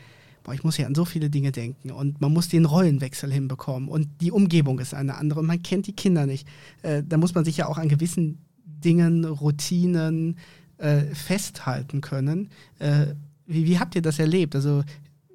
boah, 0.46 0.54
ich 0.54 0.62
muss 0.62 0.76
ja 0.76 0.86
an 0.86 0.94
so 0.94 1.04
viele 1.04 1.28
Dinge 1.28 1.50
denken 1.50 1.90
und 1.90 2.20
man 2.20 2.32
muss 2.32 2.48
den 2.48 2.66
Rollenwechsel 2.66 3.32
hinbekommen 3.32 3.88
und 3.88 4.08
die 4.20 4.30
Umgebung 4.30 4.78
ist 4.78 4.94
eine 4.94 5.16
andere 5.16 5.40
und 5.40 5.46
man 5.46 5.60
kennt 5.60 5.88
die 5.88 5.92
Kinder 5.92 6.24
nicht. 6.24 6.46
Äh, 6.82 7.02
da 7.04 7.16
muss 7.16 7.34
man 7.34 7.44
sich 7.44 7.56
ja 7.56 7.66
auch 7.66 7.78
an 7.78 7.88
gewissen 7.88 8.38
Dingen, 8.64 9.24
Routinen 9.24 10.38
äh, 10.78 11.02
festhalten 11.14 12.00
können. 12.00 12.50
Äh, 12.78 13.06
wie, 13.46 13.66
wie 13.66 13.80
habt 13.80 13.96
ihr 13.96 14.02
das 14.02 14.20
erlebt? 14.20 14.54
Also 14.54 14.84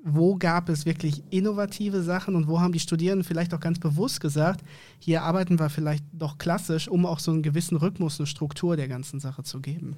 wo 0.01 0.37
gab 0.37 0.69
es 0.69 0.85
wirklich 0.85 1.21
innovative 1.29 2.03
Sachen 2.03 2.35
und 2.35 2.47
wo 2.47 2.61
haben 2.61 2.71
die 2.71 2.79
Studierenden 2.79 3.25
vielleicht 3.25 3.53
auch 3.53 3.59
ganz 3.59 3.79
bewusst 3.79 4.21
gesagt, 4.21 4.63
hier 4.97 5.23
arbeiten 5.23 5.59
wir 5.59 5.69
vielleicht 5.69 6.05
doch 6.13 6.37
klassisch, 6.37 6.87
um 6.87 7.05
auch 7.05 7.19
so 7.19 7.31
einen 7.31 7.43
gewissen 7.43 7.75
Rhythmus, 7.75 8.17
eine 8.17 8.27
Struktur 8.27 8.77
der 8.77 8.87
ganzen 8.87 9.19
Sache 9.19 9.43
zu 9.43 9.59
geben? 9.59 9.97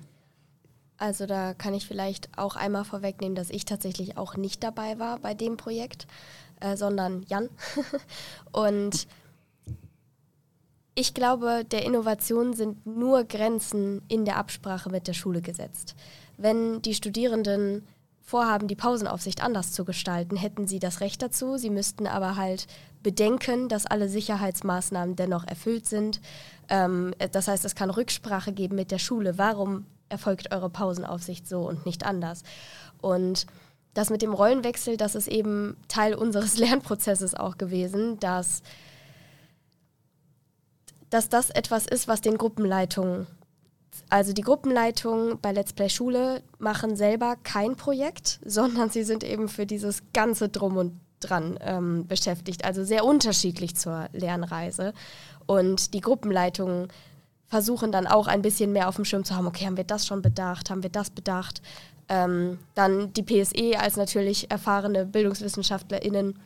Also 0.98 1.26
da 1.26 1.54
kann 1.54 1.74
ich 1.74 1.88
vielleicht 1.88 2.30
auch 2.38 2.56
einmal 2.56 2.86
vorwegnehmen, 2.86 3.36
dass 3.36 3.50
ich 3.50 3.66
tatsächlich 3.66 4.18
auch 4.18 4.38
nicht 4.38 4.64
dabei 4.64 5.00
war 5.00 5.20
bei 5.20 5.34
dem 5.34 5.58
Projekt, 5.58 6.08
äh, 6.60 6.78
sondern 6.78 7.24
Jan. 7.28 7.50
Und 8.52 9.08
ich 10.96 11.14
glaube, 11.14 11.66
der 11.66 11.86
Innovation 11.86 12.54
sind 12.54 12.86
nur 12.86 13.24
Grenzen 13.24 14.04
in 14.08 14.26
der 14.26 14.38
Absprache 14.38 14.90
mit 14.90 15.08
der 15.08 15.14
Schule 15.14 15.42
gesetzt. 15.42 15.96
Wenn 16.38 16.82
die 16.84 16.94
Studierenden 16.94 17.88
vorhaben, 18.22 18.68
die 18.68 18.76
Pausenaufsicht 18.76 19.44
anders 19.44 19.72
zu 19.72 19.86
gestalten, 19.86 20.36
hätten 20.38 20.68
sie 20.68 20.80
das 20.80 21.02
Recht 21.02 21.22
dazu. 21.22 21.58
Sie 21.58 21.70
müssten 21.70 22.08
aber 22.08 22.36
halt 22.36 22.68
bedenken, 23.02 23.68
dass 23.68 23.86
alle 23.86 24.08
Sicherheitsmaßnahmen 24.08 25.16
dennoch 25.16 25.46
erfüllt 25.46 25.88
sind. 25.88 26.22
Ähm, 26.70 27.14
das 27.32 27.48
heißt, 27.48 27.66
es 27.66 27.76
kann 27.76 27.90
Rücksprache 27.90 28.54
geben 28.54 28.76
mit 28.76 28.92
der 28.92 29.00
Schule. 29.00 29.38
Warum 29.38 29.86
erfolgt 30.14 30.54
eure 30.54 30.70
Pausenaufsicht 30.70 31.48
so 31.48 31.68
und 31.68 31.86
nicht 31.86 32.06
anders. 32.06 32.44
Und 33.02 33.48
das 33.94 34.10
mit 34.10 34.22
dem 34.22 34.34
Rollenwechsel, 34.34 34.96
das 34.96 35.16
ist 35.16 35.28
eben 35.28 35.76
Teil 35.88 36.14
unseres 36.16 36.58
Lernprozesses 36.64 37.36
auch 37.36 37.58
gewesen, 37.58 38.20
dass, 38.20 38.62
dass 41.10 41.28
das 41.28 41.50
etwas 41.50 41.86
ist, 41.88 42.08
was 42.08 42.22
den 42.22 42.38
Gruppenleitungen, 42.38 43.28
also 44.10 44.34
die 44.34 44.42
Gruppenleitungen 44.42 45.40
bei 45.40 45.52
Let's 45.52 45.74
Play 45.74 45.90
Schule 45.90 46.42
machen 46.60 46.96
selber 46.96 47.36
kein 47.44 47.76
Projekt, 47.76 48.40
sondern 48.46 48.90
sie 48.90 49.04
sind 49.04 49.24
eben 49.24 49.50
für 49.50 49.66
dieses 49.66 50.04
ganze 50.14 50.48
Drum 50.48 50.78
und 50.78 51.00
dran 51.20 51.58
ähm, 51.62 52.06
beschäftigt, 52.06 52.66
also 52.66 52.84
sehr 52.84 53.06
unterschiedlich 53.06 53.76
zur 53.76 54.10
Lernreise. 54.12 54.94
Und 55.46 55.94
die 55.94 56.02
Gruppenleitungen 56.02 56.90
versuchen 57.54 57.92
dann 57.92 58.08
auch 58.08 58.26
ein 58.26 58.42
bisschen 58.42 58.72
mehr 58.72 58.90
auf 58.90 58.96
dem 58.96 59.06
Schirm 59.06 59.24
zu 59.26 59.36
haben, 59.36 59.46
okay, 59.46 59.68
haben 59.68 59.78
wir 59.78 59.84
das 59.84 60.08
schon 60.08 60.24
bedacht, 60.24 60.72
haben 60.72 60.82
wir 60.82 60.90
das 60.90 61.12
bedacht. 61.12 61.62
Ähm, 62.10 62.58
dann 62.74 63.14
die 63.14 63.22
PSE 63.22 63.80
als 63.80 63.96
natürlich 63.96 64.50
erfahrene 64.50 65.06
BildungswissenschaftlerInnen, 65.06 66.40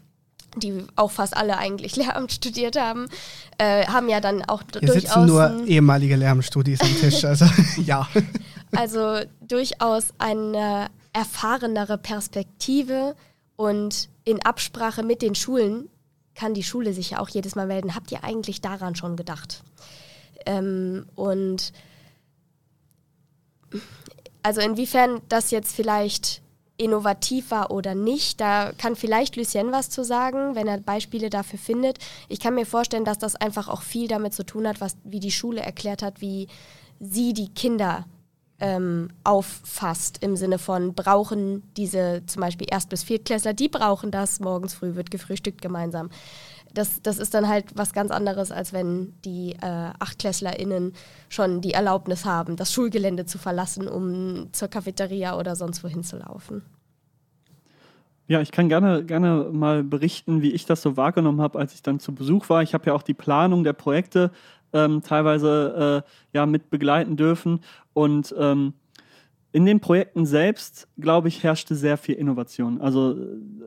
die 0.57 0.83
auch 0.97 1.11
fast 1.11 1.37
alle 1.37 1.57
eigentlich 1.59 1.95
Lehramt 2.01 2.33
studiert 2.33 2.77
haben, 2.77 3.07
äh, 3.57 3.85
haben 3.87 4.09
ja 4.09 4.19
dann 4.19 4.43
auch 4.43 4.63
Hier 4.69 4.81
durchaus... 4.81 5.01
sitzen 5.01 5.25
nur 5.27 5.65
ehemalige 5.65 6.17
Lehramtsstudis 6.17 6.81
am 6.81 6.93
Tisch, 6.99 7.23
also 7.23 7.45
ja. 7.85 8.05
Also 8.75 9.21
durchaus 9.39 10.09
eine 10.17 10.87
erfahrenere 11.13 11.97
Perspektive 11.97 13.15
und 13.55 14.09
in 14.25 14.43
Absprache 14.43 15.03
mit 15.03 15.21
den 15.21 15.35
Schulen 15.35 15.87
kann 16.35 16.53
die 16.53 16.63
Schule 16.63 16.91
sich 16.91 17.11
ja 17.11 17.19
auch 17.19 17.29
jedes 17.29 17.55
Mal 17.55 17.65
melden, 17.65 17.95
habt 17.95 18.11
ihr 18.11 18.25
eigentlich 18.25 18.59
daran 18.59 18.95
schon 18.95 19.15
gedacht? 19.15 19.63
Ähm, 20.47 21.05
und 21.15 21.73
also 24.43 24.61
inwiefern 24.61 25.21
das 25.27 25.51
jetzt 25.51 25.75
vielleicht 25.75 26.41
innovativ 26.77 27.51
war 27.51 27.71
oder 27.71 27.95
nicht, 27.95 28.39
da 28.39 28.71
kann 28.77 28.95
vielleicht 28.95 29.35
Lucien 29.35 29.71
was 29.71 29.89
zu 29.89 30.03
sagen, 30.03 30.55
wenn 30.55 30.67
er 30.67 30.77
Beispiele 30.77 31.29
dafür 31.29 31.59
findet. 31.59 31.97
Ich 32.29 32.39
kann 32.39 32.55
mir 32.55 32.65
vorstellen, 32.65 33.03
dass 33.03 33.17
das 33.17 33.35
einfach 33.35 33.67
auch 33.67 33.81
viel 33.81 34.07
damit 34.07 34.33
zu 34.33 34.45
tun 34.45 34.67
hat, 34.67 34.79
was, 34.79 34.95
wie 35.03 35.19
die 35.19 35.31
Schule 35.31 35.61
erklärt 35.61 36.01
hat, 36.01 36.21
wie 36.21 36.47
sie 36.99 37.33
die 37.33 37.49
Kinder 37.49 38.05
ähm, 38.59 39.09
auffasst, 39.23 40.23
im 40.23 40.35
Sinne 40.35 40.57
von 40.57 40.93
brauchen 40.93 41.63
diese 41.77 42.23
zum 42.25 42.41
Beispiel 42.41 42.67
Erst- 42.69 42.89
bis 42.89 43.03
Viertklässler, 43.03 43.53
die 43.53 43.69
brauchen 43.69 44.11
das, 44.11 44.39
morgens 44.39 44.73
früh 44.73 44.95
wird 44.95 45.11
gefrühstückt 45.11 45.61
gemeinsam 45.61 46.09
das, 46.77 47.01
das 47.01 47.17
ist 47.17 47.33
dann 47.33 47.47
halt 47.47 47.65
was 47.75 47.93
ganz 47.93 48.11
anderes, 48.11 48.51
als 48.51 48.73
wenn 48.73 49.13
die 49.25 49.53
äh, 49.53 49.91
AchtklässlerInnen 49.99 50.93
schon 51.29 51.61
die 51.61 51.71
Erlaubnis 51.71 52.25
haben, 52.25 52.55
das 52.55 52.71
Schulgelände 52.71 53.25
zu 53.25 53.37
verlassen, 53.37 53.87
um 53.87 54.49
zur 54.53 54.67
Cafeteria 54.67 55.37
oder 55.37 55.55
sonst 55.55 55.83
wohin 55.83 56.03
zu 56.03 56.17
laufen. 56.17 56.63
Ja, 58.29 58.41
ich 58.41 58.51
kann 58.51 58.67
gerne, 58.67 59.05
gerne 59.05 59.49
mal 59.53 59.83
berichten, 59.83 60.41
wie 60.41 60.51
ich 60.51 60.65
das 60.65 60.81
so 60.81 60.97
wahrgenommen 60.97 61.39
habe, 61.39 61.57
als 61.57 61.73
ich 61.73 61.81
dann 61.81 62.01
zu 62.01 62.13
Besuch 62.13 62.49
war. 62.49 62.61
Ich 62.61 62.73
habe 62.73 62.87
ja 62.87 62.93
auch 62.93 63.03
die 63.03 63.13
Planung 63.13 63.63
der 63.63 63.71
Projekte 63.71 64.31
ähm, 64.73 65.01
teilweise 65.01 66.03
äh, 66.05 66.09
ja, 66.37 66.45
mit 66.45 66.69
begleiten 66.69 67.15
dürfen. 67.17 67.61
Und 67.93 68.33
ähm, 68.37 68.73
in 69.51 69.65
den 69.65 69.79
Projekten 69.79 70.25
selbst, 70.25 70.87
glaube 70.97 71.29
ich, 71.29 71.43
herrschte 71.43 71.75
sehr 71.75 71.97
viel 71.97 72.15
Innovation. 72.15 72.81
Also 72.81 73.15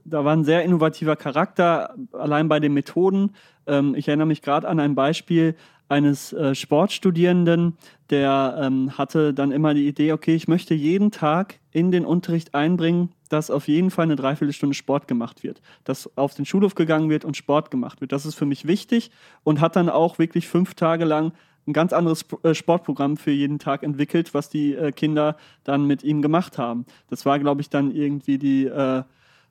da 0.05 0.25
war 0.25 0.37
ein 0.37 0.45
sehr 0.45 0.63
innovativer 0.63 1.17
Charakter, 1.17 1.95
allein 2.13 2.49
bei 2.49 2.61
den 2.61 2.75
Methoden. 2.75 3.35
Ähm, 3.67 3.95
ich 3.95 4.09
erinnere 4.09 4.27
mich 4.27 4.43
gerade 4.43 4.69
an 4.69 4.79
ein 4.81 4.95
Beispiel 4.95 5.57
eines 5.89 6.33
äh, 6.33 6.55
Sportstudierenden, 6.55 7.77
der 8.11 8.57
ähm, 8.61 8.97
hatte 8.97 9.35
dann 9.35 9.51
immer 9.51 9.75
die 9.75 9.89
Idee, 9.89 10.13
okay, 10.13 10.37
ich 10.37 10.47
möchte 10.47 10.73
jeden 10.73 11.11
Tag 11.11 11.59
in 11.73 11.91
den 11.91 12.05
Unterricht 12.05 12.55
einbringen, 12.55 13.11
dass 13.29 13.51
auf 13.51 13.67
jeden 13.67 13.91
Fall 13.91 14.05
eine 14.05 14.17
Dreiviertelstunde 14.17 14.75
Sport 14.75 15.09
gemacht 15.09 15.43
wird, 15.43 15.61
dass 15.85 16.17
auf 16.17 16.35
den 16.35 16.47
Schulhof 16.47 16.77
gegangen 16.77 17.11
wird 17.11 17.25
und 17.25 17.37
Sport 17.37 17.71
gemacht 17.71 18.01
wird. 18.01 18.13
Das 18.13 18.25
ist 18.25 18.37
für 18.37 18.47
mich 18.47 18.67
wichtig 18.67 19.11
und 19.43 19.61
hat 19.61 19.75
dann 19.75 19.89
auch 19.89 20.19
wirklich 20.19 20.47
fünf 20.47 20.75
Tage 20.75 21.05
lang 21.05 21.33
ein 21.67 21.73
ganz 21.73 21.93
anderes 21.93 22.25
äh, 22.43 22.55
Sportprogramm 22.55 23.17
für 23.17 23.31
jeden 23.31 23.59
Tag 23.59 23.83
entwickelt, 23.83 24.35
was 24.35 24.49
die 24.49 24.75
äh, 24.75 24.93
Kinder 24.93 25.37
dann 25.65 25.87
mit 25.87 26.03
ihm 26.03 26.23
gemacht 26.23 26.59
haben. 26.59 26.87
Das 27.09 27.27
war, 27.27 27.39
glaube 27.39 27.61
ich, 27.61 27.71
dann 27.71 27.95
irgendwie 27.95 28.39
die 28.39 28.67
äh, 28.67 29.03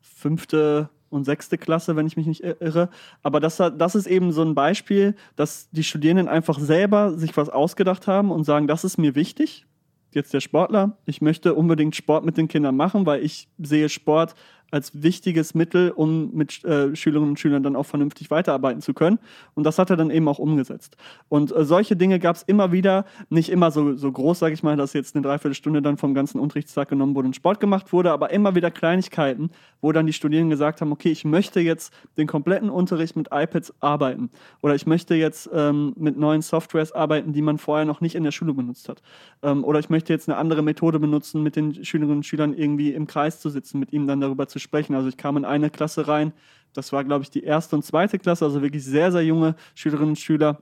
fünfte 0.02 0.90
und 1.10 1.26
sechste 1.26 1.58
Klasse, 1.58 1.96
wenn 1.96 2.08
ich 2.08 2.18
mich 2.18 2.28
nicht 2.28 2.44
irre. 2.44 2.90
Aber 3.24 3.40
das, 3.40 3.58
das 3.58 3.96
ist 3.96 4.08
eben 4.08 4.32
so 4.32 4.44
ein 4.44 4.56
Beispiel, 4.56 5.16
dass 5.36 5.70
die 5.72 5.84
Studierenden 5.84 6.28
einfach 6.28 6.60
selber 6.60 7.18
sich 7.18 7.36
was 7.36 7.50
ausgedacht 7.50 8.08
haben 8.08 8.32
und 8.32 8.44
sagen, 8.44 8.68
das 8.68 8.84
ist 8.84 8.98
mir 8.98 9.16
wichtig. 9.16 9.66
Jetzt 10.12 10.34
der 10.34 10.40
Sportler, 10.40 10.98
ich 11.06 11.22
möchte 11.22 11.54
unbedingt 11.54 11.96
Sport 11.96 12.26
mit 12.26 12.38
den 12.38 12.48
Kindern 12.48 12.76
machen, 12.76 13.06
weil 13.06 13.24
ich 13.24 13.48
sehe 13.60 13.90
Sport 13.90 14.34
als 14.72 15.02
wichtiges 15.02 15.54
Mittel, 15.54 15.92
um 15.92 16.32
mit 16.34 16.64
äh, 16.64 16.96
Schülerinnen 16.96 17.32
und 17.32 17.40
Schülern 17.40 17.64
dann 17.64 17.76
auch 17.76 17.86
vernünftig 17.86 18.32
weiterarbeiten 18.32 18.82
zu 18.82 18.94
können. 18.94 19.20
Und 19.56 19.64
das 19.64 19.80
hat 19.80 19.90
er 19.90 19.98
dann 19.98 20.12
eben 20.12 20.28
auch 20.28 20.40
umgesetzt. 20.40 20.98
Und 21.28 21.56
äh, 21.56 21.66
solche 21.66 21.96
Dinge 21.96 22.20
gab 22.20 22.36
es 22.36 22.44
immer 22.44 22.72
wieder, 22.72 23.06
nicht 23.30 23.50
immer 23.50 23.72
so, 23.72 23.96
so 23.96 24.12
groß, 24.12 24.40
sage 24.40 24.54
ich 24.54 24.64
mal, 24.64 24.78
dass 24.78 24.94
jetzt 24.94 25.16
eine 25.16 25.24
Dreiviertelstunde 25.24 25.82
dann 25.82 25.98
vom 25.98 26.14
ganzen 26.14 26.40
Unterrichtstag 26.40 26.90
genommen 26.90 27.16
wurde 27.16 27.28
und 27.28 27.36
Sport 27.36 27.60
gemacht 27.60 27.92
wurde, 27.94 28.12
aber 28.12 28.32
immer 28.32 28.56
wieder 28.56 28.72
Kleinigkeiten, 28.72 29.52
wo 29.82 29.92
dann 29.92 30.06
die 30.06 30.14
Studierenden 30.14 30.50
gesagt 30.50 30.82
haben, 30.82 30.92
okay, 30.92 31.12
ich 31.12 31.26
möchte 31.26 31.60
jetzt 31.60 31.94
den 32.18 32.28
kompletten 32.28 32.70
Unterricht 32.70 33.16
mit 33.16 33.30
iPads 33.32 33.74
arbeiten 33.80 34.30
oder 34.62 34.76
ich 34.76 34.86
möchte 34.86 35.16
jetzt 35.16 35.50
ähm, 35.54 35.94
mit 35.98 36.18
neuen 36.18 36.42
Softwares 36.42 36.92
arbeiten, 36.92 37.34
die 37.34 37.42
man 37.42 37.58
vorher 37.58 37.86
noch 37.86 38.02
nicht 38.02 38.16
in 38.16 38.24
der 38.24 38.32
Schule 38.32 38.54
benutzt 38.54 38.90
hat. 38.90 39.02
Ähm, 39.42 39.64
oder 39.64 39.80
ich 39.80 39.90
möchte 39.90 40.14
jetzt 40.14 40.30
eine 40.30 40.38
andere 40.38 40.62
Methode 40.62 41.00
benutzen, 41.00 41.44
mit 41.44 41.56
den 41.56 41.84
Schülerinnen 41.84 42.18
und 42.18 42.26
Schülern 42.26 42.54
irgendwie 42.54 42.94
im 42.94 43.08
Kreis 43.08 43.40
zu 43.40 43.50
sitzen, 43.50 43.80
mit 43.80 43.94
ihnen 43.94 44.08
dann 44.08 44.22
darüber 44.22 44.48
zu 44.48 44.59
sprechen. 44.60 44.96
Also 44.96 45.10
ich 45.10 45.18
kam 45.18 45.38
in 45.38 45.46
eine 45.46 45.70
Klasse 45.70 46.08
rein, 46.08 46.34
das 46.74 46.94
war, 46.94 47.04
glaube 47.04 47.24
ich, 47.24 47.32
die 47.32 47.44
erste 47.44 47.76
und 47.76 47.84
zweite 47.84 48.20
Klasse, 48.20 48.46
also 48.46 48.62
wirklich 48.62 48.84
sehr, 48.84 49.12
sehr 49.12 49.24
junge 49.24 49.56
Schülerinnen 49.76 50.10
und 50.10 50.20
Schüler. 50.20 50.62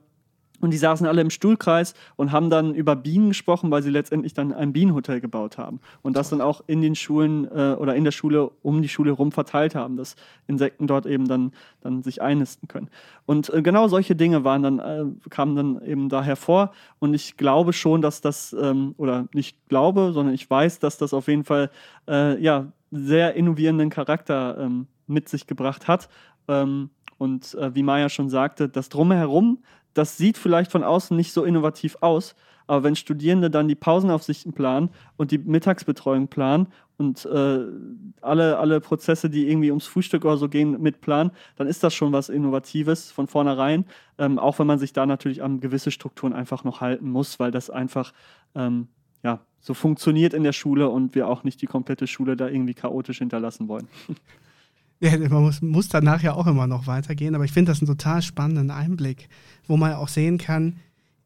Und 0.60 0.72
die 0.72 0.76
saßen 0.76 1.06
alle 1.06 1.20
im 1.20 1.30
Stuhlkreis 1.30 1.94
und 2.16 2.32
haben 2.32 2.50
dann 2.50 2.74
über 2.74 2.96
Bienen 2.96 3.28
gesprochen, 3.28 3.70
weil 3.70 3.82
sie 3.82 3.90
letztendlich 3.90 4.34
dann 4.34 4.52
ein 4.52 4.72
Bienenhotel 4.72 5.20
gebaut 5.20 5.58
haben. 5.58 5.80
Und 6.02 6.16
das 6.16 6.30
dann 6.30 6.40
auch 6.40 6.62
in 6.66 6.80
den 6.80 6.94
Schulen 6.94 7.44
äh, 7.44 7.76
oder 7.78 7.94
in 7.94 8.04
der 8.04 8.10
Schule 8.10 8.50
um 8.62 8.82
die 8.82 8.88
Schule 8.88 9.10
herum 9.10 9.32
verteilt 9.32 9.74
haben, 9.74 9.96
dass 9.96 10.16
Insekten 10.46 10.86
dort 10.86 11.06
eben 11.06 11.28
dann, 11.28 11.52
dann 11.80 12.02
sich 12.02 12.22
einnisten 12.22 12.68
können. 12.68 12.88
Und 13.26 13.52
äh, 13.52 13.62
genau 13.62 13.88
solche 13.88 14.16
Dinge 14.16 14.44
waren 14.44 14.62
dann, 14.62 14.78
äh, 14.78 15.04
kamen 15.30 15.56
dann 15.56 15.82
eben 15.82 16.08
da 16.08 16.22
hervor. 16.22 16.72
Und 16.98 17.14
ich 17.14 17.36
glaube 17.36 17.72
schon, 17.72 18.02
dass 18.02 18.20
das, 18.20 18.54
ähm, 18.58 18.94
oder 18.96 19.28
nicht 19.32 19.68
glaube, 19.68 20.12
sondern 20.12 20.34
ich 20.34 20.48
weiß, 20.48 20.78
dass 20.80 20.98
das 20.98 21.14
auf 21.14 21.28
jeden 21.28 21.44
Fall 21.44 21.70
äh, 22.08 22.40
ja, 22.42 22.66
sehr 22.90 23.34
innovierenden 23.34 23.90
Charakter 23.90 24.58
ähm, 24.58 24.86
mit 25.06 25.28
sich 25.28 25.46
gebracht 25.46 25.88
hat. 25.88 26.08
Ähm, 26.48 26.90
und 27.18 27.54
äh, 27.54 27.74
wie 27.74 27.82
Maya 27.82 28.08
schon 28.08 28.30
sagte, 28.30 28.68
das 28.68 28.88
Drumherum, 28.88 29.58
das 29.98 30.16
sieht 30.16 30.38
vielleicht 30.38 30.70
von 30.70 30.84
außen 30.84 31.16
nicht 31.16 31.32
so 31.32 31.44
innovativ 31.44 31.96
aus, 32.00 32.34
aber 32.68 32.84
wenn 32.84 32.96
Studierende 32.96 33.50
dann 33.50 33.66
die 33.66 33.74
Pausenaufsichten 33.74 34.52
planen 34.52 34.90
und 35.16 35.30
die 35.30 35.38
Mittagsbetreuung 35.38 36.28
planen 36.28 36.68
und 36.98 37.24
äh, 37.24 37.64
alle, 38.20 38.58
alle 38.58 38.80
Prozesse, 38.80 39.30
die 39.30 39.48
irgendwie 39.48 39.70
ums 39.70 39.86
Frühstück 39.86 40.24
oder 40.24 40.36
so 40.36 40.48
gehen, 40.48 40.80
mitplanen, 40.80 41.32
dann 41.56 41.66
ist 41.66 41.82
das 41.82 41.94
schon 41.94 42.12
was 42.12 42.28
Innovatives 42.28 43.10
von 43.10 43.26
vornherein, 43.26 43.86
ähm, 44.18 44.38
auch 44.38 44.58
wenn 44.58 44.66
man 44.66 44.78
sich 44.78 44.92
da 44.92 45.06
natürlich 45.06 45.42
an 45.42 45.60
gewisse 45.60 45.90
Strukturen 45.90 46.32
einfach 46.32 46.62
noch 46.62 46.80
halten 46.80 47.10
muss, 47.10 47.40
weil 47.40 47.50
das 47.50 47.70
einfach 47.70 48.12
ähm, 48.54 48.88
ja, 49.22 49.40
so 49.60 49.74
funktioniert 49.74 50.34
in 50.34 50.44
der 50.44 50.52
Schule 50.52 50.90
und 50.90 51.14
wir 51.14 51.26
auch 51.26 51.44
nicht 51.44 51.62
die 51.62 51.66
komplette 51.66 52.06
Schule 52.06 52.36
da 52.36 52.48
irgendwie 52.48 52.74
chaotisch 52.74 53.18
hinterlassen 53.18 53.68
wollen. 53.68 53.88
Ja, 55.00 55.16
man 55.16 55.42
muss, 55.42 55.62
muss 55.62 55.88
danach 55.88 56.22
ja 56.22 56.34
auch 56.34 56.46
immer 56.46 56.66
noch 56.66 56.86
weitergehen, 56.88 57.34
aber 57.34 57.44
ich 57.44 57.52
finde 57.52 57.70
das 57.70 57.80
einen 57.80 57.86
total 57.86 58.20
spannenden 58.20 58.70
Einblick, 58.72 59.28
wo 59.66 59.76
man 59.76 59.92
auch 59.92 60.08
sehen 60.08 60.38
kann, 60.38 60.76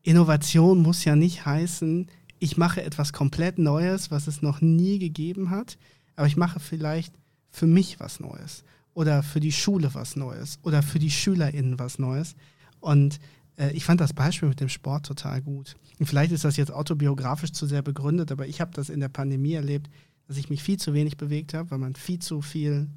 Innovation 0.02 0.82
muss 0.82 1.04
ja 1.04 1.16
nicht 1.16 1.46
heißen, 1.46 2.08
ich 2.38 2.56
mache 2.56 2.82
etwas 2.82 3.12
komplett 3.12 3.58
Neues, 3.58 4.10
was 4.10 4.26
es 4.26 4.42
noch 4.42 4.60
nie 4.60 4.98
gegeben 4.98 5.50
hat, 5.50 5.78
aber 6.16 6.26
ich 6.26 6.36
mache 6.36 6.60
vielleicht 6.60 7.14
für 7.50 7.66
mich 7.66 8.00
was 8.00 8.18
Neues 8.18 8.64
oder 8.94 9.22
für 9.22 9.40
die 9.40 9.52
Schule 9.52 9.94
was 9.94 10.16
Neues 10.16 10.58
oder 10.62 10.82
für 10.82 10.98
die 10.98 11.10
SchülerInnen 11.10 11.78
was 11.78 11.98
Neues. 11.98 12.34
Und 12.80 13.20
äh, 13.56 13.70
ich 13.72 13.84
fand 13.84 14.00
das 14.00 14.12
Beispiel 14.12 14.48
mit 14.48 14.60
dem 14.60 14.68
Sport 14.68 15.06
total 15.06 15.40
gut. 15.40 15.76
Und 16.00 16.06
vielleicht 16.06 16.32
ist 16.32 16.44
das 16.44 16.56
jetzt 16.56 16.72
autobiografisch 16.72 17.52
zu 17.52 17.66
sehr 17.66 17.82
begründet, 17.82 18.32
aber 18.32 18.46
ich 18.46 18.60
habe 18.60 18.72
das 18.74 18.88
in 18.88 19.00
der 19.00 19.08
Pandemie 19.08 19.52
erlebt, 19.52 19.88
dass 20.26 20.36
ich 20.36 20.50
mich 20.50 20.62
viel 20.62 20.78
zu 20.78 20.94
wenig 20.94 21.16
bewegt 21.16 21.54
habe, 21.54 21.70
weil 21.70 21.78
man 21.78 21.94
viel 21.94 22.18
zu 22.18 22.42
viel 22.42 22.88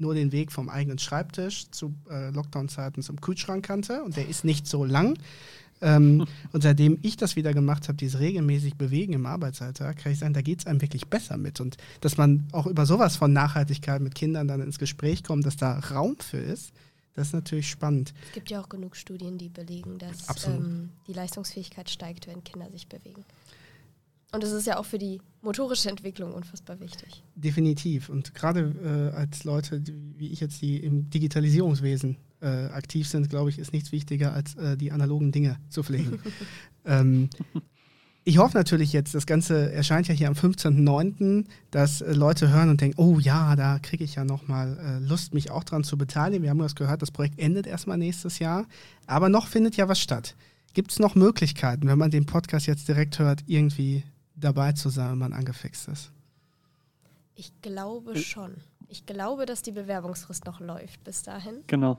nur 0.00 0.14
den 0.14 0.32
Weg 0.32 0.52
vom 0.52 0.68
eigenen 0.68 0.98
Schreibtisch 0.98 1.70
zu 1.70 1.94
äh, 2.10 2.30
Lockdown-Zeiten 2.30 3.02
zum 3.02 3.20
Kühlschrank 3.20 3.64
kannte 3.64 4.02
und 4.02 4.16
der 4.16 4.28
ist 4.28 4.44
nicht 4.44 4.66
so 4.66 4.84
lang. 4.84 5.18
Ähm, 5.82 6.26
und 6.52 6.62
seitdem 6.62 6.98
ich 7.02 7.16
das 7.16 7.36
wieder 7.36 7.54
gemacht 7.54 7.88
habe, 7.88 7.96
dieses 7.96 8.20
regelmäßig 8.20 8.76
Bewegen 8.76 9.12
im 9.12 9.26
Arbeitsalltag, 9.26 9.98
kann 9.98 10.12
ich 10.12 10.18
sagen, 10.18 10.34
da 10.34 10.42
geht 10.42 10.60
es 10.60 10.66
einem 10.66 10.80
wirklich 10.80 11.06
besser 11.06 11.36
mit. 11.36 11.60
Und 11.60 11.76
dass 12.00 12.16
man 12.16 12.46
auch 12.52 12.66
über 12.66 12.86
sowas 12.86 13.16
von 13.16 13.32
Nachhaltigkeit 13.32 14.00
mit 14.00 14.14
Kindern 14.14 14.48
dann 14.48 14.60
ins 14.60 14.78
Gespräch 14.78 15.24
kommt, 15.24 15.46
dass 15.46 15.56
da 15.56 15.78
Raum 15.78 16.16
für 16.18 16.38
ist, 16.38 16.72
das 17.14 17.28
ist 17.28 17.32
natürlich 17.34 17.68
spannend. 17.68 18.14
Es 18.28 18.32
gibt 18.32 18.50
ja 18.50 18.60
auch 18.60 18.68
genug 18.68 18.96
Studien, 18.96 19.36
die 19.36 19.48
belegen, 19.48 19.98
dass 19.98 20.46
ähm, 20.46 20.90
die 21.08 21.12
Leistungsfähigkeit 21.12 21.90
steigt, 21.90 22.28
wenn 22.28 22.44
Kinder 22.44 22.70
sich 22.70 22.86
bewegen. 22.86 23.24
Und 24.32 24.42
das 24.42 24.52
ist 24.52 24.66
ja 24.66 24.78
auch 24.78 24.84
für 24.84 24.98
die 24.98 25.20
motorische 25.42 25.90
Entwicklung 25.90 26.32
unfassbar 26.32 26.78
wichtig. 26.80 27.24
Definitiv. 27.34 28.08
Und 28.08 28.34
gerade 28.34 29.12
äh, 29.12 29.16
als 29.16 29.44
Leute, 29.44 29.80
die, 29.80 29.94
wie 30.16 30.28
ich 30.28 30.40
jetzt, 30.40 30.62
die 30.62 30.76
im 30.76 31.10
Digitalisierungswesen 31.10 32.16
äh, 32.40 32.46
aktiv 32.66 33.08
sind, 33.08 33.28
glaube 33.28 33.50
ich, 33.50 33.58
ist 33.58 33.72
nichts 33.72 33.92
wichtiger, 33.92 34.32
als 34.32 34.54
äh, 34.54 34.76
die 34.76 34.92
analogen 34.92 35.32
Dinge 35.32 35.56
zu 35.68 35.82
pflegen. 35.82 36.20
ähm, 36.84 37.28
ich 38.22 38.38
hoffe 38.38 38.56
natürlich 38.56 38.92
jetzt, 38.92 39.14
das 39.14 39.26
Ganze 39.26 39.72
erscheint 39.72 40.06
ja 40.06 40.14
hier 40.14 40.28
am 40.28 40.34
15.09., 40.34 41.46
dass 41.70 42.00
äh, 42.00 42.12
Leute 42.12 42.50
hören 42.50 42.68
und 42.68 42.80
denken, 42.80 43.00
oh 43.00 43.18
ja, 43.18 43.56
da 43.56 43.78
kriege 43.78 44.04
ich 44.04 44.14
ja 44.14 44.24
nochmal 44.24 44.78
äh, 44.78 45.04
Lust, 45.04 45.34
mich 45.34 45.50
auch 45.50 45.64
dran 45.64 45.84
zu 45.84 45.98
beteiligen. 45.98 46.42
Wir 46.42 46.50
haben 46.50 46.58
das 46.58 46.76
gehört, 46.76 47.02
das 47.02 47.10
Projekt 47.10 47.38
endet 47.38 47.66
erstmal 47.66 47.98
nächstes 47.98 48.38
Jahr, 48.38 48.66
aber 49.06 49.28
noch 49.28 49.48
findet 49.48 49.76
ja 49.76 49.88
was 49.88 50.00
statt. 50.00 50.36
Gibt 50.72 50.92
es 50.92 51.00
noch 51.00 51.16
Möglichkeiten, 51.16 51.88
wenn 51.88 51.98
man 51.98 52.12
den 52.12 52.26
Podcast 52.26 52.66
jetzt 52.66 52.86
direkt 52.86 53.18
hört, 53.18 53.42
irgendwie 53.46 54.04
dabei 54.40 54.72
zu 54.72 54.88
sein, 54.88 55.12
wenn 55.12 55.18
man 55.18 55.32
angefixt 55.32 55.88
ist? 55.88 56.10
Ich 57.34 57.52
glaube 57.62 58.16
schon. 58.16 58.56
Ich 58.88 59.06
glaube, 59.06 59.46
dass 59.46 59.62
die 59.62 59.72
Bewerbungsfrist 59.72 60.46
noch 60.46 60.60
läuft 60.60 61.04
bis 61.04 61.22
dahin. 61.22 61.62
Genau. 61.68 61.98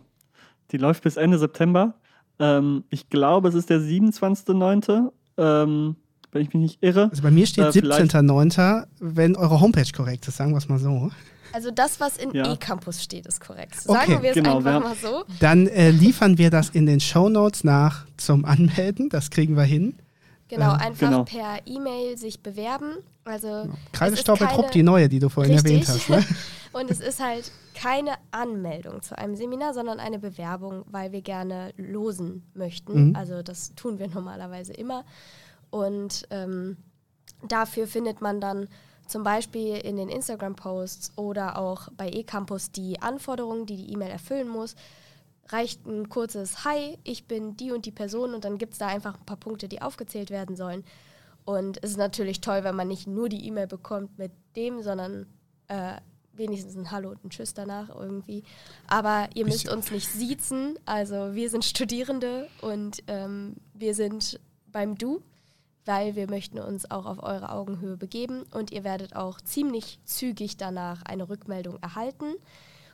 Die 0.72 0.78
läuft 0.78 1.04
bis 1.04 1.18
Ende 1.18 1.40
September. 1.40 1.94
Ähm, 2.40 2.84
ich 2.90 3.10
glaube, 3.10 3.50
es 3.50 3.56
ist 3.56 3.70
der 3.70 3.80
27.09. 3.80 5.12
Ähm, 5.38 5.96
wenn 6.32 6.42
ich 6.42 6.54
mich 6.54 6.62
nicht 6.62 6.84
irre. 6.84 7.10
Also 7.10 7.24
bei 7.24 7.32
mir 7.32 7.46
steht 7.46 7.76
äh, 7.76 7.80
17.09., 7.80 8.86
wenn 9.00 9.36
eure 9.36 9.60
Homepage 9.60 9.90
korrekt 9.94 10.28
ist, 10.28 10.38
sagen 10.38 10.52
wir 10.52 10.58
es 10.58 10.70
mal 10.70 10.80
so. 10.80 11.12
Also 11.54 11.72
das, 11.72 12.00
was 12.00 12.18
in 12.18 12.32
ja. 12.32 12.54
E-Campus 12.54 13.04
steht, 13.04 13.26
ist 13.26 13.42
korrekt. 13.42 13.76
Sagen 13.76 14.14
okay, 14.14 14.24
wir 14.24 14.30
es 14.30 14.36
genau, 14.36 14.58
einfach 14.58 14.82
mal 14.82 14.96
so. 14.96 15.26
Dann 15.40 15.68
äh, 15.68 15.92
liefern 15.92 16.38
wir 16.38 16.50
das 16.50 16.70
in 16.70 16.86
den 16.86 17.02
Show 17.02 17.28
Notes 17.28 17.64
nach 17.64 18.06
zum 18.16 18.46
Anmelden. 18.46 19.10
Das 19.10 19.30
kriegen 19.30 19.58
wir 19.58 19.64
hin. 19.64 19.96
Genau, 20.52 20.74
einfach 20.74 21.08
genau. 21.08 21.24
per 21.24 21.66
E-Mail 21.66 22.18
sich 22.18 22.44
bewerben. 22.44 22.98
Also 23.24 23.48
genau. 23.48 23.74
Trupp, 24.54 24.72
die 24.72 24.84
neue, 24.84 25.08
die 25.08 25.20
du 25.20 25.30
vorhin 25.30 25.54
richtig. 25.54 25.72
erwähnt 25.72 25.88
hast. 25.88 26.10
Ne? 26.10 26.26
Und 26.74 26.92
es 26.92 27.00
ist 27.00 27.22
halt 27.22 27.50
keine 27.74 28.16
Anmeldung 28.32 29.02
zu 29.02 29.18
einem 29.18 29.38
Seminar, 29.38 29.74
sondern 29.74 30.02
eine 30.02 30.20
Bewerbung, 30.20 30.84
weil 30.92 31.14
wir 31.14 31.22
gerne 31.22 31.74
losen 31.78 32.44
möchten. 32.54 33.10
Mhm. 33.10 33.16
Also 33.16 33.42
das 33.42 33.74
tun 33.76 33.98
wir 33.98 34.08
normalerweise 34.14 34.74
immer. 34.74 35.06
Und 35.70 36.28
ähm, 36.32 36.76
dafür 37.48 37.88
findet 37.88 38.20
man 38.20 38.42
dann 38.42 38.68
zum 39.08 39.24
Beispiel 39.24 39.78
in 39.78 39.96
den 39.96 40.10
Instagram-Posts 40.10 41.18
oder 41.18 41.58
auch 41.58 41.88
bei 41.96 42.10
eCampus 42.10 42.72
die 42.72 43.02
Anforderungen, 43.02 43.66
die 43.66 43.78
die 43.78 43.94
E-Mail 43.94 44.12
erfüllen 44.12 44.50
muss 44.50 44.76
reicht 45.52 45.86
ein 45.86 46.10
kurzes 46.10 46.64
Hi, 46.66 46.98
ich 47.04 47.28
bin 47.28 47.58
die 47.58 47.72
und 47.72 47.86
die 47.86 47.92
Person 47.92 48.34
und 48.34 48.46
dann 48.46 48.58
gibt 48.58 48.74
es 48.74 48.80
da 48.80 48.88
einfach 48.88 49.18
ein 49.18 49.26
paar 49.26 49.38
Punkte, 49.38 49.68
die 49.68 49.82
aufgezählt 49.82 50.30
werden 50.30 50.56
sollen. 50.56 50.84
Und 51.46 51.84
es 51.84 51.92
ist 51.92 51.98
natürlich 51.98 52.42
toll, 52.42 52.64
wenn 52.64 52.76
man 52.76 52.88
nicht 52.88 53.08
nur 53.08 53.30
die 53.30 53.46
E-Mail 53.48 53.68
bekommt 53.68 54.18
mit 54.18 54.32
dem, 54.56 54.82
sondern 54.82 55.26
äh, 55.68 55.96
wenigstens 56.34 56.76
ein 56.76 56.92
Hallo 56.92 57.10
und 57.10 57.24
ein 57.24 57.30
Tschüss 57.30 57.54
danach 57.54 57.90
irgendwie. 57.90 58.44
Aber 58.88 59.28
ihr 59.34 59.46
müsst 59.46 59.70
uns 59.70 59.92
nicht 59.92 60.08
siezen. 60.08 60.78
Also 60.86 61.34
wir 61.34 61.50
sind 61.50 61.66
Studierende 61.66 62.48
und 62.62 63.04
ähm, 63.08 63.56
wir 63.74 63.96
sind 63.96 64.40
beim 64.68 64.98
Du, 64.98 65.22
weil 65.86 66.16
wir 66.16 66.30
möchten 66.30 66.60
uns 66.60 66.90
auch 66.90 67.06
auf 67.06 67.24
eure 67.24 67.52
Augenhöhe 67.52 67.98
begeben 67.98 68.44
und 68.54 68.72
ihr 68.72 68.84
werdet 68.84 69.16
auch 69.16 69.42
ziemlich 69.42 70.00
zügig 70.06 70.58
danach 70.58 71.04
eine 71.04 71.28
Rückmeldung 71.28 71.78
erhalten. 71.82 72.36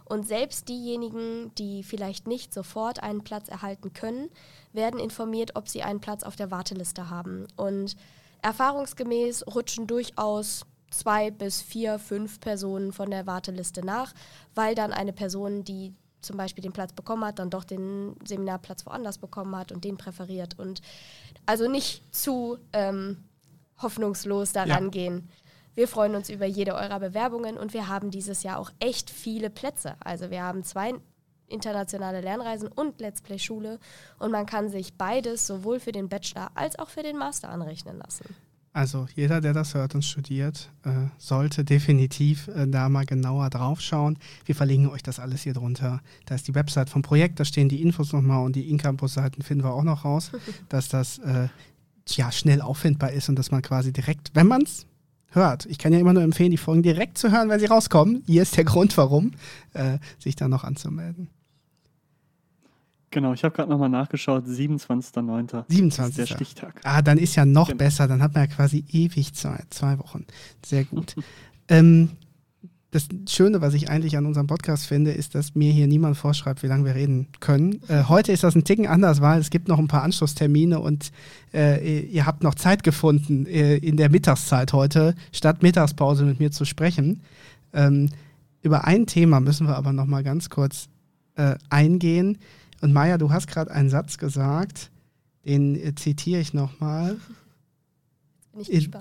Und 0.07 0.25
selbst 0.25 0.69
diejenigen, 0.69 1.53
die 1.55 1.83
vielleicht 1.83 2.27
nicht 2.27 2.53
sofort 2.53 3.03
einen 3.03 3.23
Platz 3.23 3.49
erhalten 3.49 3.91
können, 3.91 4.29
werden 4.71 4.99
informiert, 4.99 5.55
ob 5.55 5.67
sie 5.67 5.83
einen 5.83 5.99
Platz 5.99 6.23
auf 6.23 6.35
der 6.35 6.49
Warteliste 6.49 7.09
haben. 7.09 7.45
Und 7.57 7.97
erfahrungsgemäß 8.41 9.45
rutschen 9.47 9.85
durchaus 9.85 10.65
zwei 10.89 11.31
bis 11.31 11.61
vier, 11.61 11.99
fünf 11.99 12.39
Personen 12.39 12.93
von 12.93 13.09
der 13.09 13.27
Warteliste 13.27 13.85
nach, 13.85 14.13
weil 14.55 14.75
dann 14.75 14.93
eine 14.93 15.11
Person, 15.11 15.65
die 15.65 15.93
zum 16.21 16.37
Beispiel 16.37 16.61
den 16.61 16.71
Platz 16.71 16.93
bekommen 16.93 17.25
hat, 17.25 17.39
dann 17.39 17.49
doch 17.49 17.63
den 17.63 18.15
Seminarplatz 18.25 18.85
woanders 18.85 19.17
bekommen 19.17 19.55
hat 19.55 19.71
und 19.71 19.83
den 19.83 19.97
präferiert. 19.97 20.57
Und 20.57 20.81
also 21.45 21.69
nicht 21.69 22.03
zu 22.15 22.57
ähm, 22.73 23.23
hoffnungslos 23.81 24.53
daran 24.53 24.85
ja. 24.85 24.89
gehen. 24.89 25.29
Wir 25.77 25.87
freuen 25.87 26.15
uns 26.15 26.31
über 26.31 26.47
jede 26.47 26.73
eurer 26.73 26.99
Bewerbungen 26.99 27.55
und 27.55 27.71
wir 27.71 27.87
haben 27.87 28.09
dieses 28.09 28.41
Jahr 28.41 28.57
auch 28.57 28.71
echt 28.79 29.11
viele 29.11 29.51
Plätze. 29.51 29.93
Also 29.99 30.31
wir 30.31 30.41
haben 30.41 30.63
zwei 30.63 30.95
internationale 31.47 32.19
Lernreisen 32.19 32.67
und 32.67 32.99
Let's 32.99 33.21
Play 33.21 33.37
Schule 33.37 33.77
und 34.17 34.31
man 34.31 34.47
kann 34.47 34.69
sich 34.69 34.95
beides 34.95 35.45
sowohl 35.45 35.79
für 35.79 35.91
den 35.91 36.09
Bachelor 36.09 36.49
als 36.55 36.79
auch 36.79 36.89
für 36.89 37.03
den 37.03 37.15
Master 37.15 37.49
anrechnen 37.49 37.99
lassen. 37.99 38.25
Also 38.73 39.05
jeder, 39.15 39.39
der 39.39 39.53
das 39.53 39.75
hört 39.75 39.93
und 39.93 40.03
studiert, 40.03 40.71
äh, 40.83 40.89
sollte 41.19 41.63
definitiv 41.63 42.47
äh, 42.47 42.65
da 42.65 42.89
mal 42.89 43.05
genauer 43.05 43.51
drauf 43.51 43.79
schauen. 43.79 44.17
Wir 44.45 44.55
verlinken 44.55 44.89
euch 44.89 45.03
das 45.03 45.19
alles 45.19 45.43
hier 45.43 45.53
drunter. 45.53 46.01
Da 46.25 46.33
ist 46.33 46.47
die 46.47 46.55
Website 46.55 46.89
vom 46.89 47.03
Projekt, 47.03 47.39
da 47.39 47.45
stehen 47.45 47.69
die 47.69 47.83
Infos 47.83 48.13
nochmal 48.13 48.43
und 48.43 48.55
die 48.55 48.71
Incampus-Seiten 48.71 49.43
finden 49.43 49.63
wir 49.63 49.73
auch 49.73 49.83
noch 49.83 50.05
raus, 50.05 50.31
dass 50.69 50.89
das 50.89 51.19
äh, 51.19 51.49
ja, 52.07 52.31
schnell 52.31 52.61
auffindbar 52.63 53.11
ist 53.11 53.29
und 53.29 53.35
dass 53.35 53.51
man 53.51 53.61
quasi 53.61 53.93
direkt, 53.93 54.31
wenn 54.33 54.47
man 54.47 54.63
es 54.63 54.86
hört, 55.31 55.65
ich 55.65 55.77
kann 55.77 55.93
ja 55.93 55.99
immer 55.99 56.13
nur 56.13 56.23
empfehlen, 56.23 56.51
die 56.51 56.57
Folgen 56.57 56.83
direkt 56.83 57.17
zu 57.17 57.31
hören, 57.31 57.49
wenn 57.49 57.59
sie 57.59 57.65
rauskommen. 57.65 58.23
Hier 58.25 58.41
ist 58.41 58.57
der 58.57 58.63
Grund, 58.63 58.97
warum, 58.97 59.31
äh, 59.73 59.97
sich 60.19 60.35
da 60.35 60.47
noch 60.47 60.63
anzumelden. 60.63 61.29
Genau, 63.09 63.33
ich 63.33 63.43
habe 63.43 63.55
gerade 63.55 63.69
nochmal 63.69 63.89
nachgeschaut, 63.89 64.45
27.09. 64.45 65.63
27. 65.67 66.19
Ist 66.19 66.29
der 66.29 66.35
Stichtag. 66.35 66.81
Ah, 66.83 67.01
dann 67.01 67.17
ist 67.17 67.35
ja 67.35 67.45
noch 67.45 67.67
genau. 67.67 67.77
besser, 67.77 68.07
dann 68.07 68.21
hat 68.21 68.33
man 68.33 68.43
ja 68.43 68.53
quasi 68.53 68.83
ewig 68.91 69.33
Zeit, 69.33 69.73
zwei 69.73 69.97
Wochen. 69.99 70.25
Sehr 70.65 70.83
gut. 70.83 71.15
ähm, 71.69 72.09
das 72.91 73.07
Schöne, 73.27 73.59
was 73.59 73.73
ich 73.73 73.89
eigentlich 73.89 74.17
an 74.17 74.25
unserem 74.25 74.47
Podcast 74.47 74.85
finde, 74.85 75.11
ist, 75.11 75.35
dass 75.35 75.55
mir 75.55 75.71
hier 75.71 75.87
niemand 75.87 76.15
vorschreibt, 76.15 76.63
wie 76.63 76.67
lange 76.67 76.85
wir 76.85 76.95
reden 76.95 77.27
können. 77.41 77.81
Äh, 77.89 78.03
heute 78.07 78.31
ist 78.31 78.43
das 78.43 78.55
ein 78.55 78.63
Ticken 78.63 78.87
anders, 78.87 79.19
weil 79.19 79.39
es 79.39 79.49
gibt 79.49 79.67
noch 79.67 79.77
ein 79.77 79.89
paar 79.89 80.03
Anschlusstermine 80.03 80.79
und 80.79 81.11
äh, 81.53 81.99
ihr 81.99 82.25
habt 82.25 82.43
noch 82.43 82.55
Zeit 82.55 82.83
gefunden, 82.83 83.45
äh, 83.45 83.75
in 83.75 83.97
der 83.97 84.09
Mittagszeit 84.09 84.71
heute, 84.71 85.15
statt 85.33 85.63
Mittagspause 85.63 86.23
mit 86.23 86.39
mir 86.39 86.51
zu 86.51 86.63
sprechen. 86.63 87.21
Ähm, 87.73 88.09
über 88.61 88.85
ein 88.85 89.05
Thema 89.05 89.41
müssen 89.41 89.67
wir 89.67 89.75
aber 89.75 89.91
noch 89.91 90.05
mal 90.05 90.23
ganz 90.23 90.49
kurz 90.49 90.87
äh, 91.35 91.55
eingehen. 91.69 92.37
Und 92.81 92.93
Maja, 92.93 93.17
du 93.17 93.31
hast 93.31 93.47
gerade 93.47 93.71
einen 93.71 93.89
Satz 93.89 94.17
gesagt, 94.17 94.91
den 95.45 95.75
äh, 95.75 95.93
zitiere 95.95 96.39
ich 96.39 96.53
nochmal. 96.53 97.17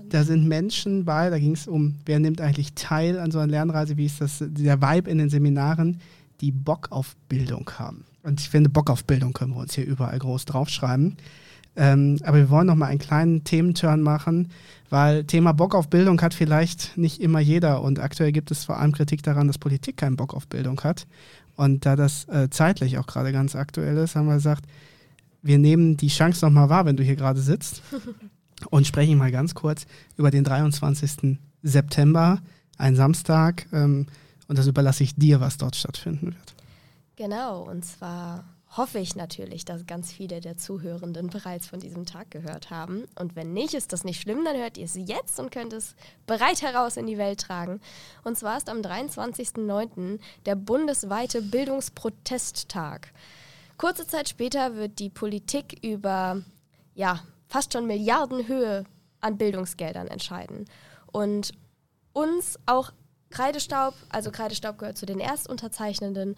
Da 0.08 0.24
sind 0.24 0.46
Menschen 0.46 1.04
bei, 1.04 1.30
da 1.30 1.38
ging 1.38 1.52
es 1.52 1.66
um, 1.66 1.96
wer 2.04 2.18
nimmt 2.18 2.40
eigentlich 2.40 2.74
teil 2.74 3.18
an 3.18 3.30
so 3.30 3.38
einer 3.38 3.50
Lernreise, 3.50 3.96
wie 3.96 4.06
ist 4.06 4.20
das, 4.20 4.38
der 4.40 4.80
Vibe 4.80 5.10
in 5.10 5.18
den 5.18 5.30
Seminaren, 5.30 6.00
die 6.40 6.52
Bock 6.52 6.88
auf 6.90 7.16
Bildung 7.28 7.70
haben. 7.78 8.04
Und 8.22 8.40
ich 8.40 8.48
finde, 8.48 8.68
Bock 8.68 8.90
auf 8.90 9.04
Bildung 9.04 9.32
können 9.32 9.54
wir 9.54 9.60
uns 9.60 9.74
hier 9.74 9.86
überall 9.86 10.18
groß 10.18 10.44
draufschreiben. 10.44 11.16
Ähm, 11.76 12.18
aber 12.24 12.38
wir 12.38 12.50
wollen 12.50 12.66
noch 12.66 12.74
mal 12.74 12.86
einen 12.86 12.98
kleinen 12.98 13.44
Thementurn 13.44 14.00
machen, 14.00 14.50
weil 14.88 15.24
Thema 15.24 15.52
Bock 15.52 15.74
auf 15.74 15.88
Bildung 15.88 16.20
hat 16.22 16.34
vielleicht 16.34 16.96
nicht 16.96 17.20
immer 17.20 17.40
jeder. 17.40 17.82
Und 17.82 17.98
aktuell 17.98 18.32
gibt 18.32 18.50
es 18.50 18.64
vor 18.64 18.78
allem 18.78 18.92
Kritik 18.92 19.22
daran, 19.22 19.46
dass 19.46 19.58
Politik 19.58 19.98
keinen 19.98 20.16
Bock 20.16 20.34
auf 20.34 20.48
Bildung 20.48 20.80
hat. 20.80 21.06
Und 21.54 21.86
da 21.86 21.96
das 21.96 22.26
äh, 22.28 22.48
zeitlich 22.50 22.98
auch 22.98 23.06
gerade 23.06 23.32
ganz 23.32 23.54
aktuell 23.54 23.96
ist, 23.98 24.16
haben 24.16 24.26
wir 24.26 24.34
gesagt, 24.34 24.66
wir 25.42 25.58
nehmen 25.58 25.96
die 25.96 26.08
Chance 26.08 26.44
nochmal 26.44 26.68
wahr, 26.68 26.86
wenn 26.86 26.96
du 26.96 27.04
hier 27.04 27.16
gerade 27.16 27.40
sitzt 27.40 27.82
und 28.70 28.86
sprechen 28.86 29.18
mal 29.18 29.30
ganz 29.30 29.54
kurz 29.54 29.86
über 30.16 30.30
den 30.30 30.44
23. 30.44 31.38
September, 31.62 32.40
ein 32.78 32.96
Samstag. 32.96 33.66
Ähm, 33.72 34.06
und 34.48 34.58
das 34.58 34.66
überlasse 34.66 35.02
ich 35.02 35.16
dir, 35.16 35.40
was 35.40 35.56
dort 35.56 35.76
stattfinden 35.76 36.26
wird. 36.26 36.54
Genau, 37.16 37.62
und 37.62 37.84
zwar 37.84 38.44
hoffe 38.76 38.98
ich 38.98 39.16
natürlich, 39.16 39.64
dass 39.64 39.86
ganz 39.86 40.12
viele 40.12 40.40
der 40.40 40.56
Zuhörenden 40.56 41.28
bereits 41.28 41.66
von 41.66 41.80
diesem 41.80 42.04
Tag 42.04 42.30
gehört 42.30 42.70
haben. 42.70 43.04
Und 43.18 43.34
wenn 43.34 43.52
nicht, 43.52 43.74
ist 43.74 43.92
das 43.92 44.04
nicht 44.04 44.20
schlimm, 44.20 44.44
dann 44.44 44.56
hört 44.56 44.76
ihr 44.76 44.84
es 44.84 44.96
jetzt 44.96 45.40
und 45.40 45.50
könnt 45.50 45.72
es 45.72 45.94
bereit 46.26 46.62
heraus 46.62 46.96
in 46.96 47.06
die 47.06 47.18
Welt 47.18 47.40
tragen. 47.40 47.80
Und 48.24 48.36
zwar 48.36 48.58
ist 48.58 48.68
am 48.68 48.78
23.09. 48.78 50.18
der 50.44 50.56
bundesweite 50.56 51.42
Bildungsprotesttag. 51.42 53.12
Kurze 53.78 54.06
Zeit 54.06 54.28
später 54.28 54.76
wird 54.76 54.98
die 54.98 55.10
Politik 55.10 55.84
über 55.84 56.42
ja, 56.94 57.20
fast 57.56 57.72
schon 57.72 57.86
Milliardenhöhe 57.86 58.84
an 59.22 59.38
Bildungsgeldern 59.38 60.08
entscheiden. 60.08 60.66
Und 61.10 61.52
uns 62.12 62.58
auch 62.66 62.92
Kreidestaub, 63.30 63.94
also 64.10 64.30
Kreidestaub 64.30 64.76
gehört 64.76 64.98
zu 64.98 65.06
den 65.06 65.20
Erstunterzeichnenden, 65.20 66.34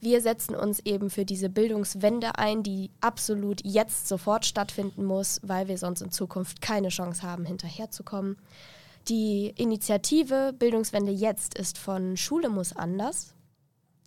wir 0.00 0.20
setzen 0.20 0.54
uns 0.54 0.80
eben 0.80 1.08
für 1.08 1.24
diese 1.24 1.48
Bildungswende 1.48 2.36
ein, 2.36 2.62
die 2.62 2.90
absolut 3.00 3.64
jetzt 3.64 4.06
sofort 4.06 4.44
stattfinden 4.44 5.02
muss, 5.02 5.40
weil 5.42 5.66
wir 5.66 5.78
sonst 5.78 6.02
in 6.02 6.10
Zukunft 6.10 6.60
keine 6.60 6.90
Chance 6.90 7.22
haben, 7.22 7.46
hinterherzukommen. 7.46 8.36
Die 9.08 9.54
Initiative 9.56 10.52
Bildungswende 10.52 11.10
jetzt 11.10 11.54
ist 11.54 11.78
von 11.78 12.18
Schule 12.18 12.50
muss 12.50 12.76
anders 12.76 13.32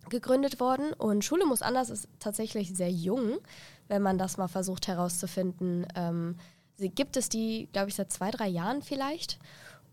gegründet 0.10 0.60
worden 0.60 0.94
und 0.94 1.26
Schule 1.26 1.48
muss 1.48 1.64
anders 1.64 1.90
ist 1.90 2.08
tatsächlich 2.20 2.76
sehr 2.76 2.92
jung, 2.92 3.40
wenn 3.88 4.02
man 4.02 4.18
das 4.18 4.38
mal 4.38 4.48
versucht 4.48 4.88
herauszufinden. 4.88 5.86
Ähm, 5.96 6.38
sie 6.78 6.90
gibt 6.90 7.18
es 7.18 7.30
die, 7.30 7.70
glaube 7.72 7.90
ich, 7.90 7.96
seit 7.96 8.12
zwei, 8.12 8.32
drei 8.32 8.48
Jahren 8.48 8.82
vielleicht 8.82 9.40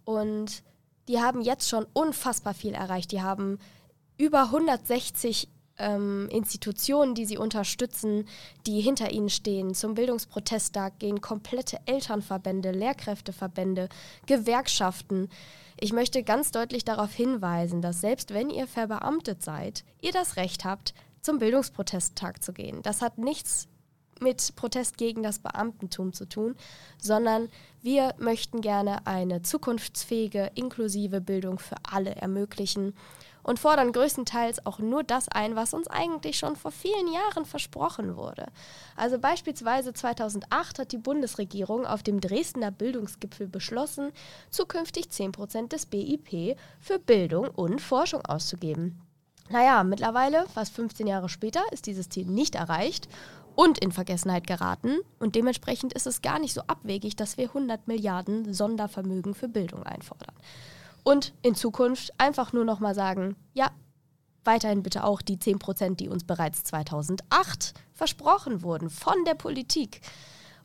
und 0.04 0.62
die 1.08 1.20
haben 1.20 1.40
jetzt 1.40 1.68
schon 1.68 1.86
unfassbar 1.92 2.54
viel 2.54 2.72
erreicht. 2.72 3.12
Die 3.12 3.22
haben 3.22 3.58
über 4.16 4.44
160 4.44 5.48
ähm, 5.80 6.28
Institutionen, 6.30 7.14
die 7.14 7.24
sie 7.24 7.38
unterstützen, 7.38 8.26
die 8.66 8.80
hinter 8.80 9.10
ihnen 9.10 9.30
stehen. 9.30 9.74
Zum 9.74 9.94
Bildungsprotesttag 9.94 10.98
gehen 10.98 11.20
komplette 11.20 11.78
Elternverbände, 11.86 12.70
Lehrkräfteverbände, 12.70 13.88
Gewerkschaften. 14.26 15.28
Ich 15.80 15.92
möchte 15.92 16.22
ganz 16.22 16.52
deutlich 16.52 16.84
darauf 16.84 17.12
hinweisen, 17.12 17.80
dass 17.80 18.00
selbst 18.00 18.34
wenn 18.34 18.50
ihr 18.50 18.66
verbeamtet 18.66 19.42
seid, 19.42 19.84
ihr 20.00 20.12
das 20.12 20.36
Recht 20.36 20.64
habt, 20.64 20.94
zum 21.22 21.38
Bildungsprotesttag 21.38 22.42
zu 22.42 22.52
gehen. 22.52 22.82
Das 22.82 23.02
hat 23.02 23.18
nichts 23.18 23.68
mit 24.20 24.54
Protest 24.56 24.96
gegen 24.96 25.22
das 25.22 25.38
Beamtentum 25.38 26.12
zu 26.12 26.28
tun, 26.28 26.56
sondern 27.00 27.48
wir 27.82 28.14
möchten 28.18 28.60
gerne 28.60 29.06
eine 29.06 29.42
zukunftsfähige, 29.42 30.50
inklusive 30.54 31.20
Bildung 31.20 31.58
für 31.58 31.76
alle 31.82 32.14
ermöglichen 32.16 32.94
und 33.42 33.58
fordern 33.58 33.92
größtenteils 33.92 34.66
auch 34.66 34.78
nur 34.78 35.02
das 35.02 35.28
ein, 35.28 35.56
was 35.56 35.74
uns 35.74 35.88
eigentlich 35.88 36.38
schon 36.38 36.56
vor 36.56 36.70
vielen 36.70 37.12
Jahren 37.12 37.44
versprochen 37.44 38.16
wurde. 38.16 38.46
Also 38.96 39.18
beispielsweise 39.18 39.92
2008 39.92 40.78
hat 40.78 40.92
die 40.92 40.98
Bundesregierung 40.98 41.86
auf 41.86 42.02
dem 42.02 42.20
Dresdner 42.20 42.70
Bildungsgipfel 42.70 43.48
beschlossen, 43.48 44.12
zukünftig 44.50 45.06
10% 45.06 45.68
des 45.68 45.86
BIP 45.86 46.56
für 46.80 46.98
Bildung 46.98 47.48
und 47.48 47.80
Forschung 47.80 48.24
auszugeben. 48.26 49.00
Naja, 49.48 49.82
mittlerweile, 49.82 50.46
fast 50.54 50.74
15 50.74 51.08
Jahre 51.08 51.28
später, 51.28 51.60
ist 51.72 51.86
dieses 51.86 52.08
Ziel 52.08 52.26
nicht 52.26 52.54
erreicht 52.54 53.08
und 53.60 53.78
in 53.78 53.92
Vergessenheit 53.92 54.46
geraten. 54.46 55.00
Und 55.18 55.34
dementsprechend 55.34 55.92
ist 55.92 56.06
es 56.06 56.22
gar 56.22 56.38
nicht 56.38 56.54
so 56.54 56.62
abwegig, 56.62 57.14
dass 57.14 57.36
wir 57.36 57.48
100 57.48 57.88
Milliarden 57.88 58.54
Sondervermögen 58.54 59.34
für 59.34 59.48
Bildung 59.48 59.82
einfordern. 59.82 60.34
Und 61.02 61.34
in 61.42 61.54
Zukunft 61.54 62.10
einfach 62.16 62.54
nur 62.54 62.64
noch 62.64 62.80
mal 62.80 62.94
sagen, 62.94 63.36
ja, 63.52 63.70
weiterhin 64.44 64.82
bitte 64.82 65.04
auch 65.04 65.20
die 65.20 65.38
10 65.38 65.58
Prozent, 65.58 66.00
die 66.00 66.08
uns 66.08 66.24
bereits 66.24 66.64
2008 66.64 67.74
versprochen 67.92 68.62
wurden 68.62 68.88
von 68.88 69.26
der 69.26 69.34
Politik. 69.34 70.00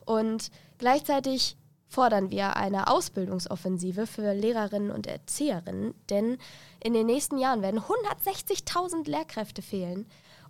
Und 0.06 0.50
gleichzeitig 0.78 1.58
fordern 1.88 2.30
wir 2.30 2.56
eine 2.56 2.86
Ausbildungsoffensive 2.86 4.06
für 4.06 4.32
Lehrerinnen 4.32 4.90
und 4.90 5.06
Erzieherinnen, 5.06 5.92
denn 6.08 6.38
in 6.82 6.94
den 6.94 7.04
nächsten 7.04 7.36
Jahren 7.36 7.60
werden 7.60 7.80
160.000 7.80 9.06
Lehrkräfte 9.06 9.60
fehlen. 9.60 10.06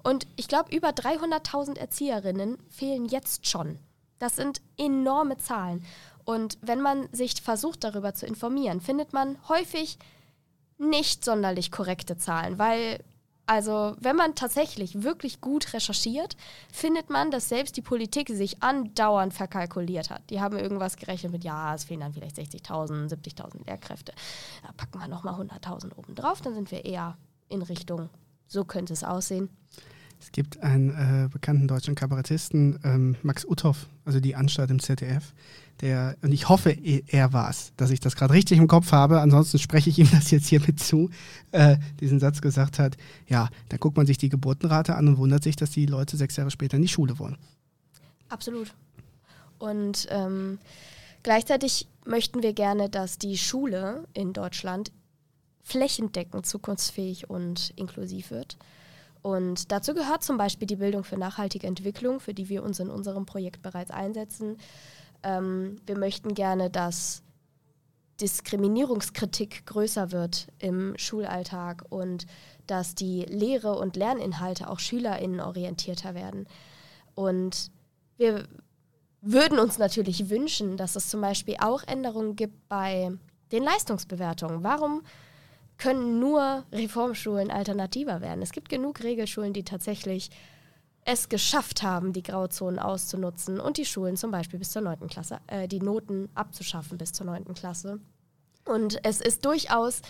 Und 0.06 0.28
ich 0.36 0.46
glaube, 0.46 0.72
über 0.72 0.90
300.000 0.90 1.78
Erzieherinnen 1.78 2.58
fehlen 2.68 3.06
jetzt 3.06 3.48
schon. 3.48 3.80
Das 4.20 4.36
sind 4.36 4.60
enorme 4.78 5.36
Zahlen. 5.36 5.84
Und 6.24 6.58
wenn 6.62 6.80
man 6.80 7.08
sich 7.10 7.42
versucht, 7.42 7.82
darüber 7.82 8.14
zu 8.14 8.24
informieren, 8.24 8.80
findet 8.80 9.12
man 9.12 9.36
häufig 9.48 9.98
nicht 10.78 11.24
sonderlich 11.24 11.72
korrekte 11.72 12.16
Zahlen, 12.18 12.56
weil 12.56 13.02
also 13.46 13.96
wenn 13.98 14.14
man 14.14 14.36
tatsächlich 14.36 15.02
wirklich 15.02 15.40
gut 15.40 15.72
recherchiert, 15.72 16.36
findet 16.72 17.10
man, 17.10 17.32
dass 17.32 17.48
selbst 17.48 17.76
die 17.76 17.82
Politik 17.82 18.28
sich 18.28 18.62
andauernd 18.62 19.34
verkalkuliert 19.34 20.10
hat. 20.10 20.22
Die 20.30 20.40
haben 20.40 20.56
irgendwas 20.56 20.96
gerechnet 20.96 21.32
mit, 21.32 21.42
ja, 21.42 21.74
es 21.74 21.82
fehlen 21.82 22.00
dann 22.00 22.12
vielleicht 22.12 22.36
60.000, 22.36 23.08
70.000 23.08 23.66
Lehrkräfte. 23.66 24.12
Da 24.62 24.70
packen 24.76 25.00
wir 25.00 25.08
nochmal 25.08 25.34
100.000 25.34 25.96
oben 25.96 26.14
drauf, 26.14 26.42
dann 26.42 26.54
sind 26.54 26.70
wir 26.70 26.84
eher 26.84 27.16
in 27.48 27.62
Richtung, 27.62 28.08
so 28.46 28.64
könnte 28.64 28.92
es 28.92 29.02
aussehen. 29.02 29.48
Es 30.26 30.32
gibt 30.32 30.60
einen 30.60 30.90
äh, 30.90 31.28
bekannten 31.28 31.68
deutschen 31.68 31.94
Kabarettisten, 31.94 32.80
ähm, 32.82 33.14
Max 33.22 33.44
Uthoff, 33.44 33.86
also 34.04 34.18
die 34.18 34.34
Anstalt 34.34 34.72
im 34.72 34.80
ZDF, 34.80 35.32
der, 35.80 36.16
und 36.20 36.32
ich 36.32 36.48
hoffe, 36.48 36.76
er 37.06 37.32
war 37.32 37.48
es, 37.48 37.72
dass 37.76 37.90
ich 37.90 38.00
das 38.00 38.16
gerade 38.16 38.34
richtig 38.34 38.58
im 38.58 38.66
Kopf 38.66 38.90
habe, 38.90 39.20
ansonsten 39.20 39.60
spreche 39.60 39.88
ich 39.88 40.00
ihm 40.00 40.10
das 40.12 40.32
jetzt 40.32 40.48
hiermit 40.48 40.80
zu, 40.80 41.10
äh, 41.52 41.76
diesen 42.00 42.18
Satz 42.18 42.40
gesagt 42.40 42.80
hat, 42.80 42.96
ja, 43.28 43.48
dann 43.68 43.78
guckt 43.78 43.96
man 43.96 44.04
sich 44.04 44.18
die 44.18 44.28
Geburtenrate 44.28 44.96
an 44.96 45.06
und 45.06 45.18
wundert 45.18 45.44
sich, 45.44 45.54
dass 45.54 45.70
die 45.70 45.86
Leute 45.86 46.16
sechs 46.16 46.34
Jahre 46.34 46.50
später 46.50 46.76
in 46.76 46.82
die 46.82 46.88
Schule 46.88 47.20
wollen. 47.20 47.38
Absolut. 48.28 48.74
Und 49.60 50.08
ähm, 50.10 50.58
gleichzeitig 51.22 51.86
möchten 52.04 52.42
wir 52.42 52.52
gerne, 52.52 52.90
dass 52.90 53.18
die 53.18 53.38
Schule 53.38 54.08
in 54.12 54.32
Deutschland 54.32 54.90
flächendeckend 55.62 56.46
zukunftsfähig 56.46 57.30
und 57.30 57.72
inklusiv 57.76 58.32
wird. 58.32 58.56
Und 59.26 59.72
dazu 59.72 59.92
gehört 59.92 60.22
zum 60.22 60.36
Beispiel 60.36 60.68
die 60.68 60.76
Bildung 60.76 61.02
für 61.02 61.16
nachhaltige 61.16 61.66
Entwicklung, 61.66 62.20
für 62.20 62.32
die 62.32 62.48
wir 62.48 62.62
uns 62.62 62.78
in 62.78 62.88
unserem 62.88 63.26
Projekt 63.26 63.60
bereits 63.60 63.90
einsetzen. 63.90 64.56
Ähm, 65.24 65.80
wir 65.84 65.98
möchten 65.98 66.32
gerne, 66.32 66.70
dass 66.70 67.24
Diskriminierungskritik 68.20 69.66
größer 69.66 70.12
wird 70.12 70.46
im 70.60 70.96
Schulalltag 70.96 71.84
und 71.88 72.26
dass 72.68 72.94
die 72.94 73.22
Lehre 73.22 73.76
und 73.76 73.96
Lerninhalte 73.96 74.70
auch 74.70 74.78
SchülerInnen 74.78 75.40
orientierter 75.40 76.14
werden. 76.14 76.46
Und 77.16 77.72
wir 78.18 78.46
würden 79.22 79.58
uns 79.58 79.76
natürlich 79.76 80.30
wünschen, 80.30 80.76
dass 80.76 80.94
es 80.94 81.10
zum 81.10 81.20
Beispiel 81.20 81.56
auch 81.58 81.82
Änderungen 81.82 82.36
gibt 82.36 82.68
bei 82.68 83.10
den 83.50 83.64
Leistungsbewertungen. 83.64 84.62
Warum 84.62 85.02
können 85.78 86.20
nur 86.20 86.64
Reformschulen 86.72 87.50
alternativer 87.50 88.20
werden? 88.20 88.42
Es 88.42 88.52
gibt 88.52 88.68
genug 88.68 89.02
Regelschulen, 89.02 89.52
die 89.52 89.64
tatsächlich 89.64 90.30
es 91.04 91.28
geschafft 91.28 91.82
haben, 91.82 92.12
die 92.12 92.22
Grauzonen 92.22 92.80
auszunutzen 92.80 93.60
und 93.60 93.76
die 93.76 93.84
Schulen 93.84 94.16
zum 94.16 94.32
Beispiel 94.32 94.58
bis 94.58 94.70
zur 94.70 94.82
9. 94.82 95.06
Klasse, 95.06 95.38
äh, 95.46 95.68
die 95.68 95.80
Noten 95.80 96.28
abzuschaffen 96.34 96.98
bis 96.98 97.12
zur 97.12 97.26
9. 97.26 97.54
Klasse. 97.54 98.00
Und 98.64 98.98
es 99.04 99.20
ist 99.20 99.44
durchaus 99.44 100.02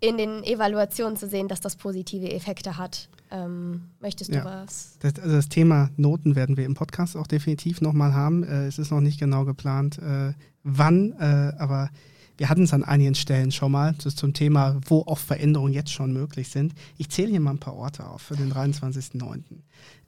in 0.00 0.18
den 0.18 0.42
Evaluationen 0.42 1.16
zu 1.16 1.28
sehen, 1.28 1.46
dass 1.48 1.60
das 1.60 1.76
positive 1.76 2.30
Effekte 2.30 2.76
hat. 2.76 3.08
Ähm, 3.30 3.82
möchtest 4.00 4.32
du 4.32 4.36
ja. 4.36 4.44
was? 4.44 4.98
Das, 5.00 5.18
also 5.18 5.36
das 5.36 5.48
Thema 5.48 5.90
Noten 5.96 6.36
werden 6.36 6.56
wir 6.56 6.66
im 6.66 6.74
Podcast 6.74 7.16
auch 7.16 7.26
definitiv 7.26 7.80
nochmal 7.80 8.12
haben. 8.12 8.42
Äh, 8.42 8.66
es 8.66 8.78
ist 8.78 8.90
noch 8.90 9.00
nicht 9.00 9.18
genau 9.18 9.44
geplant, 9.44 9.98
äh, 9.98 10.32
wann, 10.64 11.12
äh, 11.12 11.52
aber 11.58 11.90
wir 12.36 12.48
hatten 12.48 12.64
es 12.64 12.72
an 12.72 12.84
einigen 12.84 13.14
Stellen 13.14 13.52
schon 13.52 13.72
mal 13.72 13.96
zum 13.96 14.34
Thema, 14.34 14.80
wo 14.86 15.02
auch 15.02 15.18
Veränderungen 15.18 15.72
jetzt 15.72 15.92
schon 15.92 16.12
möglich 16.12 16.48
sind. 16.48 16.74
Ich 16.96 17.08
zähle 17.08 17.30
hier 17.30 17.40
mal 17.40 17.52
ein 17.52 17.58
paar 17.58 17.76
Orte 17.76 18.06
auf 18.06 18.22
für 18.22 18.36
den 18.36 18.52
23.09. 18.52 19.42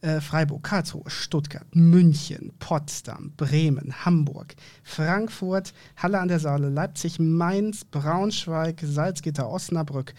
Äh, 0.01 0.21
Freiburg, 0.21 0.63
Karlsruhe, 0.63 1.09
Stuttgart, 1.09 1.67
München, 1.75 2.53
Potsdam, 2.59 3.33
Bremen, 3.37 4.05
Hamburg, 4.05 4.55
Frankfurt, 4.83 5.73
Halle 5.97 6.21
an 6.21 6.29
der 6.29 6.41
Saale, 6.41 6.69
Leipzig, 6.69 7.19
Mainz, 7.19 7.85
Braunschweig, 7.85 8.81
Salzgitter, 8.83 9.49
Osnabrück 9.49 10.15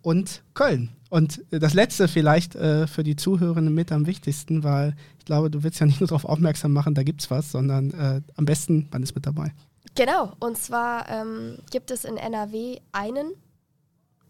und 0.00 0.42
Köln. 0.54 0.90
Und 1.10 1.44
äh, 1.52 1.58
das 1.58 1.74
letzte 1.74 2.08
vielleicht 2.08 2.54
äh, 2.54 2.86
für 2.86 3.04
die 3.04 3.16
Zuhörenden 3.16 3.74
mit 3.74 3.92
am 3.92 4.06
wichtigsten, 4.06 4.64
weil 4.64 4.96
ich 5.18 5.24
glaube, 5.24 5.50
du 5.50 5.62
willst 5.62 5.80
ja 5.80 5.86
nicht 5.86 6.00
nur 6.00 6.08
darauf 6.08 6.24
aufmerksam 6.24 6.72
machen, 6.72 6.94
da 6.94 7.02
gibt 7.02 7.20
es 7.20 7.30
was, 7.30 7.52
sondern 7.52 7.90
äh, 7.92 8.22
am 8.36 8.44
besten, 8.44 8.88
man 8.90 9.02
ist 9.02 9.14
mit 9.14 9.26
dabei. 9.26 9.52
Genau, 9.94 10.32
und 10.40 10.56
zwar 10.56 11.08
ähm, 11.08 11.58
gibt 11.70 11.90
es 11.90 12.04
in 12.04 12.16
NRW 12.16 12.80
einen 12.92 13.34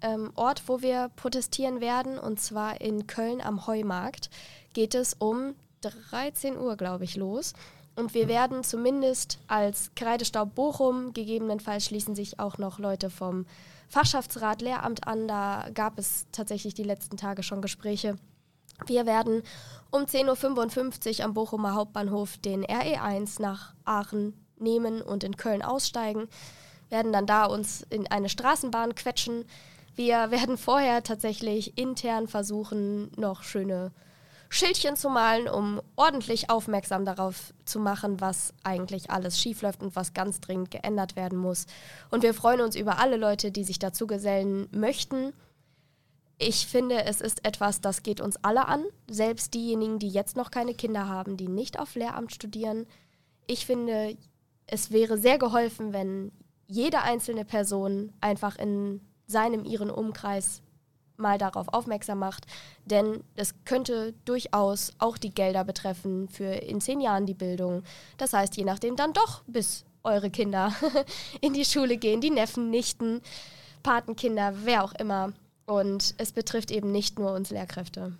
ähm, 0.00 0.32
Ort, 0.34 0.64
wo 0.66 0.82
wir 0.82 1.10
protestieren 1.14 1.80
werden, 1.80 2.18
und 2.18 2.40
zwar 2.40 2.80
in 2.80 3.06
Köln 3.06 3.40
am 3.40 3.66
Heumarkt 3.66 4.28
geht 4.72 4.94
es 4.94 5.14
um 5.14 5.54
13 5.82 6.58
Uhr, 6.58 6.76
glaube 6.76 7.04
ich, 7.04 7.16
los. 7.16 7.52
Und 7.94 8.14
wir 8.14 8.26
werden 8.26 8.64
zumindest 8.64 9.38
als 9.48 9.90
Kreidestaub 9.94 10.54
Bochum, 10.54 11.12
gegebenenfalls 11.12 11.84
schließen 11.84 12.14
sich 12.14 12.40
auch 12.40 12.58
noch 12.58 12.78
Leute 12.78 13.10
vom 13.10 13.46
Fachschaftsrat 13.88 14.62
Lehramt 14.62 15.06
an, 15.06 15.28
da 15.28 15.68
gab 15.74 15.98
es 15.98 16.26
tatsächlich 16.32 16.72
die 16.72 16.84
letzten 16.84 17.18
Tage 17.18 17.42
schon 17.42 17.60
Gespräche. 17.60 18.16
Wir 18.86 19.04
werden 19.04 19.42
um 19.90 20.04
10.55 20.04 21.18
Uhr 21.18 21.24
am 21.26 21.34
Bochumer 21.34 21.74
Hauptbahnhof 21.74 22.38
den 22.38 22.64
RE1 22.64 23.40
nach 23.42 23.74
Aachen 23.84 24.41
nehmen 24.62 25.02
und 25.02 25.24
in 25.24 25.36
Köln 25.36 25.62
aussteigen, 25.62 26.28
werden 26.88 27.12
dann 27.12 27.26
da 27.26 27.46
uns 27.46 27.84
in 27.90 28.06
eine 28.06 28.28
Straßenbahn 28.28 28.94
quetschen. 28.94 29.44
Wir 29.94 30.30
werden 30.30 30.56
vorher 30.56 31.02
tatsächlich 31.02 31.76
intern 31.76 32.28
versuchen, 32.28 33.10
noch 33.16 33.42
schöne 33.42 33.92
Schildchen 34.54 34.96
zu 34.96 35.08
malen, 35.08 35.48
um 35.48 35.80
ordentlich 35.96 36.50
aufmerksam 36.50 37.06
darauf 37.06 37.54
zu 37.64 37.78
machen, 37.78 38.20
was 38.20 38.52
eigentlich 38.62 39.10
alles 39.10 39.40
schiefläuft 39.40 39.82
und 39.82 39.96
was 39.96 40.12
ganz 40.12 40.42
dringend 40.42 40.70
geändert 40.70 41.16
werden 41.16 41.38
muss. 41.38 41.64
Und 42.10 42.22
wir 42.22 42.34
freuen 42.34 42.60
uns 42.60 42.76
über 42.76 42.98
alle 42.98 43.16
Leute, 43.16 43.50
die 43.50 43.64
sich 43.64 43.78
dazu 43.78 44.06
gesellen 44.06 44.68
möchten. 44.70 45.32
Ich 46.36 46.66
finde, 46.66 47.04
es 47.04 47.22
ist 47.22 47.46
etwas, 47.46 47.80
das 47.80 48.02
geht 48.02 48.20
uns 48.20 48.36
alle 48.44 48.68
an, 48.68 48.84
selbst 49.08 49.54
diejenigen, 49.54 49.98
die 49.98 50.10
jetzt 50.10 50.36
noch 50.36 50.50
keine 50.50 50.74
Kinder 50.74 51.08
haben, 51.08 51.38
die 51.38 51.48
nicht 51.48 51.78
auf 51.78 51.94
Lehramt 51.94 52.34
studieren. 52.34 52.86
Ich 53.46 53.64
finde, 53.64 54.18
es 54.72 54.90
wäre 54.90 55.18
sehr 55.18 55.36
geholfen, 55.36 55.92
wenn 55.92 56.32
jede 56.66 57.02
einzelne 57.02 57.44
Person 57.44 58.10
einfach 58.22 58.56
in 58.56 59.02
seinem, 59.26 59.66
ihren 59.66 59.90
Umkreis 59.90 60.62
mal 61.18 61.36
darauf 61.36 61.68
aufmerksam 61.68 62.18
macht, 62.18 62.46
denn 62.86 63.22
es 63.36 63.54
könnte 63.66 64.14
durchaus 64.24 64.94
auch 64.98 65.18
die 65.18 65.34
Gelder 65.34 65.62
betreffen 65.64 66.26
für 66.30 66.46
in 66.46 66.80
zehn 66.80 67.02
Jahren 67.02 67.26
die 67.26 67.34
Bildung. 67.34 67.82
Das 68.16 68.32
heißt, 68.32 68.56
je 68.56 68.64
nachdem 68.64 68.96
dann 68.96 69.12
doch 69.12 69.42
bis 69.46 69.84
eure 70.04 70.30
Kinder 70.30 70.72
in 71.42 71.52
die 71.52 71.66
Schule 71.66 71.98
gehen, 71.98 72.22
die 72.22 72.30
Neffen, 72.30 72.70
Nichten, 72.70 73.20
Patenkinder, 73.82 74.54
wer 74.64 74.84
auch 74.84 74.94
immer. 74.94 75.34
Und 75.66 76.14
es 76.16 76.32
betrifft 76.32 76.70
eben 76.70 76.90
nicht 76.90 77.18
nur 77.18 77.34
uns 77.34 77.50
Lehrkräfte. 77.50 78.16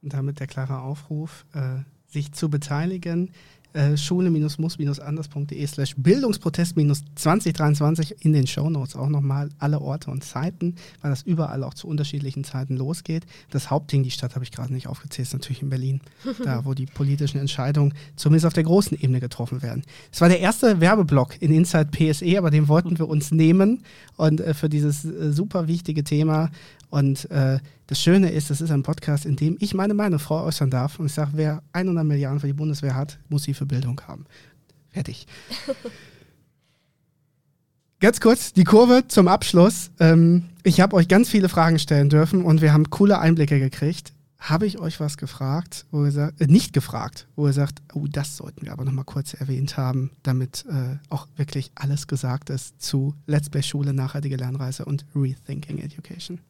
Und 0.00 0.12
damit 0.12 0.38
der 0.38 0.46
klare 0.46 0.80
Aufruf, 0.80 1.44
äh, 1.54 1.80
sich 2.06 2.32
zu 2.32 2.48
beteiligen 2.48 3.32
äh, 3.72 3.96
schule-muss-anders.de 3.96 5.66
slash 5.66 5.94
Bildungsprotest-2023 5.96 8.14
in 8.20 8.32
den 8.32 8.46
Shownotes 8.46 8.96
auch 8.96 9.08
nochmal 9.08 9.50
alle 9.58 9.80
Orte 9.80 10.10
und 10.10 10.24
Zeiten, 10.24 10.76
weil 11.02 11.10
das 11.10 11.22
überall 11.22 11.62
auch 11.62 11.74
zu 11.74 11.86
unterschiedlichen 11.86 12.44
Zeiten 12.44 12.76
losgeht. 12.76 13.26
Das 13.50 13.70
Hauptding, 13.70 14.02
die 14.02 14.10
Stadt 14.10 14.34
habe 14.34 14.44
ich 14.44 14.52
gerade 14.52 14.72
nicht 14.72 14.86
aufgezählt, 14.86 15.28
ist 15.28 15.34
natürlich 15.34 15.62
in 15.62 15.68
Berlin, 15.68 16.00
da 16.44 16.64
wo 16.64 16.74
die 16.74 16.86
politischen 16.86 17.38
Entscheidungen 17.38 17.94
zumindest 18.16 18.46
auf 18.46 18.54
der 18.54 18.64
großen 18.64 19.00
Ebene 19.00 19.20
getroffen 19.20 19.62
werden. 19.62 19.82
Es 20.12 20.20
war 20.20 20.28
der 20.28 20.40
erste 20.40 20.80
Werbeblock 20.80 21.40
in 21.40 21.52
Inside 21.52 21.90
PSE, 21.90 22.38
aber 22.38 22.50
den 22.50 22.68
wollten 22.68 22.98
wir 22.98 23.08
uns 23.08 23.30
nehmen 23.30 23.82
und 24.16 24.40
äh, 24.40 24.54
für 24.54 24.68
dieses 24.68 25.04
äh, 25.04 25.32
super 25.32 25.68
wichtige 25.68 26.04
Thema 26.04 26.50
und 26.90 27.30
äh, 27.30 27.58
das 27.86 28.00
Schöne 28.00 28.30
ist, 28.30 28.50
das 28.50 28.60
ist 28.60 28.70
ein 28.70 28.82
Podcast, 28.82 29.26
in 29.26 29.36
dem 29.36 29.56
ich 29.60 29.74
meine 29.74 29.94
Meinung 29.94 30.18
Frau 30.18 30.44
äußern 30.44 30.70
darf. 30.70 30.98
Und 30.98 31.06
ich 31.06 31.12
sage, 31.12 31.32
wer 31.34 31.62
100 31.72 32.04
Milliarden 32.04 32.40
für 32.40 32.46
die 32.46 32.52
Bundeswehr 32.52 32.94
hat, 32.94 33.18
muss 33.28 33.44
sie 33.44 33.54
für 33.54 33.66
Bildung 33.66 34.00
haben. 34.06 34.24
Fertig. 34.90 35.26
ganz 38.00 38.20
kurz 38.20 38.52
die 38.52 38.64
Kurve 38.64 39.04
zum 39.08 39.28
Abschluss. 39.28 39.90
Ähm, 40.00 40.44
ich 40.62 40.80
habe 40.80 40.96
euch 40.96 41.08
ganz 41.08 41.28
viele 41.28 41.48
Fragen 41.48 41.78
stellen 41.78 42.08
dürfen 42.08 42.44
und 42.44 42.62
wir 42.62 42.72
haben 42.72 42.90
coole 42.90 43.18
Einblicke 43.18 43.58
gekriegt. 43.58 44.12
Habe 44.38 44.66
ich 44.66 44.78
euch 44.78 45.00
was 45.00 45.16
gefragt, 45.16 45.84
wo 45.90 46.04
ihr 46.04 46.12
sagt, 46.12 46.40
äh, 46.40 46.46
nicht 46.46 46.72
gefragt, 46.72 47.26
wo 47.36 47.46
ihr 47.46 47.52
sagt, 47.52 47.82
oh, 47.92 48.06
das 48.06 48.36
sollten 48.36 48.64
wir 48.64 48.72
aber 48.72 48.84
nochmal 48.84 49.04
kurz 49.04 49.34
erwähnt 49.34 49.76
haben, 49.76 50.10
damit 50.22 50.64
äh, 50.70 50.96
auch 51.10 51.26
wirklich 51.36 51.72
alles 51.74 52.06
gesagt 52.06 52.48
ist 52.48 52.80
zu 52.80 53.14
Let's 53.26 53.50
Play 53.50 53.62
Schule, 53.62 53.92
nachhaltige 53.92 54.36
Lernreise 54.36 54.84
und 54.84 55.04
Rethinking 55.14 55.78
Education? 55.78 56.40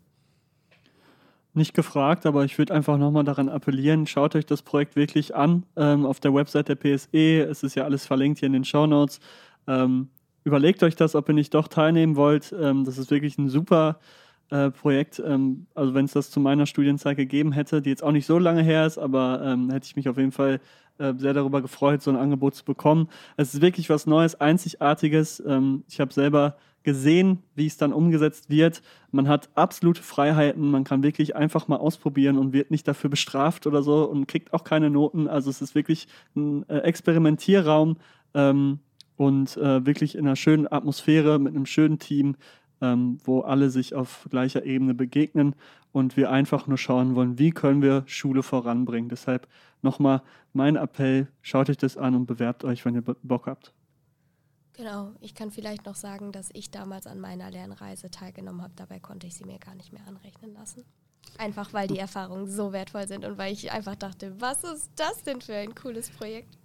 Nicht 1.58 1.74
gefragt, 1.74 2.24
aber 2.24 2.44
ich 2.44 2.56
würde 2.56 2.72
einfach 2.72 2.96
nochmal 2.96 3.24
daran 3.24 3.48
appellieren, 3.48 4.06
schaut 4.06 4.34
euch 4.34 4.46
das 4.46 4.62
Projekt 4.62 4.96
wirklich 4.96 5.34
an 5.34 5.64
ähm, 5.76 6.06
auf 6.06 6.20
der 6.20 6.32
Website 6.32 6.68
der 6.68 6.76
PSE. 6.76 7.42
Es 7.42 7.62
ist 7.62 7.74
ja 7.74 7.84
alles 7.84 8.06
verlinkt 8.06 8.38
hier 8.38 8.46
in 8.46 8.54
den 8.54 8.64
Show 8.64 8.86
Notes. 8.86 9.20
Ähm, 9.66 10.08
überlegt 10.44 10.82
euch 10.82 10.96
das, 10.96 11.14
ob 11.14 11.28
ihr 11.28 11.34
nicht 11.34 11.52
doch 11.52 11.68
teilnehmen 11.68 12.16
wollt. 12.16 12.54
Ähm, 12.58 12.84
das 12.84 12.96
ist 12.96 13.10
wirklich 13.10 13.36
ein 13.36 13.50
super 13.50 14.00
äh, 14.50 14.70
Projekt. 14.70 15.22
Ähm, 15.24 15.66
also 15.74 15.92
wenn 15.94 16.06
es 16.06 16.12
das 16.12 16.30
zu 16.30 16.40
meiner 16.40 16.66
Studienzeit 16.66 17.16
gegeben 17.16 17.52
hätte, 17.52 17.82
die 17.82 17.90
jetzt 17.90 18.02
auch 18.02 18.12
nicht 18.12 18.26
so 18.26 18.38
lange 18.38 18.62
her 18.62 18.86
ist, 18.86 18.96
aber 18.96 19.42
ähm, 19.44 19.70
hätte 19.70 19.86
ich 19.86 19.96
mich 19.96 20.08
auf 20.08 20.16
jeden 20.16 20.32
Fall 20.32 20.60
äh, 20.98 21.12
sehr 21.16 21.34
darüber 21.34 21.62
gefreut, 21.62 22.02
so 22.02 22.10
ein 22.10 22.16
Angebot 22.16 22.54
zu 22.54 22.64
bekommen. 22.64 23.08
Es 23.36 23.54
ist 23.54 23.60
wirklich 23.60 23.90
was 23.90 24.06
Neues, 24.06 24.40
Einzigartiges. 24.40 25.42
Ähm, 25.46 25.84
ich 25.88 26.00
habe 26.00 26.12
selber 26.12 26.56
gesehen, 26.82 27.42
wie 27.54 27.66
es 27.66 27.76
dann 27.76 27.92
umgesetzt 27.92 28.50
wird. 28.50 28.82
Man 29.10 29.28
hat 29.28 29.50
absolute 29.54 30.02
Freiheiten, 30.02 30.70
man 30.70 30.84
kann 30.84 31.02
wirklich 31.02 31.36
einfach 31.36 31.68
mal 31.68 31.76
ausprobieren 31.76 32.38
und 32.38 32.52
wird 32.52 32.70
nicht 32.70 32.86
dafür 32.88 33.10
bestraft 33.10 33.66
oder 33.66 33.82
so 33.82 34.04
und 34.04 34.26
kriegt 34.26 34.52
auch 34.54 34.64
keine 34.64 34.90
Noten. 34.90 35.28
Also 35.28 35.50
es 35.50 35.60
ist 35.60 35.74
wirklich 35.74 36.08
ein 36.34 36.68
äh, 36.68 36.78
Experimentierraum 36.78 37.96
ähm, 38.34 38.78
und 39.16 39.56
äh, 39.56 39.84
wirklich 39.84 40.14
in 40.14 40.26
einer 40.26 40.36
schönen 40.36 40.70
Atmosphäre 40.70 41.38
mit 41.38 41.54
einem 41.54 41.66
schönen 41.66 41.98
Team, 41.98 42.36
ähm, 42.80 43.18
wo 43.24 43.40
alle 43.40 43.70
sich 43.70 43.94
auf 43.94 44.26
gleicher 44.30 44.64
Ebene 44.64 44.94
begegnen 44.94 45.54
und 45.92 46.16
wir 46.16 46.30
einfach 46.30 46.66
nur 46.66 46.78
schauen 46.78 47.14
wollen, 47.14 47.38
wie 47.38 47.50
können 47.50 47.82
wir 47.82 48.04
Schule 48.06 48.42
voranbringen. 48.42 49.08
Deshalb 49.08 49.48
nochmal 49.82 50.22
mein 50.52 50.76
Appell, 50.76 51.28
schaut 51.42 51.70
euch 51.70 51.76
das 51.76 51.96
an 51.96 52.14
und 52.14 52.26
bewerbt 52.26 52.64
euch, 52.64 52.84
wenn 52.84 52.94
ihr 52.94 53.02
Bock 53.02 53.46
habt. 53.46 53.72
Genau, 54.78 55.10
ich 55.20 55.34
kann 55.34 55.50
vielleicht 55.50 55.86
noch 55.86 55.96
sagen, 55.96 56.30
dass 56.30 56.50
ich 56.52 56.70
damals 56.70 57.08
an 57.08 57.18
meiner 57.18 57.50
Lernreise 57.50 58.12
teilgenommen 58.12 58.62
habe. 58.62 58.74
Dabei 58.76 59.00
konnte 59.00 59.26
ich 59.26 59.34
sie 59.34 59.44
mir 59.44 59.58
gar 59.58 59.74
nicht 59.74 59.92
mehr 59.92 60.06
anrechnen 60.06 60.54
lassen. 60.54 60.84
Einfach 61.36 61.72
weil 61.72 61.88
die 61.88 61.98
Erfahrungen 61.98 62.48
so 62.48 62.72
wertvoll 62.72 63.08
sind 63.08 63.24
und 63.24 63.38
weil 63.38 63.52
ich 63.52 63.72
einfach 63.72 63.96
dachte, 63.96 64.40
was 64.40 64.62
ist 64.62 64.88
das 64.94 65.24
denn 65.24 65.40
für 65.40 65.56
ein 65.56 65.74
cooles 65.74 66.10
Projekt? 66.10 66.56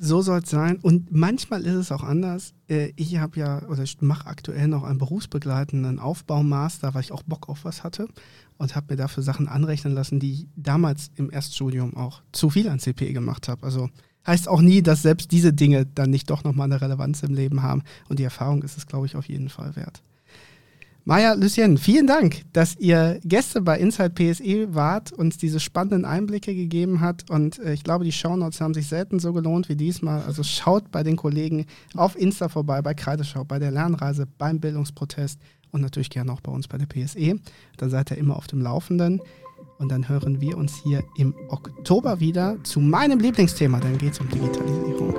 So 0.00 0.22
soll 0.22 0.40
es 0.40 0.48
sein. 0.48 0.78
Und 0.80 1.12
manchmal 1.12 1.66
ist 1.66 1.74
es 1.74 1.92
auch 1.92 2.02
anders. 2.02 2.54
Äh, 2.68 2.94
ich 2.96 3.18
habe 3.18 3.38
ja, 3.38 3.62
oder 3.68 3.82
ich 3.82 4.00
mache 4.00 4.26
aktuell 4.26 4.66
noch 4.66 4.84
einen 4.84 4.98
berufsbegleitenden 4.98 5.98
Aufbaumaster, 5.98 6.94
weil 6.94 7.02
ich 7.02 7.12
auch 7.12 7.22
Bock 7.22 7.50
auf 7.50 7.66
was 7.66 7.84
hatte 7.84 8.08
und 8.56 8.74
habe 8.74 8.94
mir 8.94 8.96
dafür 8.96 9.22
Sachen 9.22 9.46
anrechnen 9.46 9.92
lassen, 9.92 10.20
die 10.20 10.32
ich 10.32 10.46
damals 10.56 11.10
im 11.16 11.30
Erststudium 11.30 11.98
auch 11.98 12.22
zu 12.32 12.48
viel 12.48 12.66
an 12.70 12.78
CP 12.78 13.12
gemacht 13.12 13.46
habe. 13.46 13.62
Also 13.62 13.90
heißt 14.26 14.48
auch 14.48 14.60
nie, 14.60 14.82
dass 14.82 15.02
selbst 15.02 15.32
diese 15.32 15.52
Dinge 15.52 15.86
dann 15.86 16.10
nicht 16.10 16.30
doch 16.30 16.44
nochmal 16.44 16.64
eine 16.64 16.80
Relevanz 16.80 17.22
im 17.22 17.34
Leben 17.34 17.62
haben. 17.62 17.82
Und 18.08 18.18
die 18.18 18.24
Erfahrung 18.24 18.62
ist 18.62 18.76
es, 18.76 18.86
glaube 18.86 19.06
ich, 19.06 19.16
auf 19.16 19.28
jeden 19.28 19.48
Fall 19.48 19.76
wert. 19.76 20.02
Maja, 21.08 21.34
Lucien, 21.34 21.78
vielen 21.78 22.08
Dank, 22.08 22.42
dass 22.52 22.74
ihr 22.80 23.20
Gäste 23.22 23.60
bei 23.60 23.78
Inside 23.78 24.10
PSE 24.10 24.74
wart, 24.74 25.12
uns 25.12 25.38
diese 25.38 25.60
spannenden 25.60 26.04
Einblicke 26.04 26.52
gegeben 26.52 27.00
hat. 27.00 27.30
Und 27.30 27.60
äh, 27.60 27.74
ich 27.74 27.84
glaube, 27.84 28.04
die 28.04 28.10
Shownotes 28.10 28.60
haben 28.60 28.74
sich 28.74 28.88
selten 28.88 29.20
so 29.20 29.32
gelohnt 29.32 29.68
wie 29.68 29.76
diesmal. 29.76 30.22
Also 30.22 30.42
schaut 30.42 30.90
bei 30.90 31.04
den 31.04 31.14
Kollegen 31.14 31.66
auf 31.94 32.16
Insta 32.18 32.48
vorbei, 32.48 32.82
bei 32.82 32.92
Kreideschau, 32.92 33.44
bei 33.44 33.60
der 33.60 33.70
Lernreise, 33.70 34.26
beim 34.36 34.58
Bildungsprotest 34.58 35.38
und 35.70 35.80
natürlich 35.80 36.10
gerne 36.10 36.32
auch 36.32 36.40
bei 36.40 36.50
uns 36.50 36.66
bei 36.66 36.76
der 36.76 36.86
PSE. 36.86 37.38
Dann 37.76 37.90
seid 37.90 38.10
ihr 38.10 38.18
immer 38.18 38.34
auf 38.34 38.48
dem 38.48 38.60
Laufenden. 38.60 39.20
Und 39.78 39.90
dann 39.90 40.08
hören 40.08 40.40
wir 40.40 40.56
uns 40.56 40.74
hier 40.76 41.04
im 41.16 41.34
Oktober 41.48 42.20
wieder 42.20 42.56
zu 42.62 42.80
meinem 42.80 43.18
Lieblingsthema. 43.18 43.78
Dann 43.80 43.98
geht 43.98 44.12
es 44.12 44.20
um 44.20 44.28
Digitalisierung. 44.28 45.14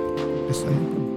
Bis 0.48 0.62
dahin. 0.62 1.07